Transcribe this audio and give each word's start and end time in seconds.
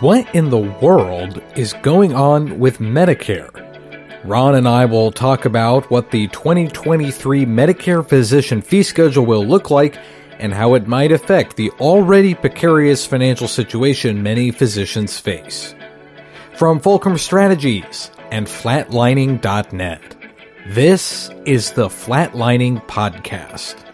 What 0.00 0.34
in 0.34 0.48
the 0.48 0.56
world 0.80 1.42
is 1.56 1.74
going 1.82 2.14
on 2.14 2.58
with 2.58 2.78
Medicare? 2.78 3.50
Ron 4.24 4.54
and 4.54 4.66
I 4.66 4.86
will 4.86 5.12
talk 5.12 5.44
about 5.44 5.90
what 5.90 6.10
the 6.10 6.26
2023 6.28 7.44
Medicare 7.44 8.08
physician 8.08 8.62
fee 8.62 8.82
schedule 8.82 9.26
will 9.26 9.44
look 9.44 9.70
like 9.70 9.98
and 10.38 10.54
how 10.54 10.72
it 10.72 10.86
might 10.86 11.12
affect 11.12 11.56
the 11.56 11.70
already 11.72 12.34
precarious 12.34 13.04
financial 13.04 13.46
situation 13.46 14.22
many 14.22 14.50
physicians 14.50 15.20
face. 15.20 15.74
From 16.56 16.80
Fulcrum 16.80 17.18
Strategies 17.18 18.10
and 18.30 18.46
flatlining.net, 18.46 20.16
this 20.68 21.28
is 21.44 21.72
the 21.72 21.88
Flatlining 21.88 22.82
Podcast. 22.86 23.89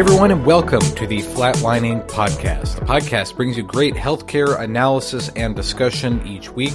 Hey 0.00 0.06
everyone, 0.06 0.30
and 0.30 0.46
welcome 0.46 0.80
to 0.80 1.06
the 1.06 1.18
Flatlining 1.18 2.08
Podcast. 2.08 2.76
The 2.76 2.86
podcast 2.86 3.36
brings 3.36 3.58
you 3.58 3.62
great 3.62 3.92
healthcare 3.92 4.58
analysis 4.58 5.28
and 5.36 5.54
discussion 5.54 6.26
each 6.26 6.48
week. 6.48 6.72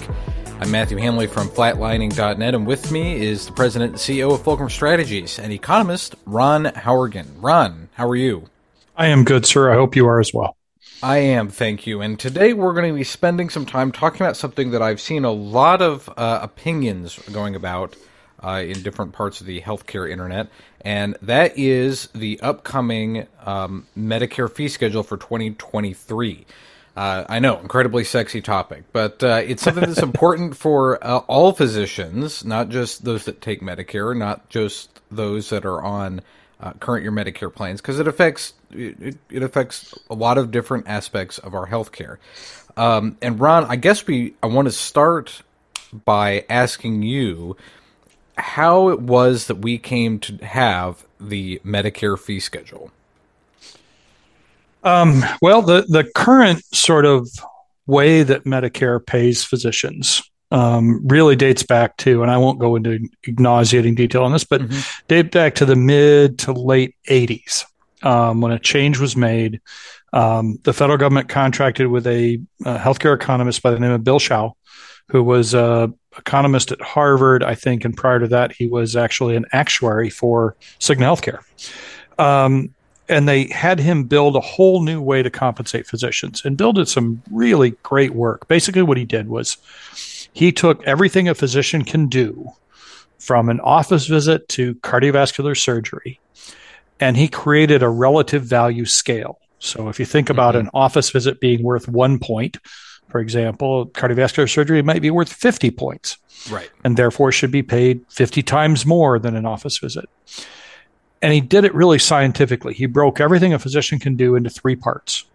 I'm 0.59 0.69
Matthew 0.69 0.97
Hamley 0.97 1.25
from 1.25 1.47
flatlining.net, 1.47 2.53
and 2.53 2.67
with 2.67 2.91
me 2.91 3.19
is 3.19 3.47
the 3.47 3.53
president 3.53 3.93
and 3.93 3.99
CEO 3.99 4.31
of 4.31 4.43
Fulcrum 4.43 4.69
Strategies 4.69 5.39
and 5.39 5.51
economist 5.51 6.13
Ron 6.27 6.65
Howrigan. 6.65 7.41
Ron, 7.41 7.89
how 7.95 8.07
are 8.07 8.15
you? 8.15 8.47
I 8.95 9.07
am 9.07 9.23
good, 9.23 9.47
sir. 9.47 9.71
I 9.71 9.75
hope 9.75 9.95
you 9.95 10.07
are 10.07 10.19
as 10.19 10.31
well. 10.31 10.55
I 11.01 11.17
am, 11.17 11.49
thank 11.49 11.87
you. 11.87 12.01
And 12.01 12.19
today 12.19 12.53
we're 12.53 12.73
going 12.73 12.93
to 12.93 12.95
be 12.95 13.03
spending 13.03 13.49
some 13.49 13.65
time 13.65 13.91
talking 13.91 14.21
about 14.21 14.37
something 14.37 14.69
that 14.69 14.83
I've 14.83 15.01
seen 15.01 15.25
a 15.25 15.31
lot 15.31 15.81
of 15.81 16.07
uh, 16.15 16.41
opinions 16.43 17.17
going 17.31 17.55
about 17.55 17.95
uh, 18.43 18.63
in 18.63 18.83
different 18.83 19.13
parts 19.13 19.41
of 19.41 19.47
the 19.47 19.61
healthcare 19.61 20.09
internet, 20.09 20.47
and 20.85 21.17
that 21.23 21.57
is 21.57 22.07
the 22.13 22.39
upcoming 22.41 23.25
um, 23.43 23.87
Medicare 23.97 24.49
fee 24.49 24.67
schedule 24.67 25.01
for 25.01 25.17
2023. 25.17 26.45
Uh, 26.95 27.25
I 27.27 27.39
know, 27.39 27.59
incredibly 27.59 28.03
sexy 28.05 28.39
topic, 28.39 28.83
but 28.93 29.21
uh, 29.21 29.41
it's 29.43 29.63
something 29.63 29.83
that's 29.83 30.01
important 30.03 30.55
for 30.55 31.03
uh, 31.05 31.17
all 31.27 31.51
physicians, 31.51 32.45
not 32.45 32.69
just 32.69 33.03
those 33.03 33.25
that 33.25 33.41
take 33.41 33.61
Medicare, 33.61 34.15
not 34.15 34.47
just 34.47 35.01
those 35.11 35.49
that 35.49 35.65
are 35.65 35.81
on 35.81 36.21
uh, 36.61 36.71
current 36.73 37.03
year 37.03 37.11
Medicare 37.11 37.53
plans, 37.53 37.81
because 37.81 37.99
it 37.99 38.07
affects 38.07 38.53
it, 38.71 39.17
it, 39.29 39.43
affects 39.43 39.93
a 40.09 40.15
lot 40.15 40.37
of 40.37 40.51
different 40.51 40.87
aspects 40.87 41.37
of 41.39 41.53
our 41.53 41.67
healthcare. 41.67 42.17
Um, 42.77 43.17
and 43.21 43.39
Ron, 43.39 43.65
I 43.65 43.75
guess 43.75 44.05
we 44.05 44.35
I 44.41 44.47
want 44.47 44.67
to 44.67 44.71
start 44.71 45.41
by 46.05 46.45
asking 46.47 47.03
you 47.03 47.57
how 48.37 48.89
it 48.89 48.99
was 49.01 49.47
that 49.47 49.55
we 49.55 49.77
came 49.77 50.19
to 50.19 50.37
have 50.37 51.05
the 51.19 51.59
Medicare 51.65 52.19
fee 52.19 52.39
schedule. 52.39 52.91
Um, 54.83 55.23
well, 55.41 55.61
the 55.61 55.85
the 55.87 56.03
current 56.15 56.63
sort 56.73 57.05
of 57.05 57.27
way 57.87 58.23
that 58.23 58.43
Medicare 58.43 59.03
pays 59.03 59.43
physicians 59.43 60.21
um, 60.51 61.05
really 61.07 61.35
dates 61.35 61.63
back 61.63 61.97
to, 61.97 62.21
and 62.21 62.31
I 62.31 62.37
won't 62.37 62.59
go 62.59 62.75
into 62.75 62.99
nauseating 63.27 63.95
detail 63.95 64.23
on 64.23 64.31
this, 64.31 64.43
but 64.43 64.61
mm-hmm. 64.61 65.05
date 65.07 65.31
back 65.31 65.55
to 65.55 65.65
the 65.65 65.75
mid 65.75 66.39
to 66.39 66.53
late 66.53 66.95
'80s 67.09 67.65
um, 68.03 68.41
when 68.41 68.51
a 68.51 68.59
change 68.59 68.99
was 68.99 69.15
made. 69.15 69.59
Um, 70.13 70.59
the 70.63 70.71
federal 70.71 70.97
government 70.97 71.27
contracted 71.27 71.87
with 71.87 72.07
a, 72.07 72.39
a, 72.63 72.77
healthcare 72.77 73.15
economist 73.15 73.61
by 73.61 73.71
the 73.71 73.79
name 73.79 73.91
of 73.91 74.03
Bill 74.05 74.19
Hsiao, 74.19 74.53
who 75.09 75.23
was 75.23 75.53
a 75.53 75.93
economist 76.17 76.71
at 76.71 76.81
Harvard, 76.81 77.43
I 77.43 77.55
think, 77.55 77.85
and 77.85 77.95
prior 77.95 78.19
to 78.19 78.27
that, 78.29 78.51
he 78.51 78.67
was 78.67 78.95
actually 78.95 79.35
an 79.35 79.45
actuary 79.51 80.09
for 80.09 80.55
Cigna 80.79 81.01
Healthcare. 81.01 81.39
Um, 82.19 82.73
and 83.07 83.27
they 83.27 83.47
had 83.47 83.79
him 83.79 84.05
build 84.05 84.35
a 84.35 84.41
whole 84.41 84.81
new 84.81 85.01
way 85.01 85.21
to 85.21 85.29
compensate 85.29 85.85
physicians 85.85 86.43
and 86.43 86.57
Bill 86.57 86.73
did 86.73 86.87
some 86.87 87.21
really 87.29 87.71
great 87.83 88.15
work. 88.15 88.47
Basically, 88.47 88.81
what 88.81 88.97
he 88.97 89.05
did 89.05 89.27
was 89.27 89.57
he 90.33 90.51
took 90.51 90.83
everything 90.83 91.27
a 91.27 91.35
physician 91.35 91.83
can 91.83 92.07
do 92.07 92.51
from 93.19 93.49
an 93.49 93.59
office 93.59 94.07
visit 94.07 94.47
to 94.49 94.75
cardiovascular 94.75 95.59
surgery 95.59 96.19
and 96.99 97.17
he 97.17 97.27
created 97.27 97.83
a 97.83 97.89
relative 97.89 98.43
value 98.43 98.85
scale. 98.85 99.39
So 99.59 99.89
if 99.89 99.99
you 99.99 100.05
think 100.05 100.29
about 100.29 100.55
mm-hmm. 100.55 100.67
an 100.67 100.71
office 100.73 101.09
visit 101.09 101.39
being 101.39 101.63
worth 101.63 101.87
one 101.87 102.19
point, 102.19 102.57
for 103.09 103.19
example, 103.19 103.87
cardiovascular 103.87 104.49
surgery 104.49 104.81
might 104.81 105.01
be 105.01 105.11
worth 105.11 105.31
50 105.31 105.71
points. 105.71 106.17
Right. 106.49 106.69
And 106.83 106.97
therefore 106.97 107.31
should 107.31 107.51
be 107.51 107.63
paid 107.63 108.01
50 108.09 108.43
times 108.43 108.85
more 108.85 109.19
than 109.19 109.35
an 109.35 109.45
office 109.45 109.77
visit. 109.77 110.05
And 111.21 111.33
he 111.33 111.41
did 111.41 111.65
it 111.65 111.73
really 111.73 111.99
scientifically. 111.99 112.73
He 112.73 112.85
broke 112.85 113.19
everything 113.19 113.53
a 113.53 113.59
physician 113.59 113.99
can 113.99 114.15
do 114.15 114.35
into 114.35 114.49
three 114.49 114.75
parts. 114.75 115.25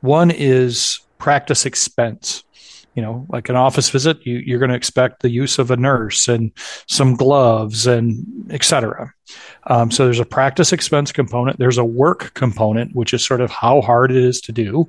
One 0.00 0.30
is 0.30 1.00
practice 1.18 1.66
expense. 1.66 2.44
You 2.94 3.02
know, 3.02 3.26
like 3.28 3.48
an 3.48 3.56
office 3.56 3.90
visit, 3.90 4.24
you, 4.24 4.54
are 4.54 4.58
going 4.60 4.70
to 4.70 4.76
expect 4.76 5.22
the 5.22 5.30
use 5.30 5.58
of 5.58 5.72
a 5.72 5.76
nurse 5.76 6.28
and 6.28 6.52
some 6.86 7.16
gloves 7.16 7.88
and 7.88 8.24
et 8.50 8.62
cetera. 8.62 9.12
Um, 9.66 9.90
so 9.90 10.04
there's 10.04 10.20
a 10.20 10.24
practice 10.24 10.72
expense 10.72 11.10
component. 11.10 11.58
There's 11.58 11.78
a 11.78 11.84
work 11.84 12.34
component, 12.34 12.94
which 12.94 13.12
is 13.12 13.26
sort 13.26 13.40
of 13.40 13.50
how 13.50 13.80
hard 13.80 14.12
it 14.12 14.16
is 14.16 14.40
to 14.42 14.52
do. 14.52 14.88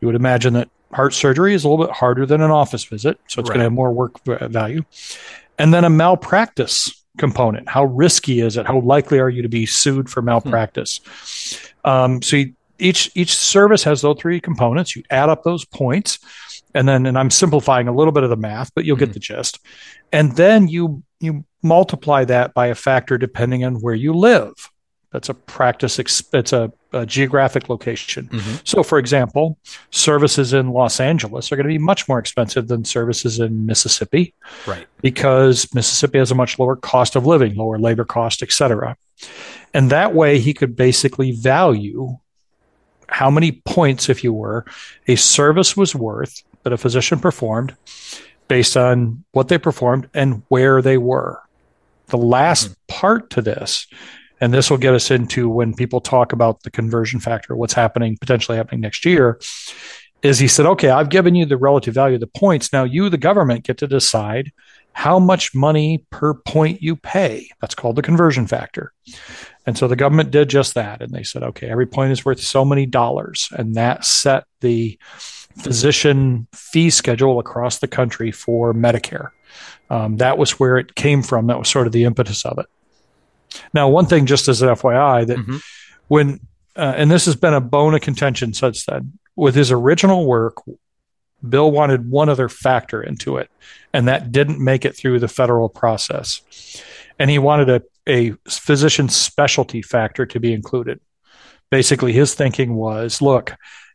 You 0.00 0.06
would 0.06 0.16
imagine 0.16 0.52
that 0.52 0.68
heart 0.92 1.14
surgery 1.14 1.54
is 1.54 1.64
a 1.64 1.68
little 1.68 1.84
bit 1.84 1.94
harder 1.94 2.26
than 2.26 2.40
an 2.40 2.50
office 2.50 2.84
visit, 2.84 3.18
so 3.26 3.40
it's 3.40 3.48
right. 3.48 3.54
going 3.54 3.58
to 3.58 3.64
have 3.64 3.72
more 3.72 3.92
work 3.92 4.22
value. 4.24 4.82
And 5.58 5.72
then 5.72 5.84
a 5.84 5.90
malpractice 5.90 7.00
component. 7.18 7.68
How 7.68 7.84
risky 7.84 8.40
is 8.40 8.56
it? 8.56 8.66
How 8.66 8.80
likely 8.80 9.18
are 9.18 9.28
you 9.28 9.42
to 9.42 9.48
be 9.48 9.66
sued 9.66 10.08
for 10.08 10.22
malpractice? 10.22 11.00
Hmm. 11.84 11.90
Um, 11.90 12.22
so 12.22 12.36
you, 12.36 12.54
each 12.78 13.10
each 13.14 13.36
service 13.36 13.84
has 13.84 14.00
those 14.00 14.18
three 14.18 14.40
components. 14.40 14.96
You 14.96 15.02
add 15.10 15.28
up 15.28 15.44
those 15.44 15.64
points, 15.64 16.18
and 16.74 16.88
then 16.88 17.06
and 17.06 17.18
I'm 17.18 17.30
simplifying 17.30 17.88
a 17.88 17.94
little 17.94 18.12
bit 18.12 18.22
of 18.22 18.30
the 18.30 18.36
math, 18.36 18.74
but 18.74 18.84
you'll 18.84 18.96
mm-hmm. 18.96 19.00
get 19.00 19.08
hmm. 19.08 19.14
the 19.14 19.20
gist. 19.20 19.60
And 20.12 20.34
then 20.36 20.68
you 20.68 21.02
you 21.20 21.44
multiply 21.62 22.24
that 22.24 22.54
by 22.54 22.68
a 22.68 22.74
factor 22.74 23.18
depending 23.18 23.64
on 23.64 23.76
where 23.76 23.94
you 23.94 24.14
live. 24.14 24.54
That's 25.12 25.28
a 25.28 25.34
practice. 25.34 25.98
It's 25.98 26.52
a, 26.52 26.72
a 26.92 27.04
geographic 27.04 27.68
location. 27.68 28.28
Mm-hmm. 28.28 28.56
So, 28.64 28.84
for 28.84 28.98
example, 28.98 29.58
services 29.90 30.52
in 30.52 30.70
Los 30.70 31.00
Angeles 31.00 31.50
are 31.50 31.56
going 31.56 31.66
to 31.66 31.72
be 31.72 31.78
much 31.78 32.08
more 32.08 32.18
expensive 32.18 32.68
than 32.68 32.84
services 32.84 33.40
in 33.40 33.66
Mississippi, 33.66 34.34
right? 34.66 34.86
Because 35.02 35.72
Mississippi 35.74 36.18
has 36.18 36.30
a 36.30 36.36
much 36.36 36.58
lower 36.60 36.76
cost 36.76 37.16
of 37.16 37.26
living, 37.26 37.56
lower 37.56 37.78
labor 37.78 38.04
cost, 38.04 38.40
etc. 38.40 38.96
And 39.74 39.90
that 39.90 40.14
way, 40.14 40.38
he 40.38 40.54
could 40.54 40.76
basically 40.76 41.32
value 41.32 42.16
how 43.08 43.30
many 43.30 43.52
points, 43.52 44.08
if 44.08 44.22
you 44.22 44.32
were, 44.32 44.64
a 45.08 45.16
service 45.16 45.76
was 45.76 45.92
worth 45.92 46.44
that 46.62 46.72
a 46.72 46.78
physician 46.78 47.18
performed 47.18 47.74
based 48.46 48.76
on 48.76 49.24
what 49.32 49.48
they 49.48 49.58
performed 49.58 50.08
and 50.14 50.42
where 50.48 50.80
they 50.82 50.98
were. 50.98 51.42
The 52.06 52.16
last 52.16 52.66
mm-hmm. 52.66 52.74
part 52.88 53.30
to 53.30 53.42
this 53.42 53.88
and 54.40 54.52
this 54.52 54.70
will 54.70 54.78
get 54.78 54.94
us 54.94 55.10
into 55.10 55.48
when 55.48 55.74
people 55.74 56.00
talk 56.00 56.32
about 56.32 56.62
the 56.62 56.70
conversion 56.70 57.20
factor, 57.20 57.54
what's 57.54 57.74
happening, 57.74 58.16
potentially 58.18 58.56
happening 58.56 58.80
next 58.80 59.04
year, 59.04 59.40
is 60.22 60.38
he 60.38 60.48
said, 60.48 60.66
okay, 60.66 60.90
I've 60.90 61.08
given 61.08 61.34
you 61.34 61.46
the 61.46 61.56
relative 61.56 61.94
value 61.94 62.14
of 62.14 62.20
the 62.20 62.26
points. 62.26 62.72
Now 62.72 62.84
you, 62.84 63.08
the 63.08 63.18
government, 63.18 63.64
get 63.64 63.78
to 63.78 63.86
decide 63.86 64.52
how 64.92 65.18
much 65.18 65.54
money 65.54 66.04
per 66.10 66.34
point 66.34 66.82
you 66.82 66.96
pay. 66.96 67.48
That's 67.60 67.74
called 67.74 67.96
the 67.96 68.02
conversion 68.02 68.46
factor. 68.46 68.92
And 69.66 69.78
so 69.78 69.86
the 69.86 69.96
government 69.96 70.30
did 70.30 70.50
just 70.50 70.74
that. 70.74 71.00
And 71.00 71.12
they 71.12 71.22
said, 71.22 71.42
okay, 71.42 71.68
every 71.68 71.86
point 71.86 72.12
is 72.12 72.24
worth 72.24 72.40
so 72.40 72.64
many 72.64 72.86
dollars. 72.86 73.48
And 73.52 73.74
that 73.76 74.04
set 74.04 74.44
the 74.60 74.98
physician 75.58 76.48
fee 76.52 76.90
schedule 76.90 77.38
across 77.38 77.78
the 77.78 77.88
country 77.88 78.32
for 78.32 78.74
Medicare. 78.74 79.30
Um, 79.90 80.16
that 80.16 80.38
was 80.38 80.58
where 80.58 80.78
it 80.78 80.94
came 80.94 81.22
from. 81.22 81.46
That 81.46 81.58
was 81.58 81.68
sort 81.68 81.86
of 81.86 81.92
the 81.92 82.04
impetus 82.04 82.44
of 82.44 82.58
it. 82.58 82.66
Now, 83.74 83.88
one 83.88 84.06
thing, 84.06 84.26
just 84.26 84.48
as 84.48 84.62
an 84.62 84.68
FYI, 84.68 85.26
that 85.26 85.38
mm-hmm. 85.38 85.56
when 86.08 86.40
uh, 86.76 86.94
and 86.96 87.10
this 87.10 87.26
has 87.26 87.36
been 87.36 87.54
a 87.54 87.60
bone 87.60 87.94
of 87.94 88.00
contention 88.00 88.54
since 88.54 88.84
then 88.86 89.18
with 89.36 89.54
his 89.54 89.72
original 89.72 90.26
work, 90.26 90.56
Bill 91.46 91.70
wanted 91.70 92.10
one 92.10 92.28
other 92.28 92.48
factor 92.48 93.02
into 93.02 93.38
it, 93.38 93.50
and 93.92 94.08
that 94.08 94.32
didn't 94.32 94.62
make 94.62 94.84
it 94.84 94.96
through 94.96 95.18
the 95.18 95.28
federal 95.28 95.68
process. 95.68 96.42
And 97.18 97.30
he 97.30 97.38
wanted 97.38 97.68
a, 97.68 97.82
a 98.06 98.34
physician 98.48 99.08
specialty 99.08 99.82
factor 99.82 100.26
to 100.26 100.40
be 100.40 100.52
included. 100.52 101.00
Basically, 101.70 102.12
his 102.12 102.34
thinking 102.34 102.74
was 102.74 103.22
look, 103.22 103.54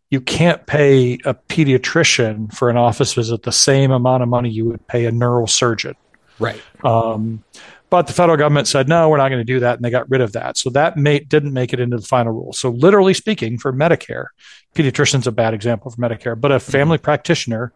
you 0.09 0.21
can't 0.21 0.65
pay 0.65 1.15
a 1.25 1.33
pediatrician 1.33 2.53
for 2.53 2.69
an 2.69 2.77
office 2.77 3.13
visit 3.13 3.43
the 3.43 3.51
same 3.51 3.91
amount 3.91 4.23
of 4.23 4.29
money 4.29 4.49
you 4.49 4.65
would 4.65 4.85
pay 4.87 5.05
a 5.05 5.11
neurosurgeon. 5.11 5.95
Right. 6.39 6.61
Um, 6.83 7.43
But 7.89 8.07
the 8.07 8.13
federal 8.13 8.37
government 8.37 8.67
said, 8.67 8.89
no, 8.89 9.09
we're 9.09 9.17
not 9.17 9.29
going 9.29 9.39
to 9.39 9.45
do 9.45 9.59
that. 9.59 9.75
And 9.75 9.85
they 9.85 9.89
got 9.89 10.09
rid 10.09 10.21
of 10.21 10.33
that. 10.33 10.57
So 10.57 10.69
that 10.71 10.95
didn't 10.95 11.53
make 11.53 11.71
it 11.71 11.79
into 11.79 11.97
the 11.97 12.05
final 12.05 12.33
rule. 12.33 12.51
So, 12.51 12.69
literally 12.69 13.13
speaking, 13.13 13.57
for 13.57 13.71
Medicare, 13.71 14.27
pediatrician's 14.73 15.27
are 15.27 15.29
a 15.29 15.33
bad 15.33 15.53
example 15.53 15.91
for 15.91 15.97
Medicare, 15.97 16.39
but 16.39 16.51
a 16.51 16.55
mm-hmm. 16.55 16.71
family 16.71 16.97
mm-hmm. 16.97 17.03
practitioner 17.03 17.73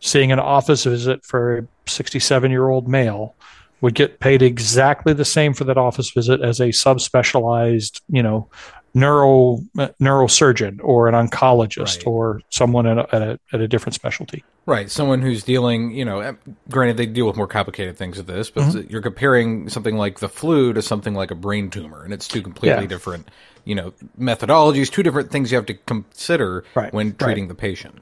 seeing 0.00 0.32
an 0.32 0.38
office 0.38 0.84
visit 0.84 1.24
for 1.24 1.58
a 1.58 1.66
67 1.86 2.50
year 2.50 2.68
old 2.68 2.88
male 2.88 3.34
would 3.80 3.94
get 3.94 4.20
paid 4.20 4.42
exactly 4.42 5.12
the 5.12 5.24
same 5.24 5.52
for 5.54 5.64
that 5.64 5.78
office 5.78 6.10
visit 6.10 6.40
as 6.40 6.60
a 6.60 6.68
subspecialized, 6.68 8.00
you 8.08 8.22
know, 8.22 8.48
neuro 8.94 9.58
neurosurgeon 10.00 10.80
or 10.82 11.08
an 11.08 11.14
oncologist 11.14 11.98
right. 11.98 12.06
or 12.06 12.40
someone 12.48 12.86
at 12.86 12.98
a, 12.98 13.14
at 13.14 13.22
a, 13.22 13.40
at 13.52 13.60
a 13.60 13.68
different 13.68 13.94
specialty. 13.94 14.44
Right, 14.66 14.90
someone 14.90 15.20
who's 15.20 15.42
dealing, 15.42 15.90
you 15.90 16.04
know, 16.04 16.36
granted 16.70 16.96
they 16.96 17.06
deal 17.06 17.26
with 17.26 17.36
more 17.36 17.48
complicated 17.48 17.98
things 17.98 18.16
with 18.16 18.26
this, 18.26 18.50
but 18.50 18.62
mm-hmm. 18.62 18.90
you're 18.90 19.02
comparing 19.02 19.68
something 19.68 19.96
like 19.96 20.20
the 20.20 20.28
flu 20.28 20.72
to 20.72 20.80
something 20.80 21.12
like 21.12 21.30
a 21.30 21.34
brain 21.34 21.68
tumor, 21.68 22.02
and 22.02 22.14
it's 22.14 22.26
two 22.26 22.40
completely 22.40 22.82
yeah. 22.82 22.86
different, 22.86 23.28
you 23.64 23.74
know, 23.74 23.92
methodologies, 24.18 24.90
two 24.90 25.02
different 25.02 25.30
things 25.30 25.50
you 25.50 25.56
have 25.56 25.66
to 25.66 25.74
consider 25.74 26.64
right. 26.74 26.94
when 26.94 27.14
treating 27.14 27.44
right. 27.44 27.48
the 27.48 27.54
patient. 27.54 28.00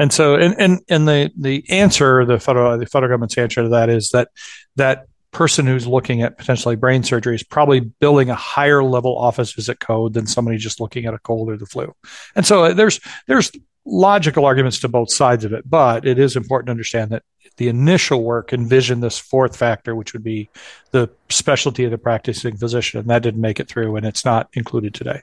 And 0.00 0.12
so, 0.12 0.34
and, 0.34 0.56
and, 0.58 0.80
and 0.88 1.06
the, 1.06 1.30
the 1.36 1.64
answer, 1.70 2.24
the 2.24 2.40
federal, 2.40 2.76
the 2.76 2.86
federal 2.86 3.10
government's 3.10 3.38
answer 3.38 3.62
to 3.62 3.68
that 3.68 3.88
is 3.88 4.10
that, 4.10 4.30
that 4.74 5.06
person 5.34 5.66
who's 5.66 5.86
looking 5.86 6.22
at 6.22 6.38
potentially 6.38 6.76
brain 6.76 7.02
surgery 7.02 7.34
is 7.34 7.42
probably 7.42 7.80
billing 7.80 8.30
a 8.30 8.34
higher 8.34 8.82
level 8.82 9.18
office 9.18 9.52
visit 9.52 9.80
code 9.80 10.14
than 10.14 10.26
somebody 10.26 10.56
just 10.56 10.80
looking 10.80 11.04
at 11.04 11.12
a 11.12 11.18
cold 11.18 11.50
or 11.50 11.56
the 11.58 11.66
flu. 11.66 11.94
And 12.34 12.46
so 12.46 12.64
uh, 12.64 12.72
there's 12.72 13.00
there's 13.26 13.52
logical 13.84 14.46
arguments 14.46 14.80
to 14.80 14.88
both 14.88 15.12
sides 15.12 15.44
of 15.44 15.52
it, 15.52 15.68
but 15.68 16.06
it 16.06 16.18
is 16.18 16.36
important 16.36 16.68
to 16.68 16.70
understand 16.70 17.10
that 17.10 17.22
the 17.56 17.68
initial 17.68 18.22
work 18.24 18.52
envisioned 18.52 19.02
this 19.02 19.18
fourth 19.18 19.56
factor, 19.56 19.94
which 19.94 20.12
would 20.14 20.24
be 20.24 20.48
the 20.92 21.10
specialty 21.28 21.84
of 21.84 21.90
the 21.90 21.98
practicing 21.98 22.56
physician, 22.56 23.00
and 23.00 23.10
that 23.10 23.22
didn't 23.22 23.40
make 23.40 23.60
it 23.60 23.68
through, 23.68 23.96
and 23.96 24.06
it's 24.06 24.24
not 24.24 24.48
included 24.54 24.94
today. 24.94 25.20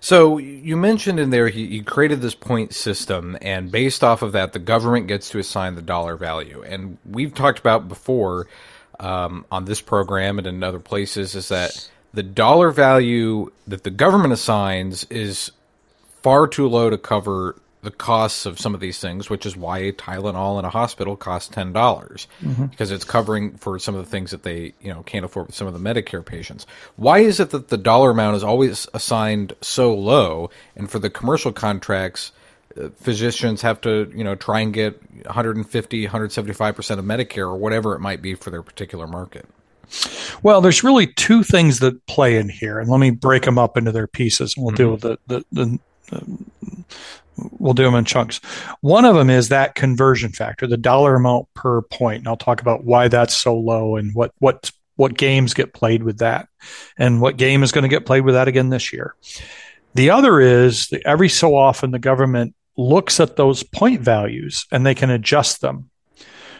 So 0.00 0.38
you 0.38 0.76
mentioned 0.76 1.18
in 1.18 1.30
there 1.30 1.48
he, 1.48 1.66
he, 1.66 1.82
created 1.82 2.20
this 2.20 2.34
point 2.34 2.72
system, 2.72 3.36
and 3.42 3.70
based 3.70 4.02
off 4.02 4.22
of 4.22 4.32
that, 4.32 4.52
the 4.52 4.58
government 4.58 5.06
gets 5.06 5.28
to 5.30 5.38
assign 5.38 5.74
the 5.74 5.82
dollar 5.82 6.16
value. 6.16 6.62
And 6.62 6.96
we've 7.04 7.34
talked 7.34 7.58
about 7.58 7.88
before 7.88 8.46
um, 9.00 9.44
on 9.50 9.64
this 9.64 9.80
program 9.80 10.38
and 10.38 10.46
in 10.46 10.62
other 10.62 10.80
places 10.80 11.34
is 11.34 11.48
that 11.48 11.88
the 12.12 12.22
dollar 12.22 12.70
value 12.70 13.50
that 13.66 13.84
the 13.84 13.90
government 13.90 14.32
assigns 14.32 15.04
is 15.04 15.52
far 16.22 16.46
too 16.46 16.66
low 16.68 16.90
to 16.90 16.98
cover 16.98 17.56
the 17.82 17.90
costs 17.92 18.46
of 18.46 18.58
some 18.58 18.74
of 18.74 18.80
these 18.80 18.98
things, 18.98 19.30
which 19.30 19.46
is 19.46 19.56
why 19.56 19.78
a 19.78 19.92
Tylenol 19.92 20.58
in 20.58 20.64
a 20.64 20.70
hospital 20.70 21.14
costs 21.14 21.48
ten 21.48 21.72
dollars 21.72 22.26
mm-hmm. 22.42 22.66
because 22.66 22.90
it's 22.90 23.04
covering 23.04 23.56
for 23.58 23.78
some 23.78 23.94
of 23.94 24.04
the 24.04 24.10
things 24.10 24.32
that 24.32 24.42
they 24.42 24.74
you 24.80 24.92
know 24.92 25.04
can't 25.04 25.24
afford 25.24 25.46
with 25.46 25.54
some 25.54 25.68
of 25.68 25.72
the 25.72 25.78
Medicare 25.78 26.24
patients. 26.24 26.66
Why 26.96 27.20
is 27.20 27.38
it 27.38 27.50
that 27.50 27.68
the 27.68 27.76
dollar 27.76 28.10
amount 28.10 28.36
is 28.36 28.42
always 28.42 28.88
assigned 28.92 29.52
so 29.60 29.94
low, 29.94 30.50
and 30.74 30.90
for 30.90 30.98
the 30.98 31.10
commercial 31.10 31.52
contracts, 31.52 32.32
physicians 32.96 33.62
have 33.62 33.80
to, 33.82 34.10
you 34.14 34.24
know, 34.24 34.34
try 34.34 34.60
and 34.60 34.72
get 34.72 35.00
150, 35.24 36.06
175% 36.06 36.98
of 36.98 37.04
Medicare 37.04 37.48
or 37.48 37.56
whatever 37.56 37.94
it 37.94 38.00
might 38.00 38.22
be 38.22 38.34
for 38.34 38.50
their 38.50 38.62
particular 38.62 39.06
market? 39.06 39.46
Well, 40.42 40.60
there's 40.60 40.82
really 40.82 41.06
two 41.06 41.42
things 41.42 41.78
that 41.80 42.06
play 42.06 42.36
in 42.36 42.48
here, 42.48 42.78
and 42.78 42.88
let 42.88 42.98
me 42.98 43.10
break 43.10 43.44
them 43.44 43.58
up 43.58 43.76
into 43.76 43.92
their 43.92 44.06
pieces. 44.06 44.56
And 44.56 44.64
we'll 44.64 44.74
mm-hmm. 44.74 44.76
deal 44.76 44.90
with 44.92 45.00
the, 45.02 45.18
the, 45.26 45.44
the, 45.52 45.78
the 46.10 46.84
we'll 47.58 47.74
do 47.74 47.84
them 47.84 47.94
in 47.94 48.04
chunks. 48.04 48.38
One 48.80 49.04
of 49.04 49.14
them 49.14 49.30
is 49.30 49.48
that 49.48 49.74
conversion 49.74 50.32
factor, 50.32 50.66
the 50.66 50.76
dollar 50.76 51.14
amount 51.14 51.52
per 51.54 51.82
point. 51.82 52.18
And 52.18 52.28
I'll 52.28 52.36
talk 52.36 52.60
about 52.60 52.84
why 52.84 53.08
that's 53.08 53.36
so 53.36 53.56
low 53.56 53.96
and 53.96 54.14
what 54.14 54.32
what 54.38 54.70
what 54.96 55.16
games 55.16 55.52
get 55.52 55.74
played 55.74 56.02
with 56.02 56.18
that, 56.18 56.48
and 56.98 57.20
what 57.20 57.36
game 57.36 57.62
is 57.62 57.72
going 57.72 57.82
to 57.82 57.88
get 57.88 58.06
played 58.06 58.24
with 58.24 58.34
that 58.34 58.48
again 58.48 58.70
this 58.70 58.92
year. 58.92 59.14
The 59.94 60.10
other 60.10 60.40
is 60.40 60.88
that 60.88 61.02
every 61.06 61.28
so 61.28 61.54
often 61.54 61.90
the 61.90 61.98
government 61.98 62.54
looks 62.76 63.20
at 63.20 63.36
those 63.36 63.62
point 63.62 64.00
values 64.00 64.66
and 64.70 64.84
they 64.84 64.94
can 64.94 65.10
adjust 65.10 65.60
them. 65.60 65.90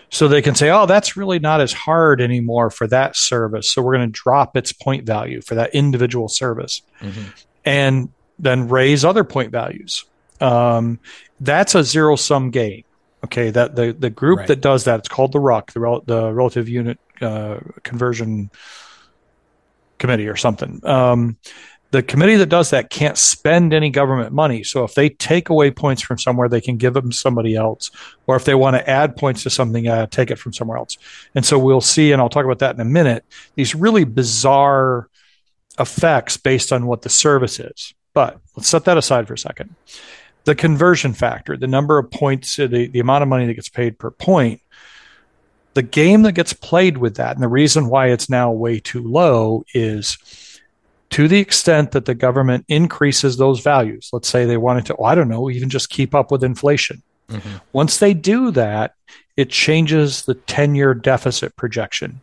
So 0.09 0.29
they 0.29 0.41
can 0.41 0.55
say, 0.55 0.71
oh, 0.71 0.87
that's 0.87 1.17
really 1.17 1.41
not 1.41 1.61
as 1.61 1.73
hard 1.73 2.21
anymore 2.21 2.71
for 2.71 2.87
that 2.87 3.17
service. 3.17 3.71
So 3.71 3.83
we're 3.83 3.97
going 3.97 4.13
to 4.13 4.21
drop 4.23 4.57
its 4.57 4.73
point 4.73 5.05
value 5.05 5.41
for 5.43 5.57
that 5.57 5.75
individual 5.75 6.29
service 6.29 6.83
mm-hmm. 7.01 7.25
and 7.65 8.11
then 8.39 8.69
raise 8.69 9.05
other 9.05 9.25
point 9.25 9.51
values. 9.51 10.05
Um, 10.41 11.01
that's 11.41 11.75
a 11.75 11.83
zero 11.83 12.17
sum 12.17 12.51
game. 12.51 12.85
Okay, 13.25 13.51
that 13.51 13.75
the, 13.75 13.93
the 13.99 14.11
group 14.11 14.41
right. 14.41 14.49
that 14.49 14.61
does 14.61 14.85
that, 14.85 15.01
it's 15.01 15.09
called 15.09 15.33
the 15.33 15.41
RUC, 15.41 15.73
the, 15.73 15.81
rel- 15.81 16.03
the 16.03 16.33
Relative 16.33 16.69
Unit 16.69 16.99
uh, 17.21 17.59
Conversion 17.83 18.51
Committee 19.99 20.29
or 20.29 20.37
something. 20.37 20.81
Um, 20.85 21.37
the 21.93 22.03
committee 22.03 22.37
that 22.37 22.49
does 22.49 22.71
that 22.71 22.91
can't 22.91 23.17
spend 23.17 23.73
any 23.73 23.91
government 23.91 24.33
money. 24.33 24.63
So 24.63 24.85
if 24.85 24.95
they 24.95 25.09
take 25.09 25.49
away 25.49 25.71
points 25.71 26.03
from 26.03 26.19
somewhere, 26.19 26.49
they 26.49 26.61
can 26.61 26.77
give 26.77 26.95
them 26.95 27.13
somebody 27.13 27.55
else. 27.55 27.91
Or 28.27 28.37
if 28.37 28.45
they 28.45 28.55
want 28.55 28.77
to 28.77 28.89
add 28.89 29.17
points 29.17 29.45
to 29.45 29.51
something, 29.51 29.87
uh, 29.87 30.07
take 30.07 30.31
it 30.31 30.39
from 30.39 30.53
somewhere 30.53 30.79
else. 30.79 30.99
And 31.35 31.45
so 31.45 31.59
we'll 31.59 31.81
see, 31.81 32.13
and 32.13 32.21
I'll 32.21 32.29
talk 32.29 32.45
about 32.45 32.59
that 32.59 32.75
in 32.75 32.81
a 32.81 32.85
minute, 32.85 33.25
these 33.55 33.75
really 33.75 34.05
bizarre 34.05 35.09
effects 35.79 36.37
based 36.37 36.73
on 36.73 36.87
what 36.87 37.03
the 37.03 37.09
service 37.09 37.61
is. 37.61 37.95
But 38.15 38.41
let's 38.57 38.69
set 38.69 38.85
that 38.87 38.99
aside 38.99 39.29
for 39.29 39.35
a 39.35 39.39
second. 39.39 39.75
The 40.45 40.55
conversion 40.55 41.13
factor, 41.13 41.57
the 41.57 41.67
number 41.67 41.99
of 41.99 42.11
points, 42.11 42.59
uh, 42.59 42.67
the, 42.67 42.89
the 42.89 43.01
amount 43.01 43.23
of 43.23 43.29
money 43.29 43.47
that 43.47 43.55
gets 43.55 43.69
paid 43.69 43.99
per 43.99 44.11
point, 44.11 44.61
the 45.75 45.83
game 45.83 46.23
that 46.23 46.33
gets 46.33 46.53
played 46.53 46.97
with 46.99 47.17
that, 47.17 47.37
and 47.37 47.43
the 47.43 47.49
reason 47.49 47.89
why 47.89 48.09
it's 48.09 48.31
now 48.31 48.51
way 48.51 48.81
too 48.81 49.03
low 49.03 49.65
is 49.75 50.17
to 51.11 51.29
the 51.29 51.39
extent 51.39 51.93
that 51.93 52.05
the 52.05 52.15
government 52.15 52.65
increases 52.69 53.37
those 53.37 53.61
values, 53.61 54.11
let's 54.13 54.29
say 54.29 54.45
they 54.45 54.57
wanted 54.57 54.87
to, 54.87 54.97
oh, 54.97 55.05
I 55.05 55.15
don't 55.15 55.29
know, 55.29 55.51
even 55.51 55.69
just 55.69 55.91
keep 55.91 56.15
up 56.15 56.31
with 56.31 56.43
inflation. 56.43 57.03
Mm-hmm. 57.29 57.57
Once 57.73 57.99
they 57.99 58.15
do 58.15 58.51
that, 58.53 58.95
it 59.37 59.51
changes 59.51 60.23
the 60.23 60.35
10 60.35 60.75
year 60.75 60.95
deficit 60.95 61.55
projection. 61.57 62.21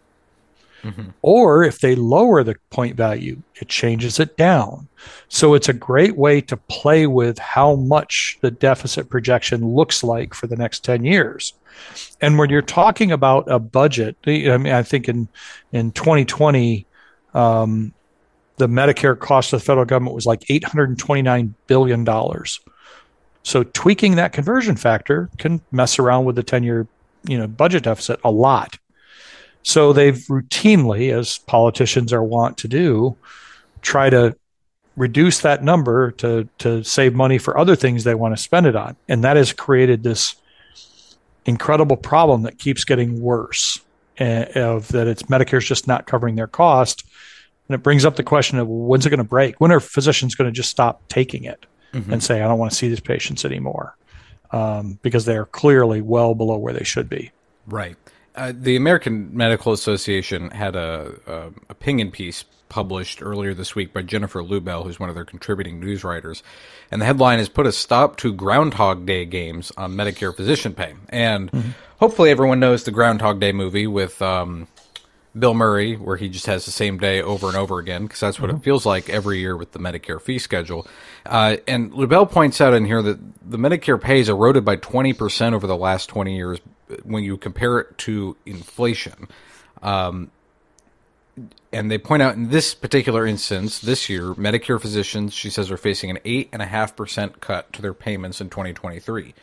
Mm-hmm. 0.84 1.10
Or 1.22 1.64
if 1.64 1.80
they 1.80 1.96
lower 1.96 2.44
the 2.44 2.56
point 2.70 2.98
value, 2.98 3.42
it 3.56 3.70
changes 3.70 4.20
it 4.20 4.36
down. 4.36 4.90
So 5.30 5.54
it's 5.54 5.70
a 5.70 5.74
great 5.74 6.18
way 6.18 6.42
to 6.42 6.58
play 6.58 7.08
with 7.08 7.40
how 7.40 7.76
much 7.76 8.38
the 8.42 8.52
deficit 8.52 9.10
projection 9.10 9.66
looks 9.66 10.04
like 10.04 10.34
for 10.34 10.48
the 10.48 10.58
next 10.58 10.84
10 10.84 11.06
years. 11.06 11.54
And 12.20 12.38
when 12.38 12.50
you're 12.50 12.62
talking 12.62 13.14
about 13.14 13.50
a 13.50 13.60
budget, 13.60 14.18
I 14.28 14.58
mean, 14.58 14.74
I 14.74 14.84
think 14.84 15.08
in, 15.08 15.30
in 15.72 15.92
2020, 15.92 16.86
um, 17.34 17.94
the 18.58 18.68
Medicare 18.68 19.18
cost 19.18 19.54
of 19.54 19.60
the 19.60 19.66
federal 19.66 19.86
government 19.86 20.16
was 20.16 20.26
like 20.26 20.42
$829 20.42 21.54
billion. 21.68 22.06
So 23.44 23.64
tweaking 23.64 24.16
that 24.16 24.34
conversion 24.34 24.76
factor 24.76 25.30
can 25.38 25.62
mess 25.72 26.00
around 26.00 26.26
with 26.26 26.36
the 26.36 26.44
10 26.44 26.64
year 26.64 26.88
you 27.26 27.38
know, 27.38 27.48
budget 27.48 27.84
deficit 27.84 28.20
a 28.24 28.32
lot. 28.32 28.78
So 29.64 29.94
they've 29.94 30.18
routinely, 30.30 31.18
as 31.18 31.38
politicians 31.40 32.12
are 32.12 32.24
wont 32.24 32.58
to 32.60 32.68
do, 32.68 33.16
try 33.82 34.10
to 34.10 34.36
reduce 34.96 35.40
that 35.40 35.64
number 35.64 36.12
to, 36.12 36.48
to 36.60 36.84
save 36.84 37.16
money 37.16 37.38
for 37.38 37.58
other 37.58 37.76
things 37.76 38.04
they 38.04 38.14
want 38.14 38.36
to 38.36 38.42
spend 38.42 38.66
it 38.68 38.76
on. 38.76 38.96
And 39.08 39.24
that 39.24 39.38
has 39.38 39.54
created 39.54 40.04
this 40.04 40.36
incredible 41.46 41.98
problem 41.98 42.44
that 42.44 42.60
keeps 42.60 42.84
getting 42.84 43.22
worse 43.22 43.80
uh, 44.20 44.46
of 44.56 44.90
that 44.90 45.08
it's 45.08 45.24
Medicare's 45.24 45.68
just 45.68 45.88
not 45.88 46.06
covering 46.06 46.36
their 46.36 46.48
cost 46.48 47.04
and 47.68 47.76
it 47.76 47.84
brings 47.84 48.06
up 48.06 48.16
the 48.16 48.24
question 48.24 48.60
of 48.60 48.68
when's 48.68 49.06
it 49.06 49.10
going 49.10 49.18
to 49.20 49.24
break? 49.24 49.60
When 49.60 49.72
are 49.72 49.80
physicians 49.80 50.36
going 50.36 50.50
to 50.50 50.56
just 50.56 50.70
stop 50.70 51.08
taking 51.08 51.44
it 51.46 51.66
mm-hmm. 51.94 52.12
and 52.12 52.24
say, 52.24 52.42
I 52.42 52.48
don't 52.48 52.60
want 52.60 52.72
to 52.72 52.78
see 52.78 52.90
these 52.90 53.00
patients 53.00 53.46
anymore? 53.46 53.98
Um, 54.52 55.00
because 55.02 55.26
they 55.26 55.36
are 55.36 55.46
clearly 55.46 56.02
well 56.02 56.36
below 56.36 56.58
where 56.58 56.74
they 56.74 56.84
should 56.84 57.10
be. 57.10 57.32
Right. 57.66 57.96
Uh, 58.36 58.52
the 58.56 58.76
American 58.76 59.36
Medical 59.36 59.74
Association 59.74 60.50
had 60.52 60.76
a, 60.76 61.14
a, 61.28 61.42
opinion 61.70 62.12
piece 62.12 62.46
published 62.68 63.22
earlier 63.22 63.54
this 63.54 63.76
week 63.76 63.94
by 63.94 64.02
Jennifer 64.02 64.42
Lubell, 64.42 64.84
who's 64.84 65.00
one 65.00 65.10
of 65.10 65.16
their 65.16 65.26
contributing 65.26 65.80
news 65.80 66.04
writers, 66.04 66.42
and 66.90 67.00
the 67.00 67.06
headline 67.06 67.38
is 67.38 67.48
"Put 67.48 67.68
a 67.68 67.72
Stop 67.72 68.18
to 68.18 68.34
Groundhog 68.34 69.06
Day 69.06 69.26
Games 69.26 69.72
on 69.78 69.94
Medicare 69.94 70.36
Physician 70.36 70.74
Pay." 70.74 70.96
And 71.10 71.52
mm-hmm. 71.52 71.70
hopefully, 72.00 72.32
everyone 72.32 72.60
knows 72.60 72.84
the 72.84 72.92
Groundhog 72.92 73.40
Day 73.40 73.52
movie 73.52 73.86
with 73.86 74.20
um, 74.24 74.68
Bill 75.38 75.54
Murray, 75.54 75.96
where 75.96 76.18
he 76.18 76.30
just 76.30 76.46
has 76.46 76.66
the 76.66 76.72
same 76.72 76.98
day 76.98 77.22
over 77.22 77.48
and 77.48 77.58
over 77.58 77.80
again, 77.80 78.04
because 78.04 78.20
that's 78.20 78.40
what 78.40 78.50
mm-hmm. 78.50 78.58
it 78.58 78.64
feels 78.64 78.86
like 78.86 79.10
every 79.10 79.40
year 79.40 79.58
with 79.58 79.72
the 79.72 79.80
Medicare 79.80 80.22
fee 80.22 80.38
schedule. 80.38 80.88
Uh, 81.26 81.58
and 81.68 81.92
Lubell 81.92 82.30
points 82.30 82.62
out 82.62 82.74
in 82.74 82.86
here 82.86 83.02
that 83.02 83.20
the 83.50 83.58
Medicare 83.58 84.00
pay 84.00 84.20
is 84.20 84.30
eroded 84.30 84.64
by 84.64 84.78
20% 84.78 85.54
over 85.54 85.66
the 85.66 85.78
last 85.78 86.08
20 86.10 86.36
years 86.36 86.60
when 87.04 87.24
you 87.24 87.38
compare 87.38 87.80
it 87.80 87.98
to 88.00 88.38
inflation. 88.46 89.28
Um, 89.82 90.30
and 91.72 91.90
they 91.90 91.98
point 91.98 92.22
out 92.22 92.36
in 92.36 92.50
this 92.50 92.76
particular 92.76 93.26
instance, 93.26 93.80
this 93.80 94.08
year, 94.08 94.36
Medicare 94.36 94.80
physicians, 94.80 95.34
she 95.34 95.50
says, 95.50 95.72
are 95.72 95.78
facing 95.78 96.12
an 96.12 96.18
8.5% 96.18 97.40
cut 97.40 97.74
to 97.74 97.82
their 97.82 97.96
payments 97.96 98.40
in 98.40 98.50
2023. 98.50 99.34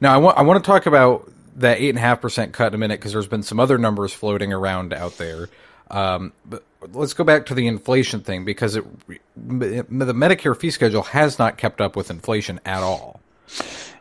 Now, 0.00 0.14
I 0.14 0.18
want, 0.18 0.38
I 0.38 0.42
want 0.42 0.62
to 0.62 0.66
talk 0.66 0.86
about 0.86 1.28
that 1.56 1.78
eight 1.78 1.90
and 1.90 1.98
a 1.98 2.02
half 2.02 2.20
percent 2.20 2.52
cut 2.52 2.68
in 2.68 2.74
a 2.74 2.78
minute 2.78 3.00
because 3.00 3.12
there's 3.12 3.26
been 3.26 3.42
some 3.42 3.60
other 3.60 3.78
numbers 3.78 4.12
floating 4.12 4.52
around 4.52 4.92
out 4.92 5.18
there. 5.18 5.48
Um, 5.90 6.32
but 6.46 6.62
let's 6.92 7.14
go 7.14 7.24
back 7.24 7.46
to 7.46 7.54
the 7.54 7.66
inflation 7.66 8.20
thing 8.20 8.44
because 8.44 8.76
it, 8.76 8.84
the 9.06 9.84
Medicare 10.14 10.56
fee 10.56 10.70
schedule 10.70 11.02
has 11.02 11.38
not 11.38 11.56
kept 11.58 11.80
up 11.80 11.96
with 11.96 12.10
inflation 12.10 12.60
at 12.64 12.82
all. 12.82 13.20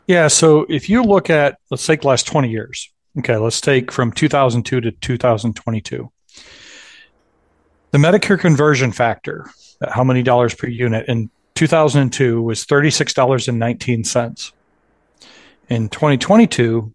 Yeah. 0.08 0.28
So 0.28 0.66
if 0.70 0.90
you 0.90 1.04
look 1.04 1.30
at, 1.30 1.60
let's 1.70 1.86
take 1.86 2.02
the 2.02 2.08
last 2.08 2.28
20 2.28 2.50
years. 2.50 2.90
Okay. 3.18 3.38
Let's 3.38 3.62
take 3.62 3.92
from 3.92 4.12
2002 4.12 4.82
to 4.82 4.92
2022. 4.92 6.12
The 7.92 7.98
Medicare 7.98 8.40
conversion 8.40 8.92
factor, 8.92 9.50
how 9.88 10.04
many 10.04 10.22
dollars 10.22 10.54
per 10.54 10.68
unit 10.68 11.08
in 11.08 11.32
2002 11.56 12.42
was 12.42 12.66
$36.19. 12.66 14.52
In 15.70 15.90
2022, 15.90 16.94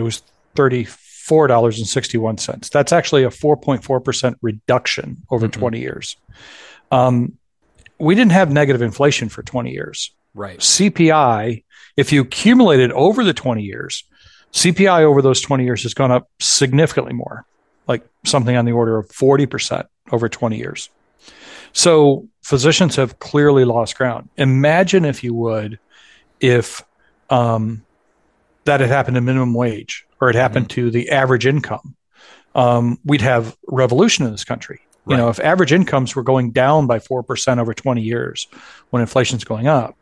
it 0.00 0.04
was 0.04 0.22
$34.61. 0.56 2.70
That's 2.70 2.92
actually 2.92 3.24
a 3.24 3.28
4.4% 3.28 4.34
reduction 4.42 5.18
over 5.30 5.46
mm-hmm. 5.46 5.60
20 5.60 5.80
years. 5.80 6.16
Um, 6.90 7.38
we 7.98 8.14
didn't 8.14 8.32
have 8.32 8.50
negative 8.50 8.82
inflation 8.82 9.28
for 9.28 9.42
20 9.42 9.70
years. 9.70 10.12
Right. 10.34 10.58
CPI, 10.58 11.64
if 11.96 12.12
you 12.12 12.22
accumulated 12.22 12.92
over 12.92 13.22
the 13.22 13.34
20 13.34 13.62
years, 13.62 14.04
CPI 14.52 15.02
over 15.02 15.22
those 15.22 15.40
20 15.40 15.64
years 15.64 15.82
has 15.82 15.94
gone 15.94 16.10
up 16.10 16.28
significantly 16.40 17.12
more, 17.12 17.44
like 17.86 18.04
something 18.24 18.56
on 18.56 18.64
the 18.64 18.72
order 18.72 18.98
of 18.98 19.08
40% 19.08 19.86
over 20.10 20.28
20 20.28 20.56
years. 20.56 20.88
So 21.72 22.28
physicians 22.42 22.96
have 22.96 23.18
clearly 23.18 23.64
lost 23.64 23.96
ground. 23.96 24.28
Imagine, 24.36 25.04
if 25.04 25.22
you 25.22 25.34
would, 25.34 25.78
if 26.40 26.82
um, 27.28 27.84
that 28.64 28.80
had 28.80 28.88
happened 28.88 29.14
to 29.16 29.20
minimum 29.20 29.54
wage 29.54 30.06
or 30.20 30.28
it 30.30 30.36
happened 30.36 30.68
mm-hmm. 30.68 30.86
to 30.86 30.90
the 30.90 31.10
average 31.10 31.46
income. 31.46 31.96
Um, 32.54 32.98
we'd 33.04 33.20
have 33.20 33.56
revolution 33.68 34.26
in 34.26 34.32
this 34.32 34.44
country. 34.44 34.80
Right. 35.04 35.14
You 35.14 35.22
know, 35.22 35.28
if 35.28 35.40
average 35.40 35.72
incomes 35.72 36.14
were 36.14 36.22
going 36.22 36.50
down 36.50 36.86
by 36.86 36.98
4% 36.98 37.58
over 37.58 37.72
20 37.72 38.02
years 38.02 38.48
when 38.90 39.00
inflation's 39.00 39.44
going 39.44 39.66
up, 39.66 39.96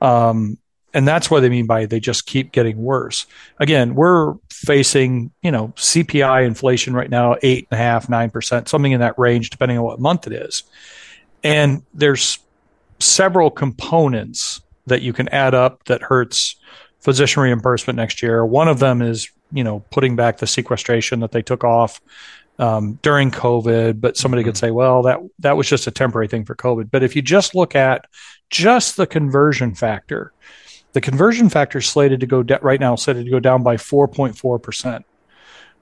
um, 0.00 0.58
and 0.92 1.06
that's 1.06 1.30
what 1.30 1.40
they 1.40 1.48
mean 1.48 1.66
by 1.66 1.86
they 1.86 2.00
just 2.00 2.26
keep 2.26 2.52
getting 2.52 2.76
worse. 2.78 3.26
Again, 3.58 3.94
we're 3.94 4.34
facing, 4.50 5.30
you 5.42 5.52
know, 5.52 5.68
CPI 5.76 6.44
inflation 6.46 6.94
right 6.94 7.10
now, 7.10 7.36
eight 7.42 7.68
and 7.70 7.78
a 7.78 7.82
half, 7.82 8.08
nine 8.08 8.30
percent, 8.30 8.68
something 8.68 8.92
in 8.92 9.00
that 9.00 9.18
range, 9.18 9.50
depending 9.50 9.78
on 9.78 9.84
what 9.84 10.00
month 10.00 10.26
it 10.26 10.32
is. 10.32 10.64
And 11.44 11.82
there's 11.94 12.38
several 12.98 13.50
components 13.50 14.60
that 14.86 15.02
you 15.02 15.12
can 15.12 15.28
add 15.28 15.54
up 15.54 15.84
that 15.84 16.02
hurts 16.02 16.56
physician 17.00 17.42
reimbursement 17.42 17.96
next 17.96 18.22
year. 18.22 18.44
One 18.44 18.68
of 18.68 18.78
them 18.78 19.02
is, 19.02 19.28
you 19.52 19.64
know, 19.64 19.80
putting 19.90 20.16
back 20.16 20.38
the 20.38 20.46
sequestration 20.46 21.20
that 21.20 21.32
they 21.32 21.42
took 21.42 21.64
off 21.64 22.00
um, 22.58 22.98
during 23.02 23.30
COVID. 23.30 24.00
But 24.00 24.16
somebody 24.16 24.42
mm-hmm. 24.42 24.50
could 24.50 24.56
say, 24.56 24.70
well, 24.70 25.02
that 25.02 25.18
that 25.40 25.56
was 25.56 25.68
just 25.68 25.86
a 25.86 25.90
temporary 25.90 26.28
thing 26.28 26.44
for 26.44 26.54
COVID. 26.54 26.90
But 26.90 27.02
if 27.02 27.16
you 27.16 27.22
just 27.22 27.54
look 27.54 27.74
at 27.74 28.06
just 28.50 28.96
the 28.96 29.06
conversion 29.06 29.74
factor, 29.74 30.32
the 30.92 31.00
conversion 31.00 31.48
factor 31.48 31.78
is 31.78 31.86
slated 31.86 32.20
to 32.20 32.26
go 32.26 32.42
de- 32.42 32.58
right 32.62 32.80
now 32.80 32.94
slated 32.94 33.24
to 33.24 33.30
go 33.30 33.40
down 33.40 33.62
by 33.62 33.76
4.4 33.76 34.62
percent. 34.62 35.06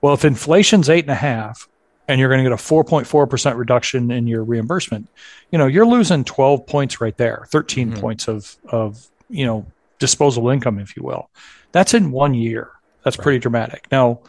Well, 0.00 0.14
if 0.14 0.24
inflation's 0.24 0.88
eight 0.88 1.04
and 1.04 1.10
a 1.10 1.16
half, 1.16 1.68
and 2.06 2.18
you're 2.20 2.28
going 2.30 2.42
to 2.42 2.48
get 2.48 2.52
a 2.52 2.62
4.4 2.62 3.28
percent 3.28 3.56
reduction 3.56 4.10
in 4.10 4.26
your 4.26 4.44
reimbursement, 4.44 5.08
you 5.50 5.58
know 5.58 5.66
you're 5.66 5.86
losing 5.86 6.24
12 6.24 6.66
points 6.66 7.00
right 7.00 7.16
there, 7.16 7.46
13 7.50 7.90
mm-hmm. 7.90 8.00
points 8.00 8.28
of 8.28 8.56
of 8.68 9.08
you 9.28 9.44
know 9.44 9.66
disposable 9.98 10.50
income, 10.50 10.78
if 10.78 10.96
you 10.96 11.02
will. 11.02 11.30
That's 11.72 11.94
in 11.94 12.10
one 12.10 12.34
year. 12.34 12.70
That's 13.04 13.18
right. 13.18 13.22
pretty 13.22 13.38
dramatic. 13.38 13.86
Now, 13.90 14.20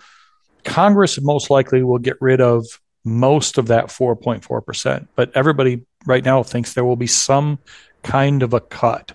Congress 0.63 1.19
most 1.21 1.49
likely 1.49 1.83
will 1.83 1.99
get 1.99 2.17
rid 2.21 2.41
of 2.41 2.65
most 3.05 3.57
of 3.57 3.67
that 3.67 3.85
4.4 3.85 4.65
percent, 4.65 5.07
but 5.15 5.31
everybody 5.35 5.85
right 6.05 6.23
now 6.23 6.43
thinks 6.43 6.73
there 6.73 6.85
will 6.85 6.95
be 6.95 7.07
some 7.07 7.59
kind 8.03 8.43
of 8.43 8.53
a 8.53 8.59
cut 8.59 9.13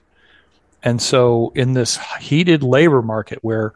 and 0.84 1.00
so 1.00 1.50
in 1.56 1.73
this 1.73 1.99
heated 2.20 2.62
labor 2.62 3.02
market 3.02 3.38
where, 3.42 3.73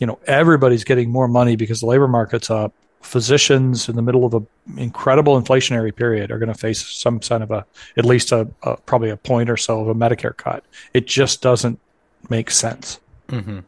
you 0.00 0.06
know, 0.06 0.18
everybody's 0.26 0.84
getting 0.84 1.08
more 1.08 1.28
money 1.28 1.54
because 1.56 1.80
the 1.80 1.86
labor 1.86 2.08
market's 2.08 2.50
up, 2.50 2.74
physicians 3.02 3.88
in 3.88 3.96
the 3.96 4.02
middle 4.02 4.26
of 4.26 4.34
an 4.34 4.46
incredible 4.76 5.40
inflationary 5.40 5.94
period 5.94 6.30
are 6.30 6.38
going 6.38 6.52
to 6.52 6.58
face 6.58 6.84
some 6.86 7.20
kind 7.20 7.42
of 7.42 7.50
a, 7.52 7.64
at 7.96 8.04
least 8.04 8.32
a, 8.32 8.48
a, 8.64 8.76
probably 8.78 9.10
a 9.10 9.16
point 9.16 9.48
or 9.48 9.56
so 9.56 9.80
of 9.80 9.88
a 9.88 9.94
Medicare 9.94 10.36
cut. 10.36 10.64
It 10.92 11.06
just 11.06 11.40
doesn't 11.40 11.78
make 12.28 12.50
sense. 12.50 13.00
Mm-hmm. 13.28 13.60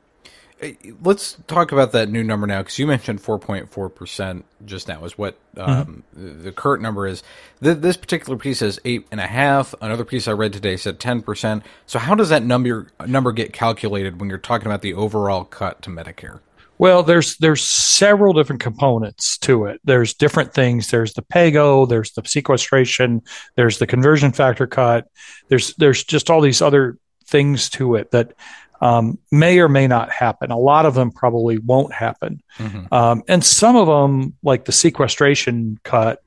Let's 1.02 1.36
talk 1.48 1.72
about 1.72 1.90
that 1.92 2.08
new 2.08 2.22
number 2.22 2.46
now 2.46 2.60
because 2.60 2.78
you 2.78 2.86
mentioned 2.86 3.20
4.4% 3.20 4.44
just 4.64 4.86
now 4.86 5.04
is 5.04 5.18
what 5.18 5.36
um, 5.56 6.04
mm-hmm. 6.16 6.42
the 6.42 6.52
current 6.52 6.82
number 6.82 7.06
is. 7.06 7.24
this 7.60 7.96
particular 7.96 8.38
piece 8.38 8.60
says 8.60 8.78
eight 8.84 9.06
and 9.10 9.18
a 9.18 9.26
half. 9.26 9.74
Another 9.80 10.04
piece 10.04 10.28
I 10.28 10.32
read 10.32 10.52
today 10.52 10.76
said 10.76 11.00
10%. 11.00 11.62
So 11.86 11.98
how 11.98 12.14
does 12.14 12.28
that 12.28 12.44
number 12.44 12.92
number 13.06 13.32
get 13.32 13.52
calculated 13.52 14.20
when 14.20 14.28
you're 14.28 14.38
talking 14.38 14.66
about 14.66 14.82
the 14.82 14.94
overall 14.94 15.44
cut 15.44 15.82
to 15.82 15.90
Medicare? 15.90 16.38
Well, 16.78 17.04
there's 17.04 17.36
there's 17.36 17.62
several 17.62 18.32
different 18.32 18.60
components 18.60 19.38
to 19.38 19.66
it. 19.66 19.80
There's 19.84 20.14
different 20.14 20.52
things. 20.52 20.90
There's 20.90 21.12
the 21.12 21.22
PAYGO. 21.22 21.88
There's 21.88 22.12
the 22.12 22.22
sequestration. 22.24 23.22
There's 23.54 23.78
the 23.78 23.86
conversion 23.86 24.32
factor 24.32 24.66
cut. 24.66 25.06
There's 25.48 25.74
there's 25.76 26.02
just 26.02 26.28
all 26.28 26.40
these 26.40 26.62
other 26.62 26.98
things 27.26 27.70
to 27.70 27.96
it 27.96 28.10
that 28.10 28.34
um, 28.80 29.18
may 29.30 29.60
or 29.60 29.68
may 29.68 29.86
not 29.86 30.10
happen. 30.10 30.50
A 30.50 30.58
lot 30.58 30.86
of 30.86 30.94
them 30.94 31.12
probably 31.12 31.58
won't 31.58 31.94
happen. 31.94 32.42
Mm-hmm. 32.58 32.92
Um, 32.92 33.22
and 33.28 33.44
some 33.44 33.76
of 33.76 33.86
them, 33.86 34.36
like 34.42 34.64
the 34.64 34.72
sequestration 34.72 35.78
cut, 35.84 36.22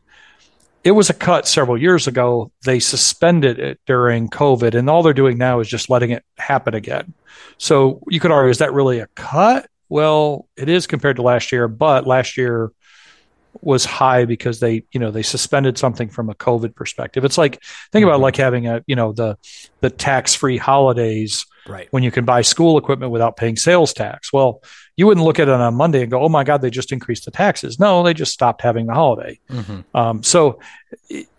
it 0.86 0.92
was 0.92 1.10
a 1.10 1.14
cut 1.14 1.48
several 1.48 1.78
years 1.78 2.08
ago. 2.08 2.52
They 2.64 2.80
suspended 2.80 3.60
it 3.60 3.80
during 3.86 4.30
COVID, 4.30 4.74
and 4.74 4.90
all 4.90 5.04
they're 5.04 5.14
doing 5.14 5.38
now 5.38 5.60
is 5.60 5.68
just 5.68 5.90
letting 5.90 6.12
it 6.12 6.24
happen 6.38 6.76
again. 6.76 7.14
So 7.58 8.02
you 8.08 8.20
could 8.20 8.32
argue, 8.32 8.52
is 8.52 8.60
that 8.60 8.74
really 8.74 9.00
a 9.00 9.08
cut? 9.16 9.68
Well, 9.90 10.48
it 10.56 10.70
is 10.70 10.88
compared 10.88 11.18
to 11.18 11.24
last 11.24 11.52
year, 11.52 11.68
but 11.68 12.08
last 12.08 12.38
year 12.38 12.72
was 13.62 13.86
high 13.86 14.26
because 14.26 14.60
they, 14.60 14.84
you 14.92 15.00
know, 15.00 15.12
they 15.12 15.24
suspended 15.24 15.78
something 15.78 16.10
from 16.10 16.30
a 16.30 16.36
COVID 16.36 16.76
perspective. 16.76 17.26
It's 17.26 17.38
like 17.38 17.64
think 17.92 18.04
mm-hmm. 18.04 18.10
about 18.10 18.20
like 18.20 18.36
having 18.36 18.68
a, 18.68 18.84
you 18.88 18.96
know, 18.96 19.12
the 19.12 19.38
the 19.82 19.90
tax 19.90 20.36
free 20.36 20.58
holidays 20.58 21.46
right. 21.68 21.88
when 21.92 22.04
you 22.04 22.12
can 22.12 22.26
buy 22.26 22.42
school 22.42 22.78
equipment 22.78 23.12
without 23.12 23.38
paying 23.38 23.56
sales 23.56 23.94
tax. 23.94 24.32
Well, 24.32 24.62
you 24.96 25.08
wouldn't 25.08 25.26
look 25.26 25.40
at 25.40 25.48
it 25.48 25.54
on 25.54 25.74
Monday 25.76 26.02
and 26.02 26.12
go, 26.12 26.22
"Oh 26.22 26.30
my 26.30 26.44
God, 26.44 26.62
they 26.62 26.70
just 26.70 26.92
increased 26.92 27.26
the 27.26 27.32
taxes." 27.32 27.80
No, 27.80 28.04
they 28.04 28.14
just 28.14 28.32
stopped 28.32 28.62
having 28.62 28.86
the 28.86 28.94
holiday. 28.94 29.40
Mm-hmm. 29.50 29.98
Um, 29.98 30.24
so, 30.24 30.60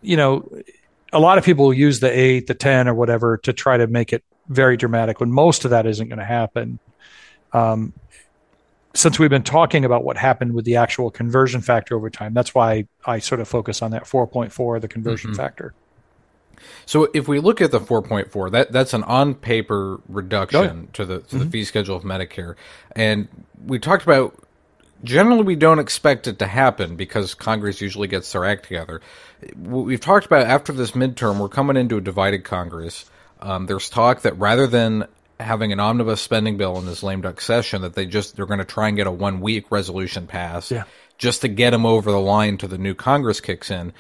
you 0.03 0.17
know, 0.17 0.49
a 1.13 1.21
lot 1.21 1.39
of 1.39 1.45
people 1.45 1.73
use 1.73 2.01
the 2.01 2.11
eight, 2.11 2.47
the 2.47 2.55
ten, 2.55 2.89
or 2.89 2.95
whatever 2.95 3.39
to 3.39 3.53
try 3.53 3.77
to 3.77 3.87
make 3.87 4.13
it 4.13 4.25
very 4.49 4.77
dramatic 4.77 5.21
when 5.21 5.33
most 5.33 5.65
of 5.65 5.71
that 5.71 5.87
isn't 5.87 6.09
going 6.09 6.19
to 6.19 6.25
happen. 6.25 6.79
Um, 7.53 7.95
since 8.97 9.19
we've 9.19 9.31
been 9.31 9.43
talking 9.43 9.85
about 9.85 10.05
what 10.05 10.17
happened 10.17 10.55
with 10.55 10.65
the 10.65 10.77
actual 10.77 11.11
conversion 11.11 11.61
factor 11.61 11.95
over 11.95 12.11
time, 12.11 12.35
that's 12.35 12.55
why 12.55 12.87
I 13.05 13.19
sort 13.19 13.41
of 13.41 13.49
focus 13.49 13.83
on 13.83 13.91
that 13.93 14.05
4.4, 14.05 14.81
the 14.81 14.89
conversion 14.89 15.31
mm-hmm. 15.31 15.37
factor. 15.37 15.75
So 16.87 17.09
if 17.13 17.29
we 17.29 17.39
look 17.39 17.61
at 17.61 17.71
the 17.71 17.81
4.4, 17.81 18.51
that 18.53 18.73
that's 18.73 18.95
an 18.95 19.03
on 19.05 19.35
paper 19.35 20.01
reduction 20.09 20.89
oh, 20.89 20.91
to 20.95 21.05
the 21.05 21.19
to 21.19 21.25
mm-hmm. 21.25 21.39
the 21.39 21.47
fee 21.47 21.65
schedule 21.65 21.97
of 21.97 22.03
Medicare, 22.03 22.57
and 22.93 23.29
we 23.65 23.79
talked 23.79 24.05
about 24.05 24.43
generally 25.05 25.43
we 25.43 25.57
don't 25.57 25.79
expect 25.79 26.27
it 26.27 26.39
to 26.39 26.47
happen 26.47 26.97
because 26.97 27.35
Congress 27.35 27.81
usually 27.81 28.09
gets 28.09 28.33
their 28.33 28.45
act 28.45 28.65
together. 28.65 29.01
We've 29.57 30.01
talked 30.01 30.27
about 30.27 30.47
after 30.47 30.73
this 30.73 30.93
midterm, 30.93 31.39
we're 31.39 31.49
coming 31.49 31.77
into 31.77 31.99
a 31.99 32.01
divided 32.01 32.45
Congress. 32.45 33.05
Um, 33.41 33.67
there's 33.67 33.91
talk 33.91 34.23
that 34.23 34.39
rather 34.39 34.67
than 34.67 35.07
having 35.39 35.73
an 35.73 35.81
omnibus 35.81 36.21
spending 36.21 36.57
bill 36.57 36.79
in 36.79 36.87
this 36.87 37.03
lame 37.03 37.21
duck 37.21 37.41
session, 37.41 37.83
that 37.83 37.95
they 37.95 38.07
just 38.07 38.37
they're 38.37 38.47
going 38.47 38.59
to 38.59 38.65
try 38.65 38.89
and 38.89 38.97
get 38.97 39.07
a 39.07 39.11
one 39.11 39.41
week 39.41 39.71
resolution 39.71 40.27
passed 40.27 40.71
yeah. 40.71 40.85
just 41.19 41.43
to 41.43 41.49
get 41.49 41.71
them 41.71 41.87
over 41.87 42.11
the 42.11 42.21
line 42.21 42.59
to 42.59 42.69
the 42.69 42.79
new 42.79 42.95
Congress 42.95 43.41
kicks 43.41 43.71
in. 43.71 43.93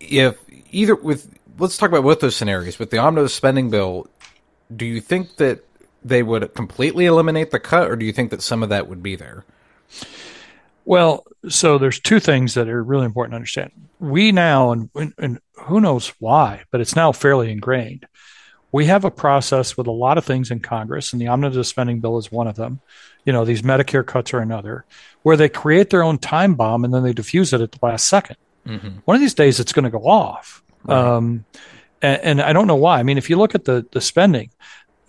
If 0.00 0.38
either 0.70 0.94
with 0.94 1.28
let's 1.58 1.76
talk 1.76 1.90
about 1.90 2.04
both 2.04 2.20
those 2.20 2.36
scenarios. 2.36 2.78
With 2.78 2.90
the 2.90 2.98
omnibus 2.98 3.34
spending 3.34 3.70
bill, 3.70 4.06
do 4.74 4.86
you 4.86 5.00
think 5.00 5.36
that 5.36 5.64
they 6.02 6.22
would 6.22 6.54
completely 6.54 7.06
eliminate 7.06 7.50
the 7.50 7.60
cut, 7.60 7.90
or 7.90 7.96
do 7.96 8.06
you 8.06 8.12
think 8.12 8.30
that 8.30 8.42
some 8.42 8.62
of 8.62 8.68
that 8.68 8.88
would 8.88 9.02
be 9.02 9.16
there? 9.16 9.44
Well, 10.84 11.26
so 11.48 11.76
there's 11.76 12.00
two 12.00 12.20
things 12.20 12.54
that 12.54 12.68
are 12.68 12.82
really 12.82 13.04
important 13.04 13.32
to 13.32 13.36
understand. 13.36 13.72
We 13.98 14.32
now, 14.32 14.72
and, 14.72 14.90
and 15.18 15.38
who 15.54 15.80
knows 15.80 16.08
why, 16.18 16.62
but 16.70 16.80
it's 16.80 16.96
now 16.96 17.12
fairly 17.12 17.50
ingrained. 17.50 18.06
We 18.70 18.86
have 18.86 19.04
a 19.04 19.10
process 19.10 19.76
with 19.76 19.86
a 19.86 19.92
lot 19.92 20.18
of 20.18 20.24
things 20.24 20.50
in 20.50 20.60
Congress, 20.60 21.12
and 21.12 21.22
the 21.22 21.28
omnibus 21.28 21.68
spending 21.68 22.00
bill 22.00 22.18
is 22.18 22.30
one 22.30 22.46
of 22.46 22.56
them. 22.56 22.80
You 23.24 23.32
know, 23.32 23.44
these 23.44 23.62
Medicare 23.62 24.06
cuts 24.06 24.34
are 24.34 24.40
another, 24.40 24.84
where 25.22 25.36
they 25.36 25.48
create 25.48 25.90
their 25.90 26.02
own 26.02 26.18
time 26.18 26.54
bomb 26.54 26.84
and 26.84 26.92
then 26.92 27.02
they 27.02 27.12
diffuse 27.12 27.52
it 27.52 27.60
at 27.60 27.72
the 27.72 27.78
last 27.82 28.10
2nd 28.12 28.36
mm-hmm. 28.66 28.88
One 29.04 29.14
of 29.14 29.20
these 29.20 29.34
days, 29.34 29.60
it's 29.60 29.72
going 29.72 29.84
to 29.84 29.90
go 29.90 30.06
off. 30.06 30.62
Right. 30.84 30.96
Um, 30.98 31.44
and, 32.00 32.20
and, 32.22 32.40
I 32.40 32.52
don't 32.52 32.66
know 32.66 32.76
why. 32.76 32.98
I 32.98 33.02
mean, 33.02 33.18
if 33.18 33.28
you 33.28 33.36
look 33.36 33.54
at 33.54 33.64
the 33.64 33.84
the 33.90 34.00
spending, 34.00 34.50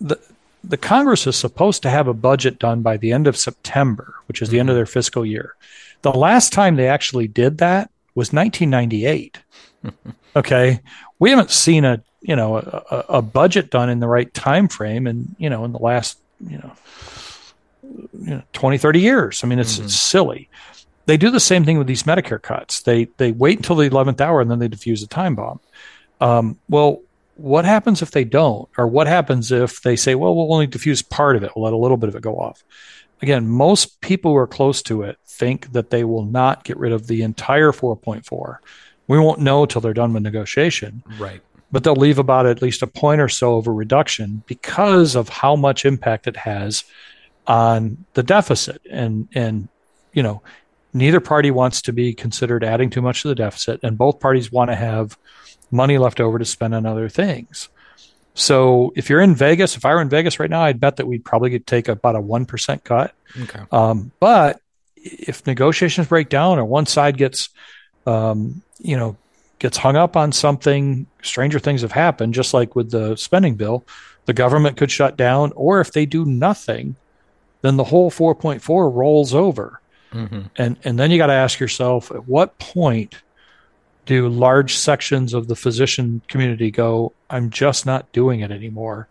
the 0.00 0.18
the 0.64 0.76
Congress 0.76 1.26
is 1.26 1.36
supposed 1.36 1.82
to 1.82 1.90
have 1.90 2.08
a 2.08 2.14
budget 2.14 2.58
done 2.58 2.82
by 2.82 2.96
the 2.96 3.12
end 3.12 3.26
of 3.26 3.36
September, 3.36 4.14
which 4.26 4.42
is 4.42 4.48
mm-hmm. 4.48 4.54
the 4.54 4.60
end 4.60 4.68
of 4.68 4.72
mm-hmm. 4.72 4.78
their 4.78 4.86
fiscal 4.86 5.24
year. 5.24 5.54
The 6.02 6.12
last 6.12 6.52
time 6.52 6.76
they 6.76 6.88
actually 6.88 7.28
did 7.28 7.58
that 7.58 7.90
was 8.14 8.32
1998. 8.32 9.38
okay, 10.36 10.80
we 11.18 11.30
haven't 11.30 11.50
seen 11.50 11.84
a 11.84 12.02
you 12.20 12.36
know 12.36 12.56
a, 12.56 13.04
a, 13.08 13.22
budget 13.22 13.70
done 13.70 13.88
in 13.88 14.00
the 14.00 14.08
right 14.08 14.32
time 14.34 14.68
frame, 14.68 15.06
and 15.06 15.34
you 15.38 15.50
know 15.50 15.64
in 15.64 15.72
the 15.72 15.78
last 15.78 16.18
you 16.46 16.58
know, 16.58 16.72
you 17.82 18.34
know 18.34 18.42
20, 18.52 18.78
30 18.78 19.00
years. 19.00 19.44
I 19.44 19.46
mean, 19.46 19.58
it's, 19.58 19.74
mm-hmm. 19.74 19.84
it's 19.84 19.94
silly. 19.94 20.48
They 21.06 21.16
do 21.16 21.30
the 21.30 21.40
same 21.40 21.64
thing 21.64 21.78
with 21.78 21.86
these 21.86 22.04
Medicare 22.04 22.40
cuts. 22.40 22.82
They 22.82 23.06
they 23.16 23.32
wait 23.32 23.58
until 23.58 23.76
the 23.76 23.86
eleventh 23.86 24.20
hour 24.20 24.40
and 24.40 24.50
then 24.50 24.58
they 24.58 24.68
defuse 24.68 25.02
a 25.02 25.08
time 25.08 25.34
bomb. 25.34 25.60
Um, 26.20 26.58
well, 26.68 27.00
what 27.40 27.64
happens 27.64 28.02
if 28.02 28.10
they 28.10 28.24
don't, 28.24 28.68
or 28.76 28.86
what 28.86 29.06
happens 29.06 29.50
if 29.50 29.80
they 29.80 29.96
say, 29.96 30.14
well, 30.14 30.34
we'll 30.34 30.52
only 30.52 30.66
diffuse 30.66 31.00
part 31.00 31.36
of 31.36 31.42
it, 31.42 31.52
we'll 31.56 31.64
let 31.64 31.72
a 31.72 31.76
little 31.76 31.96
bit 31.96 32.10
of 32.10 32.14
it 32.14 32.22
go 32.22 32.38
off. 32.38 32.62
Again, 33.22 33.48
most 33.48 34.00
people 34.00 34.32
who 34.32 34.36
are 34.36 34.46
close 34.46 34.82
to 34.82 35.02
it 35.02 35.18
think 35.26 35.72
that 35.72 35.90
they 35.90 36.04
will 36.04 36.24
not 36.24 36.64
get 36.64 36.76
rid 36.76 36.92
of 36.92 37.06
the 37.06 37.22
entire 37.22 37.72
4.4. 37.72 38.58
We 39.06 39.18
won't 39.18 39.40
know 39.40 39.66
till 39.66 39.80
they're 39.80 39.94
done 39.94 40.12
with 40.12 40.22
negotiation. 40.22 41.02
Right. 41.18 41.40
But 41.72 41.84
they'll 41.84 41.94
leave 41.94 42.18
about 42.18 42.46
at 42.46 42.62
least 42.62 42.82
a 42.82 42.86
point 42.86 43.20
or 43.20 43.28
so 43.28 43.56
of 43.56 43.66
a 43.66 43.72
reduction 43.72 44.42
because 44.46 45.14
of 45.14 45.28
how 45.28 45.54
much 45.54 45.84
impact 45.84 46.26
it 46.26 46.36
has 46.36 46.84
on 47.46 48.04
the 48.14 48.22
deficit. 48.22 48.82
And 48.90 49.28
and 49.34 49.68
you 50.12 50.22
know, 50.22 50.42
neither 50.92 51.20
party 51.20 51.50
wants 51.50 51.82
to 51.82 51.92
be 51.92 52.12
considered 52.12 52.64
adding 52.64 52.90
too 52.90 53.02
much 53.02 53.22
to 53.22 53.28
the 53.28 53.34
deficit, 53.34 53.80
and 53.82 53.96
both 53.96 54.20
parties 54.20 54.50
want 54.50 54.70
to 54.70 54.76
have 54.76 55.16
money 55.70 55.98
left 55.98 56.20
over 56.20 56.38
to 56.38 56.44
spend 56.44 56.74
on 56.74 56.86
other 56.86 57.08
things. 57.08 57.68
So 58.34 58.92
if 58.96 59.10
you're 59.10 59.20
in 59.20 59.34
Vegas, 59.34 59.76
if 59.76 59.84
I 59.84 59.94
were 59.94 60.00
in 60.00 60.08
Vegas 60.08 60.40
right 60.40 60.50
now, 60.50 60.62
I'd 60.62 60.80
bet 60.80 60.96
that 60.96 61.06
we'd 61.06 61.24
probably 61.24 61.58
take 61.58 61.88
about 61.88 62.16
a 62.16 62.20
one 62.20 62.46
percent 62.46 62.84
cut. 62.84 63.14
Okay. 63.40 63.60
Um, 63.70 64.12
but 64.20 64.60
if 64.96 65.46
negotiations 65.46 66.08
break 66.08 66.28
down 66.28 66.58
or 66.58 66.64
one 66.64 66.86
side 66.86 67.16
gets, 67.16 67.48
um, 68.06 68.62
you 68.78 68.96
know, 68.96 69.16
gets 69.60 69.76
hung 69.76 69.94
up 69.94 70.16
on 70.16 70.32
something, 70.32 71.06
stranger 71.22 71.60
things 71.60 71.82
have 71.82 71.92
happened. 71.92 72.34
Just 72.34 72.52
like 72.52 72.74
with 72.74 72.90
the 72.90 73.14
spending 73.14 73.54
bill, 73.54 73.84
the 74.24 74.32
government 74.32 74.76
could 74.76 74.90
shut 74.90 75.16
down, 75.16 75.52
or 75.54 75.80
if 75.80 75.92
they 75.92 76.06
do 76.06 76.24
nothing, 76.24 76.96
then 77.62 77.76
the 77.76 77.84
whole 77.84 78.10
4.4 78.10 78.92
rolls 78.92 79.32
over. 79.34 79.80
Mm-hmm. 80.12 80.40
And 80.56 80.76
and 80.82 80.98
then 80.98 81.12
you 81.12 81.18
got 81.18 81.28
to 81.28 81.32
ask 81.34 81.60
yourself, 81.60 82.10
at 82.10 82.26
what 82.26 82.58
point 82.58 83.22
do 84.06 84.28
large 84.28 84.74
sections 84.74 85.34
of 85.34 85.46
the 85.46 85.54
physician 85.54 86.20
community 86.26 86.70
go, 86.70 87.12
I'm 87.28 87.50
just 87.50 87.86
not 87.86 88.10
doing 88.12 88.40
it 88.40 88.50
anymore? 88.50 89.06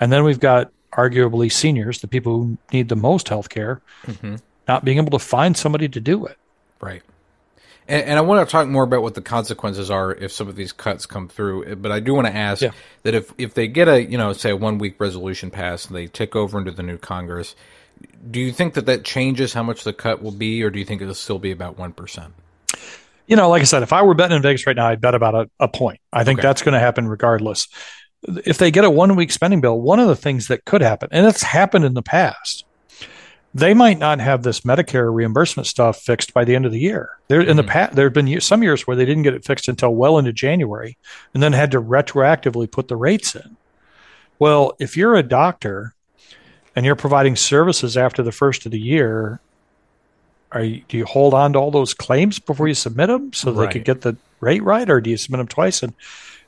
And 0.00 0.10
then 0.10 0.24
we've 0.24 0.40
got 0.40 0.72
arguably 0.92 1.52
seniors, 1.52 2.00
the 2.00 2.08
people 2.08 2.36
who 2.36 2.58
need 2.72 2.88
the 2.88 2.96
most 2.96 3.28
health 3.28 3.48
care, 3.48 3.80
mm-hmm. 4.06 4.36
not 4.66 4.84
being 4.84 4.98
able 4.98 5.16
to 5.16 5.24
find 5.24 5.56
somebody 5.56 5.88
to 5.88 6.00
do 6.00 6.26
it. 6.26 6.36
Right. 6.80 7.02
And, 7.90 8.04
and, 8.04 8.18
I 8.18 8.22
want 8.22 8.46
to 8.46 8.50
talk 8.50 8.68
more 8.68 8.84
about 8.84 9.02
what 9.02 9.14
the 9.14 9.20
consequences 9.20 9.90
are 9.90 10.14
if 10.14 10.32
some 10.32 10.48
of 10.48 10.56
these 10.56 10.72
cuts 10.72 11.06
come 11.06 11.28
through. 11.28 11.64
Eh, 11.64 11.74
but 11.74 11.90
I 11.90 12.00
do 12.00 12.14
want 12.14 12.26
to 12.26 12.34
ask 12.34 12.62
yeah. 12.62 12.70
that 13.02 13.14
if, 13.14 13.32
if 13.36 13.54
they 13.54 13.66
get 13.66 13.88
a, 13.88 14.02
you 14.02 14.16
know, 14.16 14.32
say 14.32 14.50
a 14.50 14.56
one 14.56 14.78
week 14.78 15.00
resolution 15.00 15.50
passed 15.50 15.88
and 15.88 15.96
they 15.96 16.06
tick 16.06 16.36
over 16.36 16.58
into 16.58 16.70
the 16.70 16.82
new 16.82 16.98
Congress, 16.98 17.54
do 18.30 18.40
you 18.40 18.52
think 18.52 18.74
that 18.74 18.86
that 18.86 19.04
changes 19.04 19.52
how 19.52 19.62
much 19.62 19.84
the 19.84 19.92
cut 19.92 20.22
will 20.22 20.30
be, 20.30 20.62
or 20.62 20.70
do 20.70 20.78
you 20.78 20.84
think 20.84 21.02
it'll 21.02 21.14
still 21.14 21.38
be 21.38 21.50
about 21.50 21.76
1%? 21.76 22.30
you 23.30 23.36
know, 23.36 23.48
like 23.48 23.62
I 23.62 23.64
said, 23.64 23.84
if 23.84 23.92
I 23.92 24.02
were 24.02 24.14
betting 24.14 24.36
in 24.36 24.42
Vegas 24.42 24.66
right 24.66 24.74
now, 24.74 24.88
I'd 24.88 25.00
bet 25.00 25.14
about 25.14 25.36
a, 25.36 25.50
a 25.60 25.68
point. 25.68 26.00
I 26.12 26.24
think 26.24 26.40
okay. 26.40 26.48
that's 26.48 26.62
going 26.62 26.72
to 26.72 26.80
happen 26.80 27.06
regardless. 27.06 27.68
If 28.44 28.58
they 28.58 28.72
get 28.72 28.84
a 28.84 28.90
one 28.90 29.14
week 29.14 29.30
spending 29.30 29.60
bill, 29.60 29.80
one 29.80 30.00
of 30.00 30.08
the 30.08 30.16
things 30.16 30.48
that 30.48 30.64
could 30.64 30.80
happen, 30.80 31.10
and 31.12 31.24
it's 31.24 31.40
happened 31.40 31.84
in 31.84 31.94
the 31.94 32.02
past, 32.02 32.64
they 33.52 33.74
might 33.74 33.98
not 33.98 34.20
have 34.20 34.42
this 34.42 34.60
Medicare 34.60 35.12
reimbursement 35.12 35.66
stuff 35.66 36.00
fixed 36.00 36.32
by 36.32 36.44
the 36.44 36.54
end 36.54 36.66
of 36.66 36.72
the 36.72 36.78
year. 36.78 37.18
There 37.28 37.40
in 37.40 37.56
the 37.56 37.62
mm-hmm. 37.62 37.70
past, 37.70 37.96
there 37.96 38.06
have 38.06 38.12
been 38.12 38.40
some 38.40 38.62
years 38.62 38.86
where 38.86 38.96
they 38.96 39.04
didn't 39.04 39.24
get 39.24 39.34
it 39.34 39.44
fixed 39.44 39.68
until 39.68 39.94
well 39.94 40.18
into 40.18 40.32
January, 40.32 40.96
and 41.34 41.42
then 41.42 41.52
had 41.52 41.72
to 41.72 41.82
retroactively 41.82 42.70
put 42.70 42.88
the 42.88 42.96
rates 42.96 43.34
in. 43.34 43.56
Well, 44.38 44.74
if 44.78 44.96
you're 44.96 45.16
a 45.16 45.22
doctor 45.22 45.94
and 46.76 46.86
you're 46.86 46.96
providing 46.96 47.36
services 47.36 47.96
after 47.96 48.22
the 48.22 48.32
first 48.32 48.64
of 48.66 48.72
the 48.72 48.80
year, 48.80 49.40
are 50.52 50.62
you, 50.62 50.82
do 50.88 50.96
you 50.96 51.04
hold 51.04 51.34
on 51.34 51.52
to 51.52 51.58
all 51.58 51.70
those 51.70 51.92
claims 51.92 52.38
before 52.38 52.68
you 52.68 52.74
submit 52.74 53.08
them 53.08 53.32
so 53.32 53.52
right. 53.52 53.66
they 53.66 53.72
could 53.72 53.84
get 53.84 54.00
the 54.02 54.16
rate 54.40 54.62
right, 54.62 54.88
or 54.88 55.00
do 55.00 55.10
you 55.10 55.16
submit 55.16 55.38
them 55.38 55.48
twice 55.48 55.82
and 55.82 55.92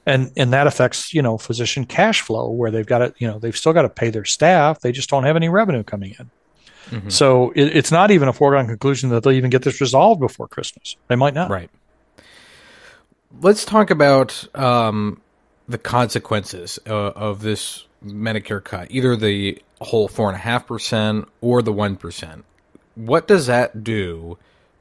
and 0.05 0.33
and 0.37 0.53
that 0.53 0.67
affects 0.67 1.15
you 1.15 1.23
know 1.23 1.38
physician 1.38 1.85
cash 1.85 2.21
flow 2.21 2.51
where 2.51 2.71
they've 2.71 2.87
got 2.87 2.99
to 2.99 3.15
you 3.19 3.27
know 3.29 3.38
they've 3.38 3.57
still 3.57 3.73
got 3.73 3.83
to 3.83 3.88
pay 3.88 4.11
their 4.11 4.25
staff 4.25 4.81
they 4.81 4.91
just 4.91 5.09
don't 5.09 5.23
have 5.25 5.37
any 5.37 5.49
revenue 5.49 5.83
coming 5.83 6.15
in. 6.19 6.31
Mm-hmm. 6.90 7.09
So 7.09 7.51
it, 7.53 7.77
it's 7.77 7.90
not 7.92 8.11
even 8.11 8.29
a 8.29 8.33
foregone 8.33 8.66
conclusion 8.66 9.11
that 9.11 9.23
they'll 9.23 9.33
even 9.33 9.51
get 9.51 9.62
this 9.62 9.81
resolved 9.81 10.21
before 10.21 10.49
Christmas. 10.49 10.97
They 11.09 11.16
might 11.16 11.35
not. 11.35 11.51
Right. 11.51 11.71
Let's 13.40 13.64
talk 13.64 13.90
about 13.90 14.47
um, 14.57 15.21
the 15.68 15.79
consequences 15.79 16.79
uh, 16.87 16.92
of 16.92 17.40
this 17.40 17.87
Medicare 18.05 18.62
cut, 18.62 18.88
either 18.90 19.16
the 19.16 19.62
whole 19.81 20.09
four 20.09 20.29
and 20.29 20.37
a 20.37 20.40
half 20.40 20.66
percent 20.66 21.29
or 21.40 21.62
the 21.62 21.73
one 21.73 21.97
percent 21.97 22.45
what 22.95 23.27
does 23.27 23.47
that 23.47 23.85
do 23.85 24.38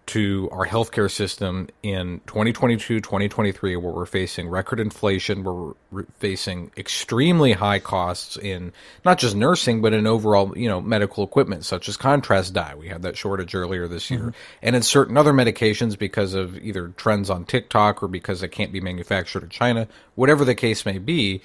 to 0.08 0.50
our 0.52 0.66
healthcare 0.66 1.10
system 1.10 1.68
in 1.84 2.20
2022 2.26 3.00
2023 3.00 3.76
where 3.76 3.94
we're 3.94 4.06
facing 4.06 4.50
record 4.50 4.80
inflation 4.80 5.44
we're 5.44 6.04
facing 6.18 6.72
extremely 6.76 7.54
high 7.54 7.80
costs 7.80 8.36
in 8.38 8.74
not 9.06 9.20
just 9.20 9.36
nursing 9.36 9.82
but 9.82 9.94
in 9.94 10.08
overall 10.08 10.58
you 10.58 10.68
know 10.68 10.82
medical 10.82 11.24
equipment 11.24 11.64
such 11.64 11.88
as 11.88 11.98
contrast 11.98 12.54
dye. 12.54 12.76
We 12.76 12.88
had 12.88 13.04
that 13.04 13.16
shortage 13.16 13.54
earlier 13.54 13.88
this 13.88 14.10
year. 14.10 14.20
Mm-hmm. 14.20 14.58
and 14.64 14.76
in 14.76 14.82
certain 14.82 15.18
other 15.18 15.34
medications 15.34 15.98
because 15.98 16.34
of 16.34 16.58
either 16.58 16.90
trends 16.90 17.30
on 17.30 17.46
TikTok 17.46 18.02
or 18.02 18.08
because 18.08 18.44
it 18.44 18.50
can't 18.50 18.72
be 18.72 18.82
manufactured 18.82 19.44
in 19.44 19.50
China 19.50 19.88
whatever 20.16 20.44
the 20.44 20.56
case 20.56 20.86
may 20.86 20.98
be 20.98 21.42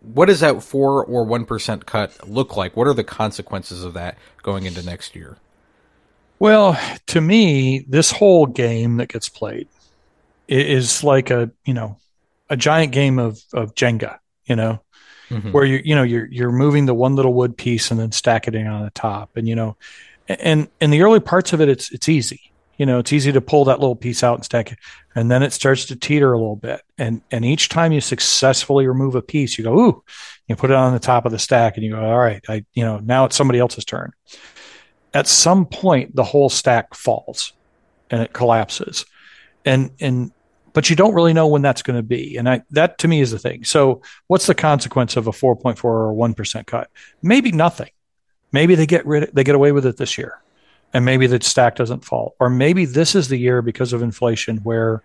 what 0.00 0.26
does 0.26 0.40
that 0.40 0.62
4 0.62 1.04
or 1.04 1.26
1% 1.26 1.84
cut 1.84 2.28
look 2.28 2.56
like? 2.56 2.76
What 2.76 2.86
are 2.86 2.94
the 2.94 3.02
consequences 3.02 3.82
of 3.82 3.94
that 3.94 4.16
going 4.42 4.64
into 4.64 4.84
next 4.84 5.16
year 5.16 5.38
well, 6.38 6.78
to 7.06 7.20
me, 7.20 7.84
this 7.88 8.10
whole 8.10 8.46
game 8.46 8.98
that 8.98 9.08
gets 9.08 9.28
played 9.28 9.68
is 10.46 11.04
like 11.04 11.30
a 11.30 11.50
you 11.64 11.74
know 11.74 11.98
a 12.48 12.56
giant 12.56 12.92
game 12.92 13.18
of 13.18 13.40
of 13.52 13.74
Jenga, 13.74 14.18
you 14.46 14.56
know, 14.56 14.80
mm-hmm. 15.30 15.52
where 15.52 15.64
you 15.64 15.80
you 15.84 15.94
know 15.94 16.02
you're 16.02 16.26
you're 16.26 16.52
moving 16.52 16.86
the 16.86 16.94
one 16.94 17.16
little 17.16 17.34
wood 17.34 17.56
piece 17.56 17.90
and 17.90 17.98
then 17.98 18.12
stacking 18.12 18.54
it 18.54 18.66
on 18.66 18.84
the 18.84 18.90
top, 18.90 19.36
and 19.36 19.48
you 19.48 19.54
know, 19.54 19.76
and 20.28 20.68
in 20.80 20.90
the 20.90 21.02
early 21.02 21.20
parts 21.20 21.52
of 21.52 21.60
it, 21.60 21.68
it's 21.68 21.90
it's 21.92 22.08
easy. 22.08 22.40
You 22.76 22.86
know, 22.86 23.00
it's 23.00 23.12
easy 23.12 23.32
to 23.32 23.40
pull 23.40 23.64
that 23.64 23.80
little 23.80 23.96
piece 23.96 24.22
out 24.22 24.36
and 24.36 24.44
stack 24.44 24.70
it, 24.70 24.78
and 25.16 25.28
then 25.28 25.42
it 25.42 25.52
starts 25.52 25.86
to 25.86 25.96
teeter 25.96 26.32
a 26.32 26.38
little 26.38 26.56
bit. 26.56 26.80
And 26.96 27.22
and 27.32 27.44
each 27.44 27.68
time 27.68 27.90
you 27.90 28.00
successfully 28.00 28.86
remove 28.86 29.16
a 29.16 29.22
piece, 29.22 29.58
you 29.58 29.64
go, 29.64 29.76
ooh, 29.76 30.04
you 30.46 30.54
put 30.54 30.70
it 30.70 30.76
on 30.76 30.92
the 30.92 31.00
top 31.00 31.26
of 31.26 31.32
the 31.32 31.40
stack, 31.40 31.76
and 31.76 31.84
you 31.84 31.92
go, 31.92 32.00
all 32.00 32.18
right, 32.18 32.44
I 32.48 32.64
you 32.74 32.84
know 32.84 32.98
now 32.98 33.24
it's 33.24 33.36
somebody 33.36 33.58
else's 33.58 33.84
turn 33.84 34.12
at 35.14 35.26
some 35.26 35.66
point 35.66 36.14
the 36.14 36.24
whole 36.24 36.48
stack 36.48 36.94
falls 36.94 37.52
and 38.10 38.22
it 38.22 38.32
collapses. 38.32 39.04
And 39.64 39.90
and 40.00 40.32
but 40.72 40.90
you 40.90 40.96
don't 40.96 41.14
really 41.14 41.32
know 41.32 41.48
when 41.48 41.62
that's 41.62 41.82
going 41.82 41.96
to 41.96 42.02
be. 42.02 42.36
And 42.36 42.48
I, 42.48 42.62
that 42.70 42.98
to 42.98 43.08
me 43.08 43.20
is 43.20 43.30
the 43.30 43.38
thing. 43.38 43.64
So 43.64 44.02
what's 44.28 44.46
the 44.46 44.54
consequence 44.54 45.16
of 45.16 45.26
a 45.26 45.32
4.4 45.32 45.82
or 45.84 46.12
1% 46.12 46.66
cut? 46.66 46.90
Maybe 47.22 47.50
nothing. 47.50 47.90
Maybe 48.52 48.74
they 48.74 48.86
get 48.86 49.04
rid 49.04 49.30
they 49.34 49.44
get 49.44 49.54
away 49.54 49.72
with 49.72 49.84
it 49.84 49.96
this 49.96 50.16
year 50.16 50.40
and 50.94 51.04
maybe 51.04 51.26
the 51.26 51.40
stack 51.42 51.76
doesn't 51.76 52.04
fall. 52.04 52.34
Or 52.40 52.48
maybe 52.48 52.84
this 52.84 53.14
is 53.14 53.28
the 53.28 53.36
year 53.36 53.60
because 53.60 53.92
of 53.92 54.02
inflation 54.02 54.58
where 54.58 55.02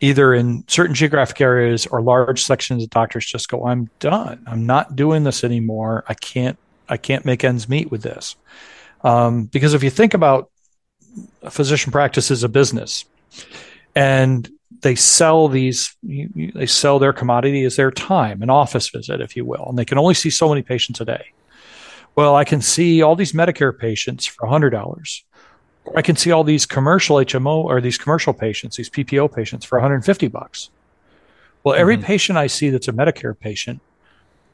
either 0.00 0.34
in 0.34 0.62
certain 0.68 0.94
geographic 0.94 1.40
areas 1.40 1.86
or 1.86 2.02
large 2.02 2.44
sections 2.44 2.82
of 2.82 2.90
doctors 2.90 3.24
just 3.24 3.48
go 3.48 3.66
i'm 3.66 3.88
done. 3.98 4.44
I'm 4.46 4.66
not 4.66 4.94
doing 4.94 5.24
this 5.24 5.42
anymore. 5.42 6.04
I 6.06 6.14
can't 6.14 6.58
i 6.88 6.96
can't 6.96 7.24
make 7.24 7.42
ends 7.42 7.68
meet 7.68 7.90
with 7.90 8.02
this 8.02 8.36
um, 9.02 9.44
because 9.44 9.74
if 9.74 9.82
you 9.82 9.90
think 9.90 10.14
about 10.14 10.50
a 11.42 11.50
physician 11.50 11.92
practice 11.92 12.30
as 12.30 12.42
a 12.42 12.48
business 12.48 13.04
and 13.94 14.50
they 14.80 14.94
sell 14.94 15.48
these, 15.48 15.96
they 16.02 16.66
sell 16.66 16.98
their 16.98 17.12
commodity 17.12 17.64
as 17.64 17.76
their 17.76 17.90
time, 17.90 18.42
an 18.42 18.50
office 18.50 18.90
visit, 18.90 19.20
if 19.20 19.36
you 19.36 19.44
will, 19.44 19.66
and 19.68 19.78
they 19.78 19.84
can 19.84 19.98
only 19.98 20.14
see 20.14 20.30
so 20.30 20.48
many 20.48 20.62
patients 20.62 21.00
a 21.00 21.04
day. 21.04 21.32
Well, 22.14 22.34
I 22.34 22.44
can 22.44 22.62
see 22.62 23.02
all 23.02 23.14
these 23.14 23.32
Medicare 23.32 23.76
patients 23.78 24.26
for 24.26 24.48
$100. 24.48 25.22
I 25.94 26.02
can 26.02 26.16
see 26.16 26.30
all 26.30 26.44
these 26.44 26.66
commercial 26.66 27.16
HMO 27.16 27.64
or 27.64 27.80
these 27.80 27.98
commercial 27.98 28.32
patients, 28.32 28.76
these 28.76 28.90
PPO 28.90 29.34
patients 29.34 29.64
for 29.64 29.78
150 29.78 30.28
bucks. 30.28 30.70
Well, 31.62 31.74
every 31.74 31.96
mm-hmm. 31.96 32.06
patient 32.06 32.38
I 32.38 32.46
see 32.46 32.70
that's 32.70 32.88
a 32.88 32.92
Medicare 32.92 33.38
patient, 33.38 33.80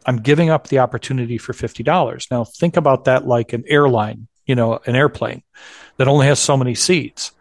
I'm 0.05 0.19
giving 0.19 0.51
up 0.51 0.69
the 0.69 0.81
opportunity 0.81 1.39
for 1.39 1.53
$50. 1.53 2.31
Now 2.31 2.45
think 2.45 2.77
about 2.77 3.05
that 3.05 3.27
like 3.27 3.53
an 3.53 3.65
airline 3.69 4.27
you 4.47 4.55
know, 4.55 4.81
an 4.87 4.97
airplane 4.97 5.43
that 5.97 6.09
only 6.09 6.27
has 6.27 6.39
so 6.39 6.57
many 6.57 6.75
seats. 6.75 7.33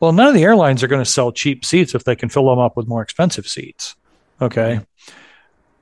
Well, 0.00 0.12
none 0.12 0.28
of 0.28 0.34
the 0.34 0.44
airlines 0.44 0.82
are 0.82 0.88
going 0.88 1.04
to 1.04 1.10
sell 1.10 1.30
cheap 1.30 1.64
seats 1.64 1.94
if 1.94 2.04
they 2.04 2.16
can 2.16 2.28
fill 2.28 2.48
them 2.48 2.58
up 2.58 2.76
with 2.76 2.88
more 2.88 3.02
expensive 3.02 3.46
seats. 3.46 3.96
Okay. 4.40 4.80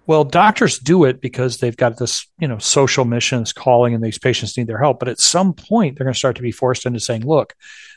Well, 0.06 0.24
doctors 0.24 0.78
do 0.78 1.04
it 1.04 1.20
because 1.20 1.58
they've 1.58 1.76
got 1.76 1.98
this, 1.98 2.26
you 2.38 2.48
know, 2.48 2.58
social 2.58 3.04
mission, 3.04 3.40
this 3.40 3.52
calling, 3.52 3.94
and 3.94 4.02
these 4.02 4.18
patients 4.18 4.56
need 4.56 4.66
their 4.66 4.78
help. 4.78 4.98
But 4.98 5.08
at 5.08 5.20
some 5.20 5.52
point, 5.52 5.96
they're 5.96 6.06
going 6.06 6.14
to 6.14 6.18
start 6.18 6.36
to 6.36 6.42
be 6.42 6.50
forced 6.50 6.86
into 6.86 6.98
saying, 6.98 7.26
look, 7.26 7.54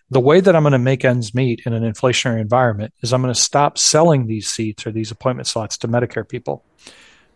the 0.10 0.20
way 0.20 0.42
that 0.42 0.54
I'm 0.54 0.64
going 0.64 0.74
to 0.74 0.78
make 0.78 1.06
ends 1.06 1.34
meet 1.34 1.62
in 1.66 1.72
an 1.72 1.84
inflationary 1.84 2.42
environment 2.42 2.94
is 3.02 3.14
I'm 3.14 3.22
going 3.22 3.34
to 3.34 3.40
stop 3.40 3.78
selling 3.78 4.28
these 4.28 4.50
seats 4.50 4.86
or 4.86 4.92
these 4.92 5.10
appointment 5.10 5.48
slots 5.48 5.78
to 5.80 5.88
Medicare 5.88 6.28
people 6.28 6.66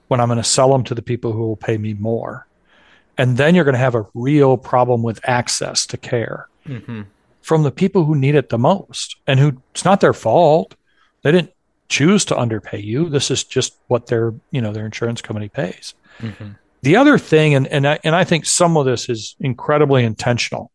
when 0.10 0.20
I'm 0.20 0.28
going 0.28 0.38
to 0.38 0.44
sell 0.44 0.70
them 0.72 0.84
to 0.84 0.94
the 0.94 1.02
people 1.02 1.32
who 1.32 1.48
will 1.48 1.56
pay 1.56 1.78
me 1.78 1.94
more. 1.94 2.46
And 3.18 3.38
then 3.38 3.56
you're 3.56 3.64
going 3.64 3.74
to 3.74 3.80
have 3.80 3.96
a 3.96 4.08
real 4.14 4.58
problem 4.58 5.04
with 5.04 5.20
access 5.24 5.86
to 5.88 5.98
care 5.98 6.48
mm-hmm. 6.68 7.04
from 7.42 7.64
the 7.64 7.72
people 7.72 8.06
who 8.06 8.16
need 8.16 8.36
it 8.36 8.50
the 8.50 8.58
most 8.58 9.16
and 9.26 9.40
who 9.40 9.62
it's 9.72 9.86
not 9.86 10.02
their 10.02 10.14
fault. 10.14 10.76
They 11.22 11.32
didn't 11.32 11.54
choose 11.88 12.26
to 12.26 12.38
underpay 12.38 12.80
you. 12.80 13.10
This 13.10 13.32
is 13.32 13.44
just 13.44 13.76
what 13.88 14.08
their, 14.08 14.34
you 14.52 14.62
know, 14.62 14.74
their 14.74 14.86
insurance 14.86 15.22
company 15.22 15.50
pays. 15.50 15.94
Mm-hmm. 16.20 16.50
The 16.82 16.96
other 16.98 17.18
thing, 17.18 17.56
and, 17.56 17.68
and 17.68 17.88
I, 17.88 18.00
and 18.04 18.16
I 18.16 18.24
think 18.24 18.46
some 18.46 18.78
of 18.78 18.86
this 18.86 19.10
is 19.10 19.36
incredibly 19.40 20.04
intentional 20.04 20.72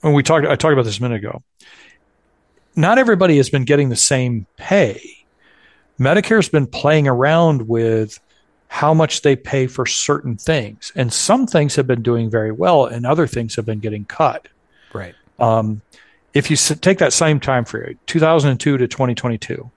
when 0.00 0.12
we 0.12 0.22
talked, 0.22 0.46
I 0.46 0.56
talked 0.56 0.72
about 0.72 0.84
this 0.84 0.98
a 0.98 1.02
minute 1.02 1.16
ago. 1.16 1.42
Not 2.76 2.98
everybody 2.98 3.36
has 3.38 3.50
been 3.50 3.64
getting 3.64 3.88
the 3.88 3.96
same 3.96 4.46
pay. 4.56 5.02
Medicare's 5.98 6.48
been 6.48 6.66
playing 6.66 7.08
around 7.08 7.62
with 7.68 8.20
how 8.68 8.94
much 8.94 9.22
they 9.22 9.34
pay 9.34 9.66
for 9.66 9.86
certain 9.86 10.36
things, 10.36 10.92
and 10.94 11.12
some 11.12 11.46
things 11.46 11.74
have 11.76 11.86
been 11.86 12.02
doing 12.02 12.30
very 12.30 12.52
well, 12.52 12.84
and 12.84 13.06
other 13.06 13.26
things 13.26 13.56
have 13.56 13.66
been 13.66 13.80
getting 13.80 14.04
cut. 14.04 14.48
Right. 14.92 15.14
Um, 15.38 15.82
if 16.34 16.50
you 16.50 16.56
take 16.56 16.98
that 16.98 17.12
same 17.12 17.40
time 17.40 17.64
period, 17.64 17.98
2002 18.06 18.78
to 18.78 18.86
2022, 18.86 19.70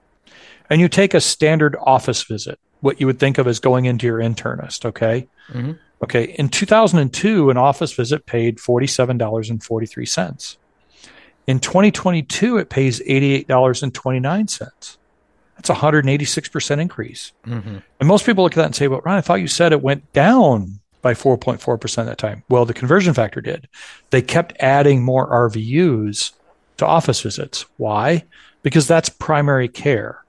and 0.70 0.80
you 0.80 0.88
take 0.88 1.14
a 1.14 1.20
standard 1.20 1.76
office 1.80 2.22
visit, 2.22 2.58
what 2.80 3.00
you 3.00 3.06
would 3.06 3.18
think 3.18 3.38
of 3.38 3.46
as 3.46 3.58
going 3.58 3.86
into 3.86 4.06
your 4.06 4.18
internist, 4.18 4.84
okay? 4.84 5.26
Mm-hmm. 5.48 5.72
Okay, 6.02 6.24
in 6.24 6.48
2002, 6.48 7.50
an 7.50 7.56
office 7.56 7.92
visit 7.92 8.26
paid 8.26 8.58
$47.43. 8.58 10.56
In 11.46 11.60
2022, 11.60 12.58
it 12.58 12.68
pays 12.68 13.00
$88.29. 13.00 14.96
That's 15.56 15.70
a 15.70 15.74
186% 15.74 16.78
increase. 16.78 17.32
Mm-hmm. 17.46 17.78
And 18.00 18.08
most 18.08 18.26
people 18.26 18.42
look 18.44 18.54
at 18.54 18.56
that 18.56 18.66
and 18.66 18.74
say, 18.74 18.88
well, 18.88 19.00
Ron, 19.04 19.16
I 19.16 19.20
thought 19.20 19.40
you 19.40 19.48
said 19.48 19.72
it 19.72 19.82
went 19.82 20.12
down 20.12 20.80
by 21.02 21.14
4.4% 21.14 21.98
at 21.98 22.06
that 22.06 22.18
time. 22.18 22.42
Well, 22.48 22.64
the 22.64 22.74
conversion 22.74 23.14
factor 23.14 23.40
did. 23.40 23.68
They 24.10 24.22
kept 24.22 24.54
adding 24.60 25.02
more 25.02 25.28
RVUs 25.30 26.32
to 26.78 26.86
office 26.86 27.20
visits. 27.20 27.66
Why? 27.76 28.24
Because 28.62 28.88
that's 28.88 29.08
primary 29.08 29.68
care. 29.68 30.24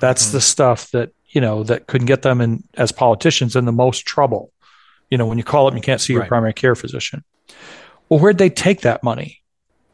That's 0.00 0.26
mm-hmm. 0.26 0.36
the 0.36 0.40
stuff 0.40 0.90
that, 0.90 1.10
you 1.28 1.40
know, 1.40 1.62
that 1.64 1.86
couldn't 1.86 2.06
get 2.06 2.22
them 2.22 2.40
in 2.40 2.64
as 2.74 2.92
politicians 2.92 3.56
in 3.56 3.64
the 3.64 3.72
most 3.72 4.06
trouble. 4.06 4.50
You 5.10 5.18
know, 5.18 5.26
when 5.26 5.38
you 5.38 5.44
call 5.44 5.66
up, 5.66 5.72
and 5.72 5.78
you 5.78 5.84
can't 5.84 6.00
see 6.00 6.14
your 6.14 6.22
right. 6.22 6.28
primary 6.28 6.54
care 6.54 6.74
physician. 6.74 7.22
Well, 8.08 8.18
where'd 8.20 8.38
they 8.38 8.50
take 8.50 8.80
that 8.80 9.02
money? 9.02 9.42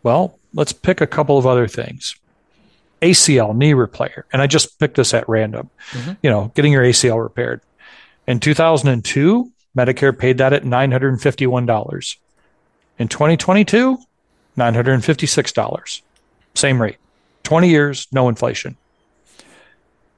Well, 0.03 0.39
let's 0.55 0.73
pick 0.73 1.01
a 1.01 1.07
couple 1.07 1.37
of 1.37 1.47
other 1.47 1.69
things. 1.69 2.17
ACL, 3.03 3.57
knee 3.57 3.75
repair. 3.75 4.27
And 4.33 4.43
I 4.43 4.47
just 4.47 4.79
picked 4.79 4.97
this 4.97 5.15
at 5.15 5.29
random. 5.29 5.71
Mm-hmm. 5.91 6.13
You 6.23 6.31
know, 6.31 6.53
getting 6.55 6.73
your 6.73 6.85
ACL 6.85 7.23
repaired. 7.23 7.61
In 8.27 8.41
2002, 8.41 9.51
Medicare 9.77 10.17
paid 10.17 10.39
that 10.39 10.53
at 10.53 10.65
$951. 10.65 12.17
In 12.99 13.09
2022, 13.09 13.99
$956. 14.59 16.03
Same 16.55 16.83
rate. 16.83 16.99
20 17.45 17.69
years, 17.69 18.07
no 18.13 18.29
inflation. 18.29 18.77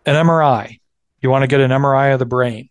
An 0.05 0.15
MRI. 0.27 0.81
You 1.21 1.31
want 1.31 1.43
to 1.43 1.49
get 1.49 1.61
an 1.61 1.71
MRI 1.71 2.13
of 2.13 2.19
the 2.19 2.27
brain. 2.27 2.69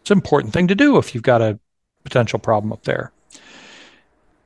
It's 0.00 0.10
an 0.10 0.18
important 0.18 0.52
thing 0.52 0.68
to 0.68 0.74
do 0.74 0.98
if 0.98 1.14
you've 1.14 1.22
got 1.22 1.40
a 1.40 1.58
potential 2.02 2.38
problem 2.38 2.72
up 2.72 2.82
there. 2.82 3.12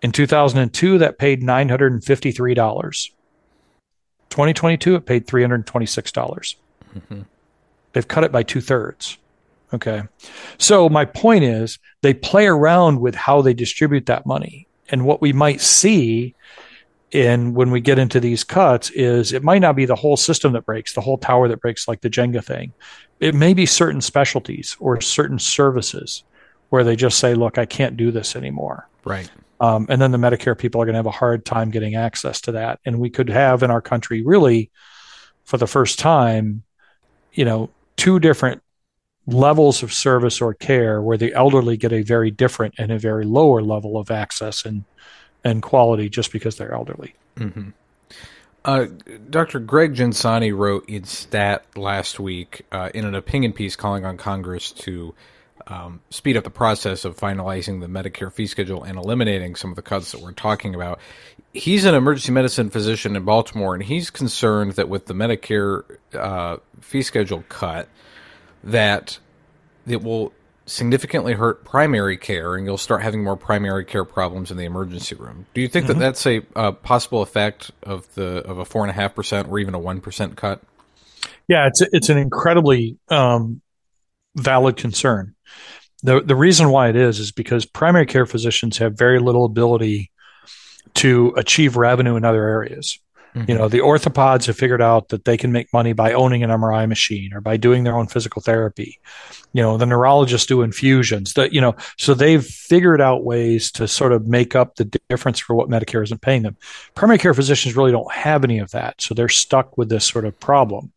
In 0.02 0.12
2002, 0.12 0.98
that 0.98 1.18
paid 1.18 1.42
$953. 1.42 3.10
2022, 4.30 4.96
it 4.96 5.06
paid 5.06 5.26
$326. 5.26 6.12
dollars 6.12 6.56
mm 6.94 7.02
hmm 7.06 7.22
They've 7.94 8.06
cut 8.06 8.22
it 8.22 8.30
by 8.30 8.42
two 8.42 8.60
thirds. 8.60 9.16
Okay. 9.72 10.02
So 10.58 10.88
my 10.88 11.04
point 11.04 11.44
is 11.44 11.78
they 12.02 12.14
play 12.14 12.46
around 12.46 13.00
with 13.00 13.14
how 13.14 13.42
they 13.42 13.54
distribute 13.54 14.06
that 14.06 14.26
money. 14.26 14.68
And 14.90 15.04
what 15.04 15.20
we 15.20 15.32
might 15.32 15.60
see 15.60 16.34
in 17.10 17.54
when 17.54 17.70
we 17.70 17.80
get 17.80 17.98
into 17.98 18.20
these 18.20 18.44
cuts 18.44 18.90
is 18.90 19.32
it 19.32 19.42
might 19.42 19.60
not 19.60 19.76
be 19.76 19.86
the 19.86 19.96
whole 19.96 20.16
system 20.16 20.52
that 20.52 20.66
breaks, 20.66 20.92
the 20.92 21.00
whole 21.00 21.18
tower 21.18 21.48
that 21.48 21.60
breaks 21.60 21.88
like 21.88 22.00
the 22.02 22.10
Jenga 22.10 22.44
thing. 22.44 22.72
It 23.20 23.34
may 23.34 23.54
be 23.54 23.66
certain 23.66 24.00
specialties 24.00 24.76
or 24.78 25.00
certain 25.00 25.38
services 25.38 26.24
where 26.68 26.84
they 26.84 26.96
just 26.96 27.18
say, 27.18 27.34
look, 27.34 27.58
I 27.58 27.66
can't 27.66 27.96
do 27.96 28.10
this 28.10 28.36
anymore. 28.36 28.88
Right. 29.04 29.30
Um, 29.60 29.86
and 29.88 30.00
then 30.00 30.12
the 30.12 30.18
Medicare 30.18 30.56
people 30.56 30.80
are 30.80 30.84
going 30.84 30.94
to 30.94 30.98
have 30.98 31.06
a 31.06 31.10
hard 31.10 31.44
time 31.44 31.70
getting 31.70 31.96
access 31.96 32.40
to 32.42 32.52
that. 32.52 32.80
And 32.84 33.00
we 33.00 33.10
could 33.10 33.28
have 33.28 33.62
in 33.62 33.70
our 33.70 33.80
country, 33.80 34.22
really, 34.22 34.70
for 35.44 35.56
the 35.56 35.66
first 35.66 35.98
time, 35.98 36.62
you 37.32 37.44
know, 37.44 37.70
two 37.96 38.20
different 38.20 38.62
levels 39.26 39.82
of 39.82 39.92
service 39.92 40.40
or 40.40 40.54
care 40.54 41.02
where 41.02 41.18
the 41.18 41.34
elderly 41.34 41.76
get 41.76 41.92
a 41.92 42.02
very 42.02 42.30
different 42.30 42.74
and 42.78 42.90
a 42.90 42.98
very 42.98 43.24
lower 43.24 43.60
level 43.62 43.98
of 43.98 44.10
access 44.10 44.64
and 44.64 44.84
and 45.44 45.62
quality 45.62 46.08
just 46.08 46.32
because 46.32 46.56
they're 46.56 46.74
elderly. 46.74 47.14
Mm-hmm. 47.36 47.70
Uh, 48.64 48.86
Dr. 49.30 49.60
Greg 49.60 49.94
Gensani 49.94 50.54
wrote 50.54 50.88
in 50.88 51.04
Stat 51.04 51.64
last 51.76 52.18
week 52.18 52.66
uh, 52.72 52.90
in 52.92 53.04
an 53.04 53.14
opinion 53.14 53.52
piece 53.52 53.76
calling 53.76 54.04
on 54.04 54.16
Congress 54.16 54.72
to 54.72 55.14
um, 55.68 56.00
speed 56.10 56.36
up 56.36 56.44
the 56.44 56.50
process 56.50 57.04
of 57.04 57.16
finalizing 57.16 57.80
the 57.80 57.86
Medicare 57.86 58.32
fee 58.32 58.46
schedule 58.46 58.82
and 58.82 58.98
eliminating 58.98 59.54
some 59.54 59.70
of 59.70 59.76
the 59.76 59.82
cuts 59.82 60.12
that 60.12 60.20
we're 60.20 60.32
talking 60.32 60.74
about. 60.74 60.98
He's 61.52 61.84
an 61.84 61.94
emergency 61.94 62.32
medicine 62.32 62.70
physician 62.70 63.16
in 63.16 63.24
Baltimore, 63.24 63.74
and 63.74 63.82
he's 63.82 64.10
concerned 64.10 64.72
that 64.72 64.88
with 64.88 65.06
the 65.06 65.14
Medicare 65.14 65.82
uh, 66.14 66.56
fee 66.80 67.02
schedule 67.02 67.44
cut, 67.48 67.88
that 68.64 69.18
it 69.86 70.02
will 70.02 70.32
significantly 70.66 71.32
hurt 71.32 71.64
primary 71.64 72.16
care, 72.16 72.54
and 72.54 72.66
you'll 72.66 72.78
start 72.78 73.02
having 73.02 73.22
more 73.22 73.36
primary 73.36 73.84
care 73.84 74.04
problems 74.04 74.50
in 74.50 74.56
the 74.56 74.64
emergency 74.64 75.14
room. 75.14 75.46
Do 75.54 75.60
you 75.60 75.68
think 75.68 75.86
mm-hmm. 75.86 75.98
that 75.98 76.04
that's 76.04 76.26
a, 76.26 76.42
a, 76.54 76.72
possible 76.72 77.22
effect 77.22 77.70
of 77.82 78.12
the 78.14 78.38
of 78.46 78.58
a 78.58 78.64
four 78.64 78.82
and 78.82 78.90
a 78.90 78.94
half 78.94 79.14
percent 79.14 79.48
or 79.48 79.58
even 79.58 79.74
a 79.74 79.78
one 79.78 80.00
percent 80.00 80.36
cut? 80.36 80.62
Yeah, 81.46 81.66
it's 81.66 81.80
it's 81.80 82.08
an 82.10 82.18
incredibly 82.18 82.98
um, 83.08 83.62
valid 84.38 84.76
concern. 84.76 85.34
the 86.02 86.20
The 86.20 86.36
reason 86.36 86.70
why 86.70 86.88
it 86.88 86.96
is 86.96 87.18
is 87.18 87.32
because 87.32 87.64
primary 87.66 88.06
care 88.06 88.26
physicians 88.26 88.78
have 88.78 88.94
very 88.94 89.18
little 89.18 89.44
ability 89.44 90.10
to 90.94 91.32
achieve 91.36 91.76
revenue 91.76 92.16
in 92.16 92.24
other 92.24 92.46
areas. 92.46 92.98
Mm-hmm. 93.34 93.50
You 93.50 93.58
know, 93.58 93.68
the 93.68 93.80
orthopods 93.80 94.46
have 94.46 94.56
figured 94.56 94.82
out 94.82 95.08
that 95.08 95.24
they 95.24 95.36
can 95.36 95.52
make 95.52 95.72
money 95.72 95.92
by 95.92 96.12
owning 96.12 96.42
an 96.42 96.50
MRI 96.50 96.88
machine 96.88 97.32
or 97.32 97.40
by 97.40 97.56
doing 97.56 97.84
their 97.84 97.96
own 97.96 98.06
physical 98.06 98.42
therapy. 98.42 98.98
You 99.52 99.62
know, 99.62 99.76
the 99.76 99.86
neurologists 99.86 100.46
do 100.46 100.62
infusions. 100.62 101.34
That 101.34 101.52
you 101.52 101.60
know, 101.60 101.76
so 101.96 102.14
they've 102.14 102.44
figured 102.44 103.00
out 103.00 103.24
ways 103.24 103.70
to 103.72 103.86
sort 103.86 104.12
of 104.12 104.26
make 104.26 104.56
up 104.56 104.76
the 104.76 104.84
difference 105.08 105.38
for 105.38 105.54
what 105.54 105.68
Medicare 105.68 106.02
isn't 106.02 106.22
paying 106.22 106.42
them. 106.42 106.56
Primary 106.94 107.18
care 107.18 107.34
physicians 107.34 107.76
really 107.76 107.92
don't 107.92 108.12
have 108.12 108.44
any 108.44 108.58
of 108.58 108.70
that, 108.72 109.00
so 109.00 109.14
they're 109.14 109.28
stuck 109.28 109.76
with 109.76 109.88
this 109.88 110.06
sort 110.06 110.24
of 110.24 110.38
problem. 110.40 110.92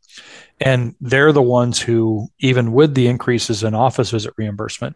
And 0.59 0.95
they're 1.01 1.31
the 1.31 1.41
ones 1.41 1.79
who, 1.79 2.29
even 2.39 2.71
with 2.71 2.93
the 2.93 3.07
increases 3.07 3.63
in 3.63 3.73
office 3.73 4.11
visit 4.11 4.33
reimbursement, 4.37 4.95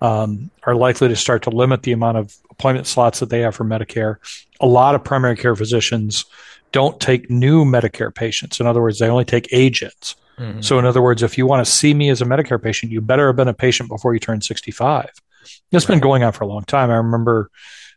um, 0.00 0.50
are 0.64 0.74
likely 0.74 1.08
to 1.08 1.16
start 1.16 1.42
to 1.44 1.50
limit 1.50 1.82
the 1.82 1.92
amount 1.92 2.18
of 2.18 2.34
appointment 2.50 2.86
slots 2.86 3.20
that 3.20 3.30
they 3.30 3.40
have 3.40 3.54
for 3.54 3.64
Medicare. 3.64 4.16
A 4.60 4.66
lot 4.66 4.94
of 4.94 5.02
primary 5.02 5.36
care 5.36 5.56
physicians 5.56 6.24
don't 6.72 7.00
take 7.00 7.30
new 7.30 7.64
Medicare 7.64 8.14
patients. 8.14 8.60
In 8.60 8.66
other 8.66 8.82
words, 8.82 8.98
they 8.98 9.08
only 9.08 9.24
take 9.24 9.48
agents. 9.52 10.16
Mm-hmm. 10.38 10.60
So, 10.60 10.78
in 10.78 10.84
other 10.84 11.02
words, 11.02 11.22
if 11.22 11.36
you 11.36 11.46
want 11.46 11.64
to 11.66 11.70
see 11.70 11.94
me 11.94 12.10
as 12.10 12.20
a 12.20 12.24
Medicare 12.24 12.62
patient, 12.62 12.92
you 12.92 13.00
better 13.00 13.26
have 13.26 13.36
been 13.36 13.48
a 13.48 13.54
patient 13.54 13.88
before 13.88 14.14
you 14.14 14.20
turn 14.20 14.40
65. 14.40 15.10
It's 15.72 15.84
been 15.84 16.00
going 16.00 16.22
on 16.22 16.32
for 16.32 16.44
a 16.44 16.46
long 16.46 16.64
time. 16.64 16.90
I 16.90 16.96
remember 16.96 17.50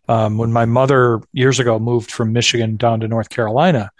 um, 0.08 0.38
when 0.38 0.52
my 0.52 0.66
mother 0.66 1.22
years 1.34 1.60
ago 1.60 1.78
moved 1.80 2.12
from 2.12 2.34
Michigan 2.34 2.78
down 2.78 3.02
to 3.02 3.08
North 3.08 3.30
Carolina. 3.30 3.92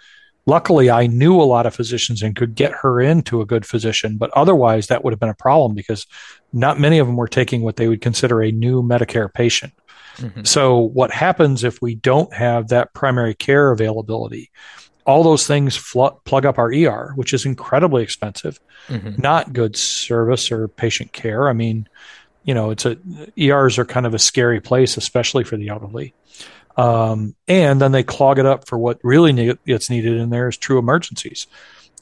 Luckily, 0.44 0.90
I 0.90 1.06
knew 1.06 1.40
a 1.40 1.44
lot 1.44 1.66
of 1.66 1.74
physicians 1.74 2.22
and 2.22 2.34
could 2.34 2.54
get 2.54 2.72
her 2.72 3.00
into 3.00 3.40
a 3.40 3.46
good 3.46 3.64
physician, 3.64 4.16
but 4.16 4.30
otherwise, 4.30 4.88
that 4.88 5.04
would 5.04 5.12
have 5.12 5.20
been 5.20 5.28
a 5.28 5.34
problem 5.34 5.74
because 5.74 6.06
not 6.52 6.80
many 6.80 6.98
of 6.98 7.06
them 7.06 7.16
were 7.16 7.28
taking 7.28 7.62
what 7.62 7.76
they 7.76 7.86
would 7.86 8.00
consider 8.00 8.42
a 8.42 8.50
new 8.50 8.82
Medicare 8.82 9.32
patient. 9.32 9.72
Mm-hmm. 10.16 10.44
So, 10.44 10.78
what 10.78 11.12
happens 11.12 11.64
if 11.64 11.80
we 11.80 11.94
don't 11.94 12.32
have 12.34 12.68
that 12.68 12.92
primary 12.92 13.34
care 13.34 13.70
availability? 13.70 14.50
All 15.06 15.22
those 15.22 15.46
things 15.46 15.76
fl- 15.76 16.18
plug 16.24 16.44
up 16.44 16.58
our 16.58 16.72
ER, 16.72 17.12
which 17.14 17.32
is 17.32 17.46
incredibly 17.46 18.02
expensive, 18.02 18.60
mm-hmm. 18.88 19.20
not 19.20 19.52
good 19.52 19.76
service 19.76 20.52
or 20.52 20.68
patient 20.68 21.12
care. 21.12 21.48
I 21.48 21.52
mean, 21.52 21.88
you 22.44 22.54
know, 22.54 22.70
it's 22.70 22.84
a 22.84 22.96
ERs 23.38 23.78
are 23.78 23.84
kind 23.84 24.06
of 24.06 24.14
a 24.14 24.18
scary 24.18 24.60
place, 24.60 24.96
especially 24.96 25.44
for 25.44 25.56
the 25.56 25.68
elderly. 25.68 26.14
Um, 26.76 27.34
and 27.48 27.80
then 27.80 27.92
they 27.92 28.02
clog 28.02 28.38
it 28.38 28.46
up 28.46 28.66
for 28.66 28.78
what 28.78 28.98
really 29.02 29.32
ne- 29.32 29.58
gets 29.66 29.90
needed 29.90 30.18
in 30.18 30.30
there 30.30 30.48
is 30.48 30.56
true 30.56 30.78
emergencies. 30.78 31.46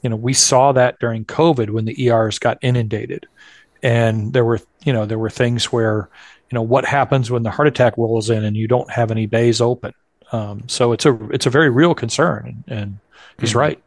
You 0.01 0.09
know, 0.09 0.15
we 0.15 0.33
saw 0.33 0.71
that 0.71 0.99
during 0.99 1.25
COVID 1.25 1.69
when 1.69 1.85
the 1.85 2.07
ERs 2.07 2.39
got 2.39 2.57
inundated, 2.61 3.27
and 3.83 4.33
there 4.33 4.45
were 4.45 4.59
you 4.83 4.93
know 4.93 5.05
there 5.05 5.19
were 5.19 5.29
things 5.29 5.65
where 5.65 6.09
you 6.49 6.55
know 6.55 6.61
what 6.61 6.85
happens 6.85 7.29
when 7.29 7.43
the 7.43 7.51
heart 7.51 7.67
attack 7.67 7.97
rolls 7.97 8.29
in 8.29 8.43
and 8.43 8.57
you 8.57 8.67
don't 8.67 8.89
have 8.91 9.11
any 9.11 9.25
bays 9.25 9.61
open 9.61 9.93
Um, 10.31 10.67
so 10.67 10.91
it's 10.91 11.05
a 11.05 11.29
it's 11.29 11.45
a 11.45 11.49
very 11.49 11.69
real 11.69 11.93
concern, 11.93 12.63
and, 12.67 12.79
and 12.79 12.99
he's 13.39 13.49
mm-hmm. 13.49 13.59
right. 13.59 13.83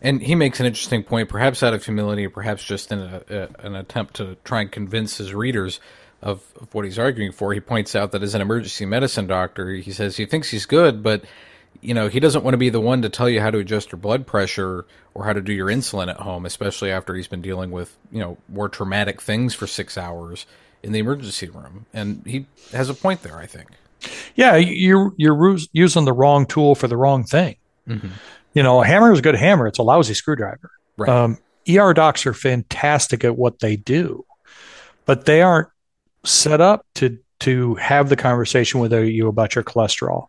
And 0.00 0.20
he 0.20 0.34
makes 0.34 0.58
an 0.58 0.66
interesting 0.66 1.04
point, 1.04 1.28
perhaps 1.28 1.62
out 1.62 1.74
of 1.74 1.84
humility, 1.84 2.26
or 2.26 2.30
perhaps 2.30 2.64
just 2.64 2.90
in 2.90 2.98
a, 2.98 3.22
a, 3.30 3.66
an 3.66 3.76
attempt 3.76 4.14
to 4.14 4.36
try 4.42 4.60
and 4.60 4.72
convince 4.72 5.18
his 5.18 5.32
readers 5.32 5.78
of, 6.22 6.42
of 6.60 6.72
what 6.74 6.84
he's 6.84 6.98
arguing 6.98 7.32
for. 7.32 7.52
He 7.52 7.60
points 7.60 7.94
out 7.96 8.12
that 8.12 8.22
as 8.22 8.34
an 8.34 8.40
emergency 8.40 8.86
medicine 8.86 9.26
doctor, 9.26 9.70
he 9.70 9.92
says 9.92 10.16
he 10.16 10.26
thinks 10.26 10.50
he's 10.50 10.66
good, 10.66 11.02
but 11.02 11.24
you 11.80 11.94
know 11.94 12.08
he 12.08 12.20
doesn't 12.20 12.44
want 12.44 12.54
to 12.54 12.58
be 12.58 12.68
the 12.68 12.80
one 12.80 13.02
to 13.02 13.08
tell 13.08 13.28
you 13.28 13.40
how 13.40 13.50
to 13.50 13.58
adjust 13.58 13.92
your 13.92 13.98
blood 13.98 14.26
pressure 14.26 14.84
or 15.14 15.24
how 15.24 15.32
to 15.32 15.40
do 15.40 15.52
your 15.52 15.66
insulin 15.66 16.08
at 16.08 16.18
home, 16.18 16.46
especially 16.46 16.90
after 16.90 17.14
he's 17.14 17.28
been 17.28 17.42
dealing 17.42 17.70
with 17.70 17.96
you 18.10 18.20
know 18.20 18.38
more 18.48 18.68
traumatic 18.68 19.20
things 19.20 19.54
for 19.54 19.66
six 19.66 19.98
hours 19.98 20.46
in 20.82 20.92
the 20.92 20.98
emergency 20.98 21.48
room. 21.48 21.86
And 21.92 22.22
he 22.26 22.46
has 22.72 22.88
a 22.88 22.94
point 22.94 23.22
there, 23.22 23.36
I 23.36 23.46
think. 23.46 23.70
Yeah, 24.34 24.56
you're 24.56 25.12
you're 25.16 25.58
using 25.72 26.04
the 26.04 26.12
wrong 26.12 26.46
tool 26.46 26.74
for 26.74 26.88
the 26.88 26.96
wrong 26.96 27.24
thing. 27.24 27.56
Mm-hmm. 27.88 28.08
You 28.54 28.62
know, 28.62 28.82
a 28.82 28.86
hammer 28.86 29.12
is 29.12 29.20
a 29.20 29.22
good 29.22 29.36
hammer. 29.36 29.66
It's 29.66 29.78
a 29.78 29.82
lousy 29.82 30.14
screwdriver. 30.14 30.70
Right. 30.96 31.08
Um, 31.08 31.38
ER 31.68 31.94
docs 31.94 32.26
are 32.26 32.34
fantastic 32.34 33.24
at 33.24 33.36
what 33.36 33.60
they 33.60 33.76
do, 33.76 34.24
but 35.06 35.24
they 35.24 35.42
aren't 35.42 35.68
set 36.24 36.60
up 36.60 36.86
to 36.94 37.18
to 37.40 37.74
have 37.74 38.08
the 38.08 38.16
conversation 38.16 38.80
with 38.80 38.92
you 38.92 39.26
about 39.28 39.54
your 39.54 39.64
cholesterol 39.64 40.28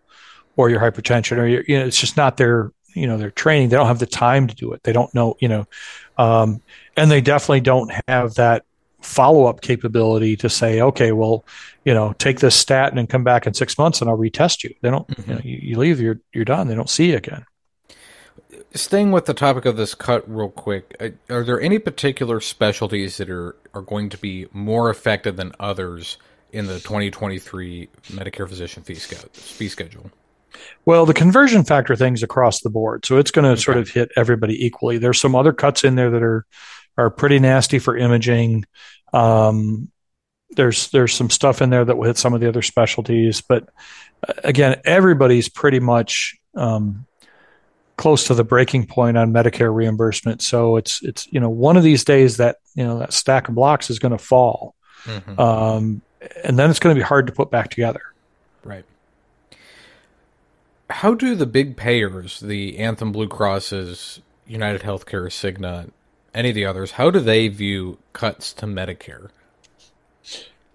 or 0.56 0.70
your 0.70 0.80
hypertension 0.80 1.38
or 1.38 1.46
your, 1.46 1.64
you 1.68 1.78
know, 1.78 1.86
it's 1.86 2.00
just 2.00 2.18
not 2.18 2.38
their 2.38 2.72
you 2.94 3.08
know 3.08 3.18
their 3.18 3.32
training. 3.32 3.70
They 3.70 3.76
don't 3.76 3.88
have 3.88 4.00
the 4.00 4.06
time 4.06 4.48
to 4.48 4.56
do 4.56 4.74
it. 4.74 4.84
They 4.84 4.94
don't 4.94 5.14
know 5.14 5.36
you 5.40 5.48
know, 5.48 5.68
um, 6.18 6.62
and 6.98 7.10
they 7.10 7.22
definitely 7.22 7.62
don't 7.62 7.92
have 8.08 8.36
that 8.36 8.66
follow 9.02 9.46
up 9.46 9.62
capability 9.62 10.36
to 10.38 10.50
say, 10.50 10.82
okay, 10.82 11.12
well, 11.12 11.44
you 11.84 11.94
know, 11.94 12.14
take 12.14 12.40
this 12.40 12.56
statin 12.56 12.98
and 12.98 13.10
come 13.10 13.24
back 13.24 13.46
in 13.46 13.54
six 13.54 13.78
months 13.78 14.02
and 14.02 14.10
I'll 14.10 14.18
retest 14.18 14.64
you. 14.64 14.74
They 14.82 14.90
don't. 14.90 15.08
Mm-hmm. 15.08 15.30
You, 15.30 15.36
know, 15.36 15.42
you, 15.44 15.60
you 15.62 15.78
leave, 15.78 16.00
you're 16.00 16.20
you're 16.34 16.46
done. 16.46 16.68
They 16.68 16.76
don't 16.76 16.90
see 16.90 17.12
you 17.12 17.18
again. 17.18 17.46
Staying 18.76 19.12
with 19.12 19.26
the 19.26 19.34
topic 19.36 19.66
of 19.66 19.78
this 19.78 19.94
cut 19.94 20.28
real 20.28 20.50
quick, 20.50 20.96
uh, 21.00 21.10
are 21.30 21.44
there 21.44 21.62
any 21.62 21.78
particular 21.78 22.40
specialties 22.40 23.18
that 23.18 23.30
are, 23.30 23.56
are 23.74 23.82
going 23.82 24.10
to 24.10 24.18
be 24.18 24.48
more 24.52 24.90
affected 24.90 25.38
than 25.38 25.52
others 25.60 26.18
in 26.52 26.66
the 26.66 26.80
2023 26.80 27.90
Medicare 28.08 28.50
physician 28.50 28.82
fee, 28.82 28.96
fee 28.96 29.68
schedule? 29.68 30.10
Well, 30.86 31.06
the 31.06 31.14
conversion 31.14 31.64
factor 31.64 31.96
thing's 31.96 32.24
across 32.24 32.62
the 32.62 32.70
board, 32.70 33.06
so 33.06 33.18
it's 33.18 33.32
going 33.32 33.46
to 33.46 33.52
okay. 33.52 33.62
sort 33.62 33.78
of 33.78 33.90
hit 33.90 34.12
everybody 34.16 34.66
equally. 34.66 34.98
There's 34.98 35.20
some 35.20 35.36
other 35.36 35.54
cuts 35.54 35.84
in 35.84 35.96
there 35.96 36.12
that 36.12 36.24
are 36.24 36.46
are 36.98 37.10
pretty 37.10 37.40
nasty 37.40 37.80
for 37.80 37.98
imaging. 37.98 38.66
Um, 39.14 39.92
there's 40.52 40.90
there's 40.90 41.14
some 41.14 41.30
stuff 41.30 41.62
in 41.62 41.70
there 41.70 41.86
that 41.86 41.98
will 41.98 42.06
hit 42.06 42.18
some 42.18 42.34
of 42.34 42.42
the 42.42 42.48
other 42.48 42.62
specialties, 42.62 43.42
but 43.42 43.70
uh, 44.28 44.34
again, 44.44 44.80
everybody's 44.86 45.50
pretty 45.50 45.80
much 45.80 46.36
um, 46.56 47.06
close 47.98 48.26
to 48.28 48.34
the 48.34 48.44
breaking 48.44 48.88
point 48.88 49.18
on 49.18 49.34
Medicare 49.34 49.74
reimbursement. 49.74 50.42
So 50.42 50.78
it's 50.78 51.02
it's 51.04 51.28
you 51.32 51.40
know 51.40 51.50
one 51.50 51.78
of 51.78 51.84
these 51.84 52.04
days 52.04 52.38
that 52.38 52.58
you 52.76 52.84
know 52.84 53.00
that 53.00 53.14
stack 53.14 53.50
of 53.50 53.56
blocks 53.56 53.90
is 53.90 54.00
going 54.00 54.12
to 54.12 54.18
fall, 54.18 54.76
mm-hmm. 55.04 55.40
um, 55.40 56.02
and 56.44 56.58
then 56.58 56.70
it's 56.70 56.80
going 56.80 56.96
to 56.96 57.00
be 57.00 57.06
hard 57.06 57.28
to 57.28 57.34
put 57.34 57.52
back 57.52 57.70
together. 57.70 58.02
Right. 58.64 58.86
How 60.90 61.14
do 61.14 61.36
the 61.36 61.46
big 61.46 61.76
payers, 61.76 62.40
the 62.40 62.78
Anthem 62.78 63.12
Blue 63.12 63.28
Crosses, 63.28 64.22
United 64.46 64.82
Healthcare, 64.82 65.28
Cigna, 65.28 65.90
any 66.34 66.50
of 66.50 66.56
the 66.56 66.66
others, 66.66 66.92
how 66.92 67.10
do 67.10 67.20
they 67.20 67.48
view 67.48 67.98
cuts 68.12 68.54
to 68.54 68.66
Medicare? 68.66 69.30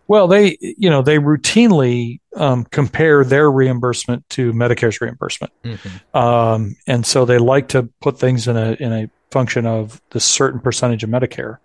Well, 0.09 0.27
they 0.27 0.57
you 0.61 0.89
know 0.89 1.03
they 1.03 1.19
routinely 1.19 2.21
um, 2.35 2.65
compare 2.65 3.25
their 3.25 3.51
reimbursement 3.51 4.29
to 4.31 4.55
Medicare's 4.55 5.01
reimbursement, 5.03 5.53
mm-hmm. 5.63 6.17
um, 6.17 6.77
and 6.87 7.05
so 7.05 7.27
they 7.27 7.37
like 7.37 7.69
to 7.69 7.85
put 8.01 8.19
things 8.19 8.49
in 8.49 8.57
a 8.57 8.73
in 8.73 8.93
a 8.93 9.11
function 9.31 9.67
of 9.67 10.01
the 10.11 10.19
certain 10.19 10.61
percentage 10.61 11.05
of 11.05 11.11
Medicare. 11.11 11.59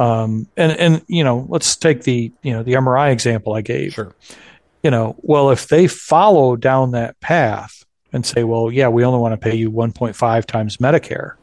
Um, 0.00 0.48
and 0.56 0.72
and 0.72 1.04
you 1.06 1.22
know 1.22 1.46
let's 1.48 1.76
take 1.76 2.02
the 2.02 2.32
you 2.42 2.52
know 2.52 2.64
the 2.64 2.72
MRI 2.72 3.12
example 3.12 3.54
I 3.54 3.60
gave. 3.60 3.94
Sure. 3.94 4.12
You 4.82 4.90
know, 4.90 5.16
well, 5.18 5.50
if 5.50 5.68
they 5.68 5.86
follow 5.86 6.56
down 6.56 6.92
that 6.92 7.18
path 7.20 7.84
and 8.12 8.24
say, 8.24 8.44
well, 8.44 8.70
yeah, 8.70 8.88
we 8.88 9.04
only 9.04 9.18
want 9.18 9.32
to 9.32 9.36
pay 9.36 9.56
you 9.56 9.72
1.5 9.72 10.44
times 10.44 10.76
Medicare, 10.76 11.34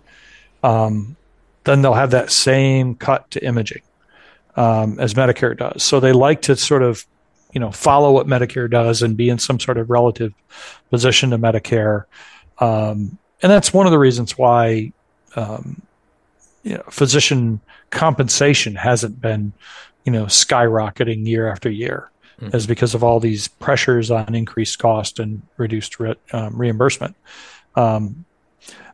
um, 0.63 1.17
then 1.65 1.81
they'll 1.81 1.93
have 1.93 2.11
that 2.11 2.31
same 2.31 2.95
cut 2.95 3.29
to 3.31 3.45
imaging 3.45 3.81
um, 4.55 4.99
as 4.99 5.13
Medicare 5.13 5.57
does. 5.57 5.83
So 5.83 5.99
they 5.99 6.13
like 6.13 6.41
to 6.43 6.55
sort 6.55 6.83
of, 6.83 7.05
you 7.53 7.59
know, 7.59 7.71
follow 7.71 8.11
what 8.11 8.27
Medicare 8.27 8.69
does 8.69 9.01
and 9.01 9.15
be 9.15 9.29
in 9.29 9.39
some 9.39 9.59
sort 9.59 9.77
of 9.77 9.89
relative 9.89 10.33
position 10.89 11.29
to 11.31 11.37
Medicare. 11.37 12.05
Um, 12.59 13.17
and 13.41 13.51
that's 13.51 13.73
one 13.73 13.85
of 13.85 13.91
the 13.91 13.99
reasons 13.99 14.37
why, 14.37 14.91
um, 15.35 15.81
you 16.63 16.75
know, 16.75 16.83
physician 16.89 17.59
compensation 17.91 18.75
hasn't 18.75 19.21
been, 19.21 19.53
you 20.03 20.11
know, 20.11 20.25
skyrocketing 20.25 21.27
year 21.27 21.49
after 21.49 21.69
year, 21.69 22.09
mm-hmm. 22.41 22.55
is 22.55 22.65
because 22.65 22.95
of 22.95 23.03
all 23.03 23.19
these 23.19 23.47
pressures 23.47 24.09
on 24.11 24.33
increased 24.35 24.79
cost 24.79 25.19
and 25.19 25.41
reduced 25.57 25.99
re- 25.99 26.15
um, 26.33 26.57
reimbursement. 26.57 27.15
Um, 27.75 28.25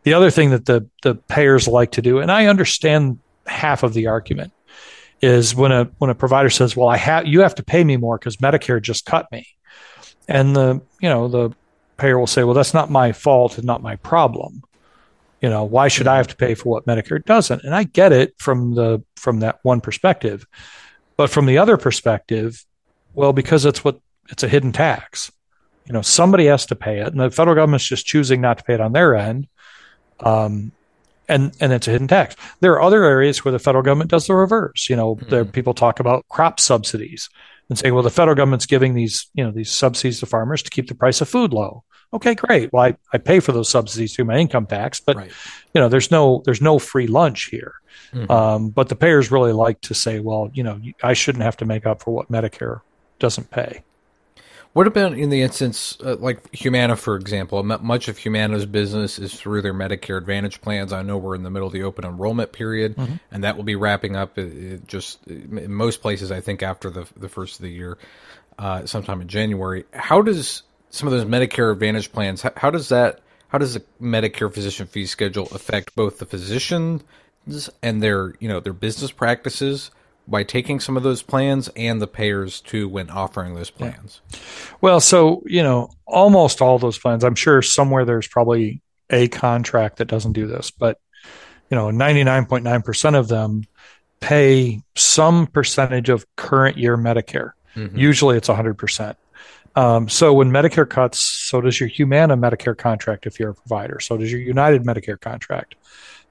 the 0.04 0.14
other 0.14 0.32
thing 0.32 0.50
that 0.50 0.66
the 0.66 0.88
the 1.04 1.16
payers 1.16 1.68
like 1.68 1.92
to 1.92 2.02
do, 2.02 2.20
and 2.20 2.32
I 2.32 2.48
understand 2.48 3.20
half 3.46 3.84
of 3.84 3.94
the 3.94 4.08
argument, 4.08 4.52
is 5.22 5.54
when 5.54 5.72
a 5.72 5.86
when 6.00 6.10
a 6.10 6.16
provider 6.16 6.50
says, 6.50 6.76
"Well, 6.76 6.90
I 6.90 6.98
have 6.98 7.28
you 7.28 7.42
have 7.42 7.56
to 7.56 7.64
pay 7.64 7.84
me 7.84 7.98
more 7.98 8.18
because 8.18 8.38
Medicare 8.38 8.82
just 8.82 9.06
cut 9.06 9.32
me," 9.32 9.48
and 10.28 10.56
the 10.56 10.82
you 11.00 11.10
know 11.10 11.28
the 11.28 11.52
payer 11.98 12.18
will 12.18 12.28
say, 12.28 12.44
"Well, 12.44 12.56
that's 12.56 12.74
not 12.74 12.90
my 12.90 13.12
fault 13.12 13.58
and 13.58 13.66
not 13.66 13.84
my 13.84 13.96
problem." 13.98 14.64
You 15.42 15.50
know, 15.50 15.64
why 15.64 15.88
should 15.88 16.08
I 16.08 16.18
have 16.18 16.28
to 16.28 16.36
pay 16.36 16.54
for 16.54 16.70
what 16.70 16.86
Medicare 16.86 17.24
doesn't? 17.24 17.64
And 17.64 17.74
I 17.74 17.84
get 17.84 18.12
it 18.12 18.34
from 18.38 18.76
the 18.76 19.04
from 19.16 19.40
that 19.40 19.60
one 19.64 19.82
perspective, 19.82 20.46
but 21.18 21.30
from 21.30 21.46
the 21.46 21.58
other 21.58 21.78
perspective, 21.78 22.64
well, 23.14 23.34
because 23.34 23.66
it's 23.66 23.84
what 23.84 24.00
it's 24.30 24.44
a 24.44 24.48
hidden 24.48 24.72
tax. 24.72 25.32
You 25.86 25.94
know, 25.94 26.02
somebody 26.02 26.46
has 26.46 26.66
to 26.68 26.76
pay 26.76 27.00
it, 27.00 27.08
and 27.08 27.20
the 27.20 27.32
federal 27.32 27.56
government's 27.56 27.86
just 27.86 28.06
choosing 28.06 28.42
not 28.42 28.60
to 28.60 28.64
pay 28.64 28.76
it 28.76 28.82
on 28.82 28.94
their 28.94 29.16
end. 29.16 29.48
Um, 30.20 30.72
and 31.32 31.56
and 31.60 31.74
it's 31.74 31.88
a 31.88 31.92
hidden 31.92 32.08
tax. 32.08 32.36
There 32.60 32.74
are 32.74 32.82
other 32.82 33.04
areas 33.04 33.44
where 33.44 33.52
the 33.52 33.60
federal 33.60 33.84
government 33.84 34.12
does 34.12 34.28
the 34.28 34.36
reverse. 34.36 34.90
You 34.90 34.96
know, 34.96 35.16
mm-hmm. 35.16 35.30
there 35.30 35.46
people 35.46 35.74
talk 35.74 36.00
about 36.00 36.28
crop 36.30 36.60
subsidies 36.60 37.30
and 37.70 37.78
saying, 37.78 37.94
well, 37.94 38.04
the 38.04 38.10
federal 38.10 38.36
government's 38.36 38.66
giving 38.66 38.94
these 38.94 39.30
you 39.34 39.44
know 39.44 39.52
these 39.52 39.72
subsidies 39.72 40.20
to 40.20 40.26
farmers 40.26 40.62
to 40.64 40.70
keep 40.70 40.88
the 40.88 40.96
price 40.96 41.22
of 41.22 41.30
food 41.30 41.54
low. 41.54 41.84
Okay, 42.14 42.36
great. 42.36 42.74
Well, 42.74 42.84
I, 42.84 42.98
I 43.14 43.18
pay 43.18 43.40
for 43.40 43.54
those 43.54 43.70
subsidies 43.70 44.14
through 44.14 44.26
my 44.26 44.38
income 44.38 44.66
tax, 44.66 45.00
but 45.00 45.16
right. 45.16 45.32
you 45.74 45.80
know, 45.80 45.88
there's 45.88 46.12
no 46.12 46.42
there's 46.46 46.62
no 46.62 46.78
free 46.78 47.08
lunch 47.08 47.46
here. 47.46 47.76
Mm-hmm. 48.14 48.30
Um, 48.30 48.70
but 48.70 48.90
the 48.90 48.96
payers 48.96 49.32
really 49.32 49.54
like 49.54 49.80
to 49.82 49.94
say, 49.94 50.20
well, 50.20 50.52
you 50.54 50.64
know, 50.64 50.80
I 51.02 51.14
shouldn't 51.14 51.44
have 51.44 51.58
to 51.58 51.66
make 51.66 51.86
up 51.86 52.04
for 52.04 52.14
what 52.14 52.30
Medicare 52.30 52.82
doesn't 53.20 53.50
pay. 53.50 53.84
What 54.74 54.88
about 54.88 55.14
in 55.14 55.30
the 55.30 55.42
instance 55.42 55.98
uh, 56.02 56.16
like 56.16 56.54
Humana, 56.56 56.96
for 56.96 57.18
example? 57.18 57.62
Much 57.62 58.08
of 58.08 58.18
Humana's 58.18 58.66
business 58.66 59.20
is 59.20 59.34
through 59.34 59.62
their 59.62 59.74
Medicare 59.74 60.18
Advantage 60.18 60.62
plans. 60.62 60.94
I 60.94 61.02
know 61.02 61.18
we're 61.18 61.36
in 61.36 61.44
the 61.44 61.50
middle 61.50 61.68
of 61.68 61.74
the 61.74 61.84
open 61.84 62.06
enrollment 62.06 62.54
period, 62.54 62.96
mm-hmm. 62.96 63.16
and 63.32 63.44
that 63.44 63.58
will 63.58 63.66
be 63.66 63.76
wrapping 63.76 64.16
up. 64.16 64.38
It, 64.38 64.54
it 64.54 64.88
just 64.88 65.28
in 65.28 65.74
most 65.74 66.02
places, 66.02 66.32
I 66.32 66.40
think 66.40 66.64
after 66.64 66.90
the 66.90 67.06
the 67.18 67.28
first 67.28 67.60
of 67.60 67.64
the 67.64 67.70
year, 67.70 67.98
uh, 68.58 68.86
sometime 68.86 69.20
in 69.20 69.28
January. 69.28 69.84
How 69.92 70.22
does 70.22 70.64
some 70.90 71.08
of 71.08 71.12
those 71.12 71.26
Medicare 71.26 71.74
Advantage 71.74 72.14
plans? 72.14 72.42
How, 72.42 72.52
how 72.56 72.70
does 72.70 72.90
that? 72.90 73.20
How 73.50 73.58
does 73.58 73.74
the 73.74 73.84
Medicare 74.02 74.54
physician 74.54 74.88
fee 74.88 75.06
schedule 75.06 75.50
affect 75.52 75.96
both 75.96 76.20
the 76.20 76.26
physicians 76.26 77.04
and 77.84 78.02
their 78.02 78.36
you 78.40 78.48
know 78.48 78.62
their 78.62 78.72
business 78.72 79.12
practices? 79.12 79.92
By 80.32 80.44
taking 80.44 80.80
some 80.80 80.98
of 80.98 81.04
those 81.04 81.22
plans 81.22 81.70
and 81.76 82.02
the 82.02 82.08
payers 82.08 82.62
too 82.62 82.90
when 82.90 83.10
offering 83.10 83.54
those 83.54 83.70
plans? 83.70 84.22
Yeah. 84.32 84.40
Well, 84.82 85.00
so, 85.00 85.44
you 85.46 85.62
know, 85.62 85.92
almost 86.08 86.62
all 86.62 86.80
those 86.80 86.98
plans, 86.98 87.24
I'm 87.24 87.36
sure 87.36 87.62
somewhere 87.62 88.06
there's 88.06 88.28
probably 88.28 88.82
a 89.10 89.28
contract 89.28 89.98
that 89.98 90.06
doesn't 90.06 90.34
do 90.34 90.48
this, 90.48 90.72
but, 90.72 91.00
you 91.70 91.76
know, 91.76 91.90
99.9% 91.90 93.16
of 93.16 93.28
them 93.28 93.66
pay 94.22 94.82
some 94.96 95.48
percentage 95.48 96.10
of 96.10 96.26
current 96.36 96.78
year 96.78 96.98
Medicare. 96.98 97.52
Mm-hmm. 97.76 97.98
Usually 97.98 98.38
it's 98.38 98.48
100%. 98.48 99.16
Um, 99.76 100.10
so 100.10 100.34
when 100.34 100.52
Medicare 100.52 100.90
cuts, 100.90 101.20
so 101.20 101.62
does 101.62 101.80
your 101.80 101.90
Humana 101.90 102.38
Medicare 102.38 102.78
contract 102.78 103.26
if 103.26 103.40
you're 103.40 103.52
a 103.52 103.56
provider. 103.56 104.00
So 104.00 104.18
does 104.18 104.32
your 104.32 104.42
United 104.42 104.84
Medicare 104.84 105.20
contract. 105.20 105.76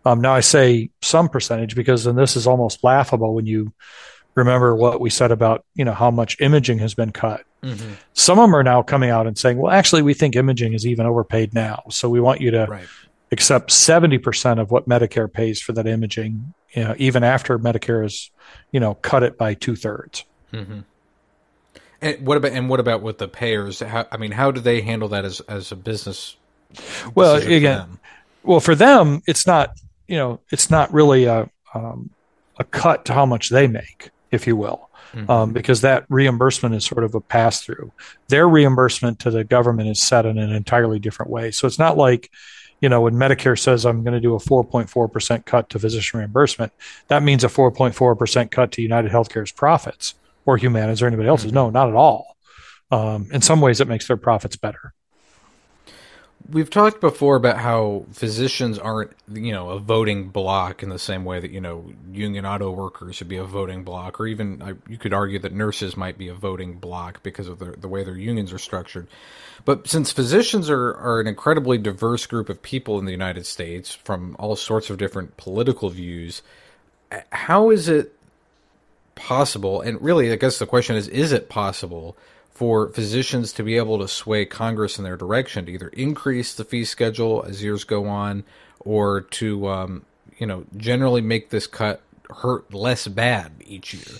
Um, 0.04 0.20
now 0.20 0.34
I 0.34 0.40
say 0.40 0.90
some 1.02 1.28
percentage 1.28 1.74
because 1.74 2.04
then 2.04 2.16
this 2.16 2.36
is 2.36 2.46
almost 2.46 2.82
laughable 2.82 3.34
when 3.34 3.46
you 3.46 3.72
remember 4.34 4.74
what 4.74 5.00
we 5.00 5.10
said 5.10 5.30
about 5.30 5.64
you 5.74 5.84
know 5.84 5.92
how 5.92 6.10
much 6.10 6.40
imaging 6.40 6.78
has 6.78 6.94
been 6.94 7.12
cut. 7.12 7.44
Mm-hmm. 7.62 7.92
Some 8.14 8.38
of 8.38 8.44
them 8.44 8.56
are 8.56 8.62
now 8.62 8.82
coming 8.82 9.10
out 9.10 9.26
and 9.26 9.36
saying, 9.36 9.58
well, 9.58 9.72
actually, 9.72 10.02
we 10.02 10.14
think 10.14 10.36
imaging 10.36 10.72
is 10.72 10.86
even 10.86 11.06
overpaid 11.06 11.52
now, 11.52 11.82
so 11.90 12.08
we 12.08 12.20
want 12.20 12.40
you 12.40 12.50
to 12.52 12.66
right. 12.66 12.86
accept 13.32 13.70
seventy 13.70 14.18
percent 14.18 14.60
of 14.60 14.70
what 14.70 14.88
Medicare 14.88 15.30
pays 15.30 15.60
for 15.60 15.72
that 15.72 15.86
imaging, 15.86 16.54
you 16.72 16.84
know, 16.84 16.94
even 16.98 17.22
after 17.22 17.58
Medicare 17.58 18.02
has 18.02 18.30
you 18.72 18.80
know 18.80 18.94
cut 18.94 19.22
it 19.22 19.36
by 19.36 19.54
two 19.54 19.76
thirds. 19.76 20.24
Mm-hmm. 20.52 20.80
And 22.02 22.26
what 22.26 22.38
about 22.38 22.52
and 22.52 22.70
what 22.70 22.80
about 22.80 23.02
with 23.02 23.18
the 23.18 23.28
payers? 23.28 23.80
How, 23.80 24.06
I 24.10 24.16
mean, 24.16 24.32
how 24.32 24.50
do 24.50 24.60
they 24.60 24.80
handle 24.80 25.08
that 25.08 25.24
as 25.24 25.40
as 25.40 25.70
a 25.70 25.76
business? 25.76 26.36
Well, 27.14 27.34
again, 27.34 27.98
well 28.42 28.60
for 28.60 28.74
them, 28.74 29.22
it's 29.26 29.46
not 29.46 29.78
you 30.10 30.16
know 30.16 30.40
it's 30.50 30.70
not 30.70 30.92
really 30.92 31.24
a 31.24 31.48
um, 31.72 32.10
a 32.58 32.64
cut 32.64 33.06
to 33.06 33.14
how 33.14 33.24
much 33.24 33.48
they 33.48 33.66
make, 33.66 34.10
if 34.30 34.46
you 34.46 34.56
will. 34.56 34.88
Mm-hmm. 35.14 35.28
Um, 35.28 35.52
because 35.52 35.80
that 35.80 36.04
reimbursement 36.08 36.72
is 36.72 36.84
sort 36.84 37.02
of 37.02 37.16
a 37.16 37.20
pass 37.20 37.62
through. 37.62 37.90
Their 38.28 38.48
reimbursement 38.48 39.18
to 39.20 39.30
the 39.32 39.42
government 39.42 39.88
is 39.88 40.00
set 40.00 40.24
in 40.24 40.38
an 40.38 40.52
entirely 40.52 41.00
different 41.00 41.32
way. 41.32 41.50
So 41.50 41.66
it's 41.66 41.80
not 41.80 41.96
like, 41.96 42.30
you 42.80 42.88
know, 42.88 43.00
when 43.00 43.14
Medicare 43.14 43.58
says 43.58 43.84
I'm 43.84 44.04
going 44.04 44.14
to 44.14 44.20
do 44.20 44.36
a 44.36 44.38
4.4% 44.38 45.44
cut 45.46 45.68
to 45.70 45.80
physician 45.80 46.20
reimbursement, 46.20 46.72
that 47.08 47.24
means 47.24 47.42
a 47.42 47.48
4.4% 47.48 48.50
cut 48.52 48.70
to 48.72 48.82
United 48.82 49.10
Healthcare's 49.10 49.50
profits 49.50 50.14
or 50.46 50.56
Humana's 50.56 51.02
or 51.02 51.08
anybody 51.08 51.28
else's. 51.28 51.48
Mm-hmm. 51.48 51.56
No, 51.56 51.70
not 51.70 51.88
at 51.88 51.96
all. 51.96 52.36
Um, 52.92 53.28
in 53.32 53.42
some 53.42 53.60
ways, 53.60 53.80
it 53.80 53.88
makes 53.88 54.06
their 54.06 54.16
profits 54.16 54.54
better. 54.54 54.94
We've 56.50 56.70
talked 56.70 57.00
before 57.00 57.36
about 57.36 57.58
how 57.58 58.06
physicians 58.12 58.78
aren't, 58.78 59.12
you 59.32 59.52
know, 59.52 59.70
a 59.70 59.78
voting 59.78 60.28
bloc 60.30 60.82
in 60.82 60.88
the 60.88 60.98
same 60.98 61.24
way 61.24 61.38
that 61.38 61.50
you 61.50 61.60
know 61.60 61.92
union 62.10 62.44
auto 62.44 62.70
workers 62.72 63.16
should 63.16 63.28
be 63.28 63.36
a 63.36 63.44
voting 63.44 63.84
bloc, 63.84 64.18
or 64.18 64.26
even 64.26 64.80
you 64.88 64.98
could 64.98 65.12
argue 65.12 65.38
that 65.38 65.52
nurses 65.52 65.96
might 65.96 66.18
be 66.18 66.28
a 66.28 66.34
voting 66.34 66.74
bloc 66.78 67.22
because 67.22 67.46
of 67.46 67.58
the, 67.60 67.72
the 67.72 67.88
way 67.88 68.02
their 68.02 68.16
unions 68.16 68.52
are 68.52 68.58
structured. 68.58 69.06
But 69.64 69.86
since 69.86 70.10
physicians 70.10 70.68
are, 70.70 70.94
are 70.94 71.20
an 71.20 71.26
incredibly 71.26 71.78
diverse 71.78 72.26
group 72.26 72.48
of 72.48 72.62
people 72.62 72.98
in 72.98 73.04
the 73.04 73.12
United 73.12 73.46
States 73.46 73.94
from 73.94 74.34
all 74.38 74.56
sorts 74.56 74.90
of 74.90 74.98
different 74.98 75.36
political 75.36 75.88
views, 75.90 76.42
how 77.30 77.70
is 77.70 77.88
it 77.88 78.12
possible? 79.14 79.80
And 79.82 80.00
really, 80.02 80.32
I 80.32 80.36
guess 80.36 80.58
the 80.58 80.66
question 80.66 80.96
is: 80.96 81.06
Is 81.08 81.32
it 81.32 81.48
possible? 81.48 82.16
For 82.60 82.90
physicians 82.90 83.54
to 83.54 83.62
be 83.62 83.78
able 83.78 83.98
to 83.98 84.06
sway 84.06 84.44
Congress 84.44 84.98
in 84.98 85.04
their 85.04 85.16
direction 85.16 85.64
to 85.64 85.72
either 85.72 85.88
increase 85.88 86.52
the 86.52 86.62
fee 86.62 86.84
schedule 86.84 87.42
as 87.48 87.64
years 87.64 87.84
go 87.84 88.06
on, 88.06 88.44
or 88.80 89.22
to 89.22 89.66
um, 89.66 90.04
you 90.36 90.46
know 90.46 90.66
generally 90.76 91.22
make 91.22 91.48
this 91.48 91.66
cut 91.66 92.02
hurt 92.28 92.74
less 92.74 93.08
bad 93.08 93.50
each 93.64 93.94
year. 93.94 94.18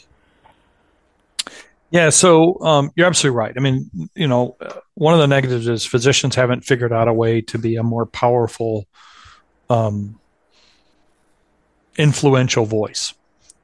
Yeah, 1.90 2.09
so 2.09 2.59
um, 2.62 2.90
you're 2.96 3.09
absolutely 3.09 3.37
right. 3.37 3.53
I 3.55 3.61
mean, 3.61 3.90
you 4.14 4.26
know, 4.26 4.57
one 4.94 5.12
of 5.12 5.20
the 5.20 5.26
negatives 5.26 5.68
is 5.68 5.85
physicians 5.85 6.35
haven't 6.35 6.62
figured 6.62 6.94
out 6.94 7.09
a 7.09 7.12
way 7.12 7.42
to 7.42 7.59
be 7.59 7.76
a 7.76 7.83
more 7.83 8.07
powerful, 8.07 8.87
um, 9.68 10.18
influential 11.98 12.64
voice 12.64 13.12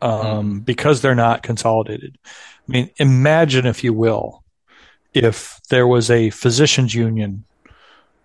um, 0.03 0.13
mm. 0.61 0.65
because 0.67 1.01
they're 1.01 1.15
not 1.15 1.43
consolidated. 1.43 2.19
I 2.27 2.71
mean, 2.71 2.91
imagine, 2.99 3.65
if 3.65 3.83
you 3.83 3.95
will, 3.95 4.43
if 5.17 5.61
there 5.71 5.87
was 5.87 6.11
a 6.11 6.31
physicians 6.31 6.95
union, 6.95 7.45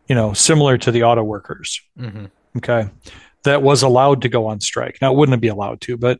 you 0.07 0.15
know, 0.15 0.33
similar 0.33 0.77
to 0.77 0.91
the 0.91 1.03
auto 1.03 1.23
workers, 1.23 1.81
mm-hmm. 1.97 2.25
okay, 2.57 2.89
that 3.43 3.63
was 3.63 3.81
allowed 3.81 4.21
to 4.23 4.29
go 4.29 4.47
on 4.47 4.59
strike. 4.59 4.97
Now, 5.01 5.13
it 5.13 5.17
wouldn't 5.17 5.41
be 5.41 5.47
allowed 5.47 5.79
to, 5.81 5.97
but 5.97 6.19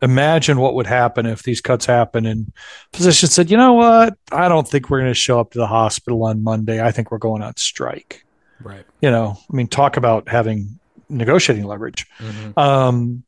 imagine 0.00 0.58
what 0.60 0.74
would 0.74 0.86
happen 0.86 1.26
if 1.26 1.42
these 1.42 1.60
cuts 1.60 1.86
happen 1.86 2.24
and 2.24 2.52
physicians 2.92 3.32
said, 3.32 3.50
you 3.50 3.56
know 3.56 3.74
what, 3.74 4.16
I 4.30 4.48
don't 4.48 4.66
think 4.66 4.88
we're 4.88 5.00
going 5.00 5.10
to 5.10 5.14
show 5.14 5.40
up 5.40 5.50
to 5.52 5.58
the 5.58 5.66
hospital 5.66 6.24
on 6.24 6.42
Monday. 6.42 6.80
I 6.80 6.92
think 6.92 7.10
we're 7.10 7.18
going 7.18 7.42
on 7.42 7.56
strike. 7.56 8.24
Right. 8.62 8.84
You 9.00 9.10
know, 9.10 9.38
I 9.50 9.56
mean, 9.56 9.66
talk 9.66 9.96
about 9.96 10.28
having 10.28 10.78
negotiating 11.08 11.64
leverage. 11.64 12.06
Mm-hmm. 12.18 12.58
Um, 12.58 13.24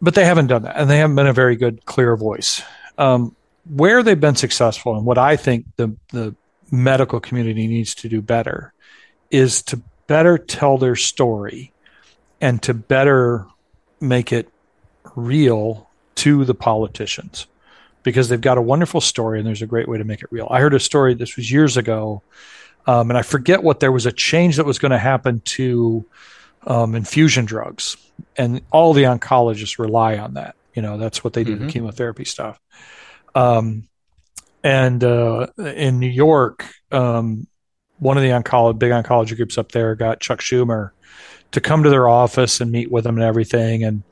but 0.00 0.14
they 0.14 0.24
haven't 0.24 0.48
done 0.48 0.62
that, 0.62 0.76
and 0.76 0.88
they 0.88 0.98
haven't 0.98 1.16
been 1.16 1.26
a 1.26 1.32
very 1.32 1.56
good, 1.56 1.84
clear 1.84 2.16
voice. 2.16 2.62
Um, 2.98 3.34
where 3.68 4.02
they've 4.02 4.20
been 4.20 4.36
successful 4.36 4.96
and 4.96 5.04
what 5.04 5.18
I 5.18 5.36
think 5.36 5.66
the 5.76 5.96
the 6.12 6.34
medical 6.70 7.20
community 7.20 7.66
needs 7.66 7.94
to 7.94 8.08
do 8.08 8.20
better 8.20 8.72
is 9.30 9.62
to 9.62 9.80
better 10.06 10.38
tell 10.38 10.78
their 10.78 10.96
story 10.96 11.72
and 12.40 12.62
to 12.62 12.74
better 12.74 13.46
make 14.00 14.32
it 14.32 14.48
real 15.14 15.88
to 16.16 16.44
the 16.44 16.54
politicians 16.54 17.46
because 18.02 18.28
they've 18.28 18.40
got 18.40 18.58
a 18.58 18.62
wonderful 18.62 19.00
story 19.00 19.38
and 19.38 19.46
there's 19.46 19.62
a 19.62 19.66
great 19.66 19.88
way 19.88 19.98
to 19.98 20.04
make 20.04 20.20
it 20.20 20.28
real. 20.30 20.46
I 20.50 20.60
heard 20.60 20.74
a 20.74 20.80
story 20.80 21.14
this 21.14 21.36
was 21.36 21.50
years 21.50 21.76
ago, 21.76 22.22
um, 22.86 23.10
and 23.10 23.18
I 23.18 23.22
forget 23.22 23.62
what 23.62 23.80
there 23.80 23.92
was 23.92 24.06
a 24.06 24.12
change 24.12 24.56
that 24.56 24.66
was 24.66 24.78
going 24.78 24.92
to 24.92 24.98
happen 24.98 25.40
to 25.40 26.04
um, 26.66 26.94
infusion 26.94 27.46
drugs, 27.46 27.96
and 28.36 28.60
all 28.70 28.92
the 28.92 29.04
oncologists 29.04 29.78
rely 29.78 30.18
on 30.18 30.34
that. 30.34 30.54
You 30.74 30.82
know, 30.82 30.98
that's 30.98 31.24
what 31.24 31.32
they 31.32 31.44
do 31.44 31.56
mm-hmm. 31.56 31.66
the 31.66 31.72
chemotherapy 31.72 32.24
stuff. 32.24 32.60
Um, 33.34 33.88
and 34.62 35.02
uh, 35.02 35.48
in 35.58 35.98
New 35.98 36.08
York, 36.08 36.66
um, 36.90 37.46
one 37.98 38.16
of 38.16 38.22
the 38.22 38.30
oncology, 38.30 38.78
big 38.78 38.92
oncology 38.92 39.36
groups 39.36 39.58
up 39.58 39.72
there 39.72 39.94
got 39.94 40.20
Chuck 40.20 40.40
Schumer 40.40 40.90
to 41.52 41.60
come 41.60 41.82
to 41.82 41.90
their 41.90 42.08
office 42.08 42.60
and 42.60 42.72
meet 42.72 42.90
with 42.90 43.06
him 43.06 43.16
and 43.16 43.24
everything. 43.24 43.84
And, 43.84 44.02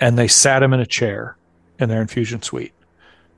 and 0.00 0.18
they 0.18 0.28
sat 0.28 0.62
him 0.62 0.72
in 0.72 0.80
a 0.80 0.86
chair 0.86 1.36
in 1.78 1.88
their 1.88 2.00
infusion 2.00 2.42
suite. 2.42 2.72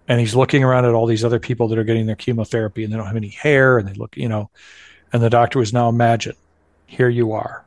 And 0.09 0.21
he's 0.21 0.35
looking 0.35 0.65
around 0.65 0.85
at 0.85 0.95
all 0.95 1.07
these 1.07 1.25
other 1.25 1.39
people 1.39 1.69
that 1.69 1.79
are 1.79 1.85
getting 1.85 2.07
their 2.07 2.17
chemotherapy 2.17 2.85
and 2.85 2.93
they 2.93 2.97
don't 2.97 3.07
have 3.07 3.17
any 3.17 3.29
hair 3.29 3.79
and 3.79 3.89
they 3.89 3.95
look, 3.95 4.17
you 4.17 4.29
know, 4.29 4.51
and 5.13 5.23
the 5.23 5.31
doctor 5.31 5.59
was 5.59 5.73
now 5.73 5.89
imagine, 5.89 6.37
here 6.87 7.09
you 7.09 7.33
are 7.33 7.65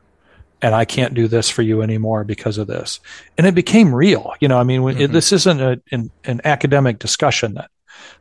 and 0.62 0.74
I 0.74 0.84
can't 0.84 1.14
do 1.14 1.28
this 1.28 1.50
for 1.50 1.62
you 1.62 1.82
anymore 1.82 2.24
because 2.24 2.58
of 2.58 2.66
this. 2.66 3.00
And 3.36 3.46
it 3.46 3.54
became 3.54 3.94
real. 3.94 4.32
You 4.40 4.48
know, 4.48 4.58
I 4.58 4.64
mean, 4.64 4.80
mm-hmm. 4.80 5.00
it, 5.00 5.12
this 5.12 5.32
isn't 5.32 5.60
a, 5.60 5.80
an, 5.92 6.10
an, 6.24 6.40
academic 6.44 6.98
discussion 6.98 7.54
that, 7.54 7.70